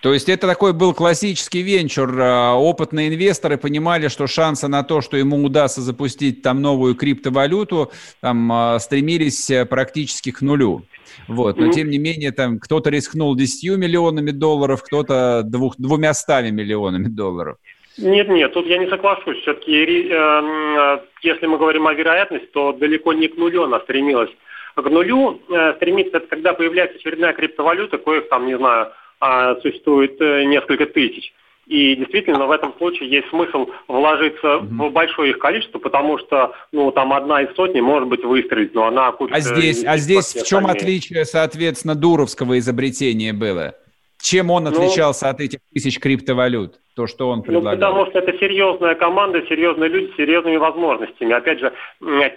То 0.07 0.13
есть 0.13 0.29
это 0.29 0.47
такой 0.47 0.71
был 0.71 0.93
классический 0.93 1.61
венчур. 1.63 2.17
А, 2.17 2.55
опытные 2.55 3.09
инвесторы 3.09 3.57
понимали, 3.57 4.07
что 4.07 4.25
шансы 4.25 4.69
на 4.69 4.83
то, 4.83 5.01
что 5.01 5.17
ему 5.17 5.43
удастся 5.43 5.81
запустить 5.81 6.41
там 6.41 6.61
новую 6.61 6.95
криптовалюту, 6.95 7.91
там 8.21 8.49
а, 8.49 8.79
стремились 8.79 9.49
э, 9.49 9.65
практически 9.65 10.31
к 10.31 10.41
нулю. 10.41 10.83
Вот. 11.27 11.57
Но 11.57 11.73
тем 11.73 11.89
не 11.89 11.97
менее, 11.97 12.31
там 12.31 12.57
кто-то 12.59 12.89
рискнул 12.89 13.35
10 13.35 13.77
миллионами 13.77 14.31
долларов, 14.31 14.81
кто-то 14.81 15.41
двух, 15.43 15.75
двумястами 15.77 16.51
миллионами 16.51 17.09
долларов. 17.09 17.57
Нет, 17.97 18.29
нет, 18.29 18.53
тут 18.53 18.65
я 18.67 18.77
не 18.77 18.87
соглашусь. 18.87 19.39
Все-таки, 19.41 19.73
э, 19.73 20.13
э, 20.13 20.99
если 21.21 21.47
мы 21.47 21.57
говорим 21.57 21.85
о 21.85 21.93
вероятности, 21.93 22.47
то 22.53 22.71
далеко 22.71 23.11
не 23.11 23.27
к 23.27 23.35
нулю 23.35 23.65
она 23.65 23.81
стремилась. 23.81 24.31
К 24.73 24.89
нулю 24.89 25.41
стремится 25.75 26.17
это 26.17 26.27
когда 26.27 26.53
появляется 26.53 26.97
очередная 26.97 27.33
криптовалюта, 27.33 27.97
коих 27.97 28.29
там, 28.29 28.45
не 28.45 28.57
знаю, 28.57 28.93
а 29.19 29.55
существует 29.61 30.19
э, 30.21 30.43
несколько 30.45 30.85
тысяч. 30.85 31.33
И 31.67 31.95
действительно 31.97 32.47
в 32.47 32.51
этом 32.51 32.73
случае 32.77 33.09
есть 33.09 33.27
смысл 33.29 33.67
вложиться 33.89 34.47
mm-hmm. 34.47 34.87
в 34.87 34.91
большое 34.91 35.31
их 35.31 35.39
количество, 35.39 35.79
потому 35.79 36.17
что 36.17 36.53
ну 36.71 36.91
там 36.91 37.11
одна 37.11 37.41
из 37.41 37.53
сотни 37.55 37.81
может 37.81 38.07
быть 38.07 38.23
выстрелить, 38.23 38.73
но 38.73 38.87
она 38.87 39.13
А 39.31 39.39
здесь, 39.41 39.83
а 39.83 39.97
здесь 39.97 40.33
в 40.33 40.47
чем 40.47 40.65
отличие, 40.67 41.25
соответственно, 41.25 41.95
дуровского 41.95 42.57
изобретения 42.57 43.33
было? 43.33 43.75
Чем 44.21 44.49
он 44.49 44.63
ну, 44.63 44.69
отличался 44.69 45.25
ну, 45.25 45.31
от 45.31 45.41
этих 45.41 45.59
тысяч 45.73 45.99
криптовалют? 45.99 46.79
То, 46.95 47.05
что 47.05 47.29
он 47.29 47.43
предлагал? 47.43 47.73
Ну, 47.73 47.79
потому 47.79 48.05
что 48.07 48.19
это 48.19 48.37
серьезная 48.39 48.95
команда, 48.95 49.43
серьезные 49.47 49.89
люди 49.89 50.11
с 50.13 50.15
серьезными 50.15 50.57
возможностями. 50.57 51.33
Опять 51.33 51.59
же, 51.59 51.71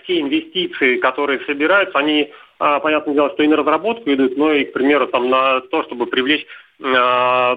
те 0.06 0.20
инвестиции, 0.20 0.96
которые 0.98 1.40
собираются, 1.46 1.98
они, 1.98 2.30
понятное 2.60 3.14
дело, 3.14 3.30
что 3.30 3.42
и 3.42 3.48
на 3.48 3.56
разработку 3.56 4.12
идут, 4.12 4.36
но 4.36 4.52
и, 4.52 4.64
к 4.64 4.72
примеру, 4.72 5.06
там, 5.06 5.30
на 5.30 5.60
то, 5.62 5.82
чтобы 5.84 6.06
привлечь 6.06 6.46
а, 6.82 7.56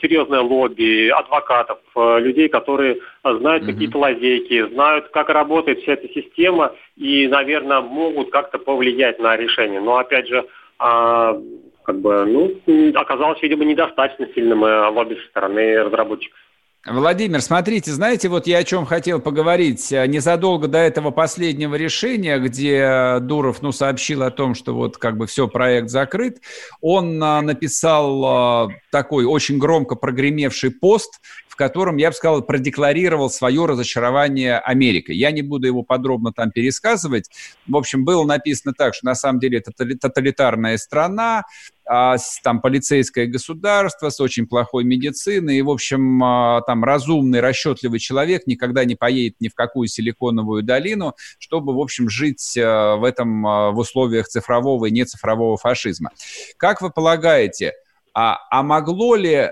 серьезное 0.00 0.40
лобби, 0.40 1.08
адвокатов, 1.08 1.78
а, 1.96 2.18
людей, 2.18 2.48
которые 2.48 2.98
знают 3.24 3.64
mm-hmm. 3.64 3.66
какие-то 3.66 3.98
лазейки, 3.98 4.68
знают, 4.72 5.08
как 5.08 5.28
работает 5.28 5.80
вся 5.80 5.94
эта 5.94 6.08
система 6.08 6.74
и, 6.96 7.28
наверное, 7.28 7.80
могут 7.80 8.30
как-то 8.30 8.58
повлиять 8.58 9.18
на 9.18 9.36
решение. 9.36 9.80
Но, 9.80 9.98
опять 9.98 10.28
же, 10.28 10.44
а, 10.78 11.36
как 11.84 12.00
бы, 12.00 12.24
ну, 12.24 12.92
оказалось, 12.94 13.42
видимо, 13.42 13.64
недостаточно 13.64 14.28
сильным 14.34 14.62
лобби 14.62 15.14
со 15.14 15.26
стороны 15.28 15.82
разработчиков. 15.82 16.38
Владимир, 16.86 17.42
смотрите, 17.42 17.92
знаете, 17.92 18.30
вот 18.30 18.46
я 18.46 18.58
о 18.58 18.64
чем 18.64 18.86
хотел 18.86 19.20
поговорить. 19.20 19.90
Незадолго 19.90 20.66
до 20.66 20.78
этого 20.78 21.10
последнего 21.10 21.74
решения, 21.74 22.38
где 22.38 23.18
Дуров, 23.20 23.60
ну, 23.60 23.70
сообщил 23.70 24.22
о 24.22 24.30
том, 24.30 24.54
что 24.54 24.74
вот 24.74 24.96
как 24.96 25.18
бы 25.18 25.26
все, 25.26 25.46
проект 25.46 25.90
закрыт, 25.90 26.40
он 26.80 27.22
а, 27.22 27.42
написал 27.42 28.72
такой 28.90 29.26
очень 29.26 29.58
громко 29.58 29.94
прогремевший 29.94 30.70
пост, 30.70 31.20
в 31.48 31.56
котором, 31.56 31.98
я 31.98 32.08
бы 32.08 32.16
сказал, 32.16 32.40
продекларировал 32.40 33.28
свое 33.28 33.66
разочарование 33.66 34.58
Америкой. 34.58 35.16
Я 35.16 35.32
не 35.32 35.42
буду 35.42 35.66
его 35.66 35.82
подробно 35.82 36.32
там 36.32 36.50
пересказывать. 36.50 37.28
В 37.66 37.76
общем, 37.76 38.06
было 38.06 38.24
написано 38.24 38.72
так, 38.72 38.94
что 38.94 39.04
на 39.04 39.14
самом 39.14 39.38
деле 39.38 39.58
это 39.58 39.70
тоталитарная 39.72 40.78
страна, 40.78 41.42
а, 41.86 42.16
там 42.42 42.60
полицейское 42.60 43.26
государство 43.26 44.10
с 44.10 44.20
очень 44.20 44.46
плохой 44.46 44.84
медициной, 44.84 45.58
и, 45.58 45.62
в 45.62 45.70
общем, 45.70 46.22
а, 46.22 46.60
там 46.62 46.84
разумный, 46.84 47.40
расчетливый 47.40 47.98
человек 47.98 48.46
никогда 48.46 48.84
не 48.84 48.96
поедет 48.96 49.36
ни 49.40 49.48
в 49.48 49.54
какую 49.54 49.88
силиконовую 49.88 50.62
долину, 50.62 51.14
чтобы, 51.38 51.74
в 51.74 51.80
общем, 51.80 52.08
жить 52.08 52.56
а, 52.56 52.96
в 52.96 53.04
этом, 53.04 53.42
в 53.42 53.78
условиях 53.78 54.28
цифрового 54.28 54.86
и 54.86 54.90
нецифрового 54.90 55.56
фашизма. 55.56 56.10
Как 56.56 56.80
вы 56.82 56.90
полагаете, 56.90 57.74
а, 58.14 58.38
а 58.50 58.62
могло 58.62 59.16
ли 59.16 59.50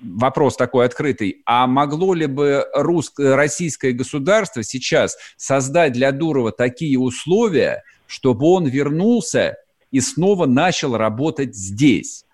вопрос 0.00 0.56
такой 0.56 0.86
открытый, 0.86 1.42
а 1.46 1.66
могло 1.66 2.14
ли 2.14 2.26
бы 2.26 2.66
русское, 2.74 3.34
российское 3.34 3.92
государство 3.92 4.62
сейчас 4.62 5.16
создать 5.36 5.92
для 5.92 6.12
Дурова 6.12 6.52
такие 6.52 6.98
условия, 6.98 7.82
чтобы 8.06 8.46
он 8.46 8.66
вернулся 8.66 9.56
и 9.96 10.00
снова 10.00 10.44
начал 10.46 10.98
работать 10.98 11.54
здесь? 11.54 12.26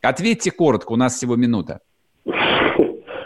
Ответьте 0.00 0.50
коротко, 0.50 0.92
у 0.92 0.96
нас 0.96 1.14
всего 1.14 1.36
минута. 1.36 1.80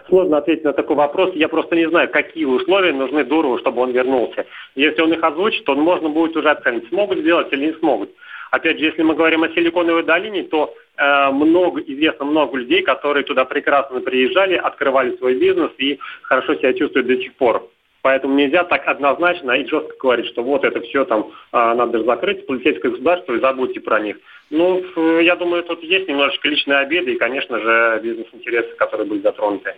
Сложно 0.09 0.39
ответить 0.39 0.65
на 0.65 0.73
такой 0.73 0.97
вопрос. 0.97 1.33
Я 1.35 1.49
просто 1.49 1.77
не 1.77 1.89
знаю, 1.89 2.11
какие 2.11 2.47
условия 2.47 2.93
нужны 2.93 3.25
Дурову, 3.25 3.59
чтобы 3.59 3.83
он 3.83 3.93
вернулся. 3.93 4.45
Если 4.75 5.01
он 5.01 5.13
их 5.13 5.23
озвучит, 5.23 5.65
то 5.65 5.77
можно 5.77 6.09
будет 6.09 6.37
уже 6.37 6.51
оценить, 6.51 6.89
смогут 6.89 7.19
сделать 7.19 7.53
или 7.53 7.67
не 7.67 7.73
смогут. 7.75 8.11
Опять 8.51 8.79
же, 8.79 8.87
если 8.87 9.03
мы 9.03 9.15
говорим 9.15 9.45
о 9.45 9.49
Силиконовой 9.51 10.03
долине, 10.03 10.43
то 10.45 10.75
э, 10.97 11.31
много, 11.31 11.81
известно 11.83 12.25
много 12.25 12.59
людей, 12.59 12.83
которые 12.83 13.23
туда 13.25 13.45
прекрасно 13.45 14.01
приезжали, 14.01 14.55
открывали 14.55 15.17
свой 15.17 15.35
бизнес 15.39 15.71
и 15.79 15.99
хорошо 16.23 16.55
себя 16.57 16.73
чувствуют 16.73 17.07
до 17.07 17.17
сих 17.17 17.35
пор. 17.35 17.69
Поэтому 18.03 18.35
нельзя 18.35 18.65
так 18.65 18.87
однозначно 18.87 19.53
и 19.53 19.67
жестко 19.67 19.97
говорить, 19.99 20.27
что 20.27 20.43
вот 20.43 20.65
это 20.65 20.81
все 20.83 21.05
там 21.05 21.33
а, 21.53 21.75
надо 21.75 22.05
закрыть, 22.05 22.47
полицейское 22.47 22.93
государство, 22.93 23.33
и 23.33 23.41
забудьте 23.41 23.81
про 23.81 24.01
них. 24.01 24.17
Ну, 24.51 25.21
я 25.21 25.35
думаю, 25.35 25.65
тут 25.65 25.83
есть 25.83 26.09
немножечко 26.09 26.49
личные 26.49 26.79
обиды 26.79 27.15
и, 27.15 27.19
конечно 27.19 27.59
же, 27.59 28.01
бизнес-интересы, 28.03 28.77
которые 28.77 29.09
были 29.09 29.21
затронуты. 29.21 29.75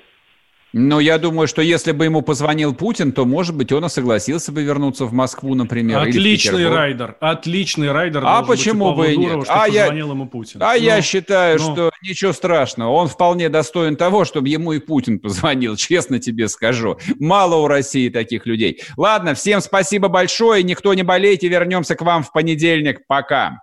Но 0.72 1.00
я 1.00 1.18
думаю, 1.18 1.48
что 1.48 1.62
если 1.62 1.92
бы 1.92 2.04
ему 2.04 2.20
позвонил 2.20 2.74
Путин, 2.74 3.12
то, 3.12 3.24
может 3.24 3.56
быть, 3.56 3.72
он 3.72 3.86
и 3.86 3.88
согласился 3.88 4.52
бы 4.52 4.62
вернуться 4.62 5.06
в 5.06 5.12
Москву, 5.12 5.54
например. 5.54 6.00
Отличный 6.00 6.68
райдер, 6.68 7.16
отличный 7.20 7.90
райдер. 7.90 8.22
А 8.24 8.42
почему 8.42 8.94
бы 8.94 9.12
и 9.12 9.16
нет? 9.16 9.30
Дурова, 9.30 9.46
а 9.48 9.68
я, 9.68 9.86
ему 9.86 10.26
Путин. 10.28 10.62
А 10.62 10.74
ну, 10.74 10.80
я 10.80 11.00
считаю, 11.00 11.58
ну. 11.58 11.72
что 11.72 11.90
ничего 12.02 12.32
страшного. 12.32 12.90
Он 12.90 13.08
вполне 13.08 13.48
достоин 13.48 13.96
того, 13.96 14.24
чтобы 14.24 14.48
ему 14.48 14.72
и 14.72 14.78
Путин 14.78 15.18
позвонил, 15.20 15.76
честно 15.76 16.18
тебе 16.18 16.48
скажу. 16.48 16.98
Мало 17.18 17.56
у 17.56 17.66
России 17.66 18.10
таких 18.10 18.44
людей. 18.46 18.82
Ладно, 18.96 19.34
всем 19.34 19.60
спасибо 19.60 20.08
большое. 20.08 20.62
Никто 20.62 20.92
не 20.92 21.02
болейте. 21.02 21.48
Вернемся 21.48 21.94
к 21.94 22.02
вам 22.02 22.22
в 22.22 22.32
понедельник. 22.32 23.06
Пока. 23.06 23.62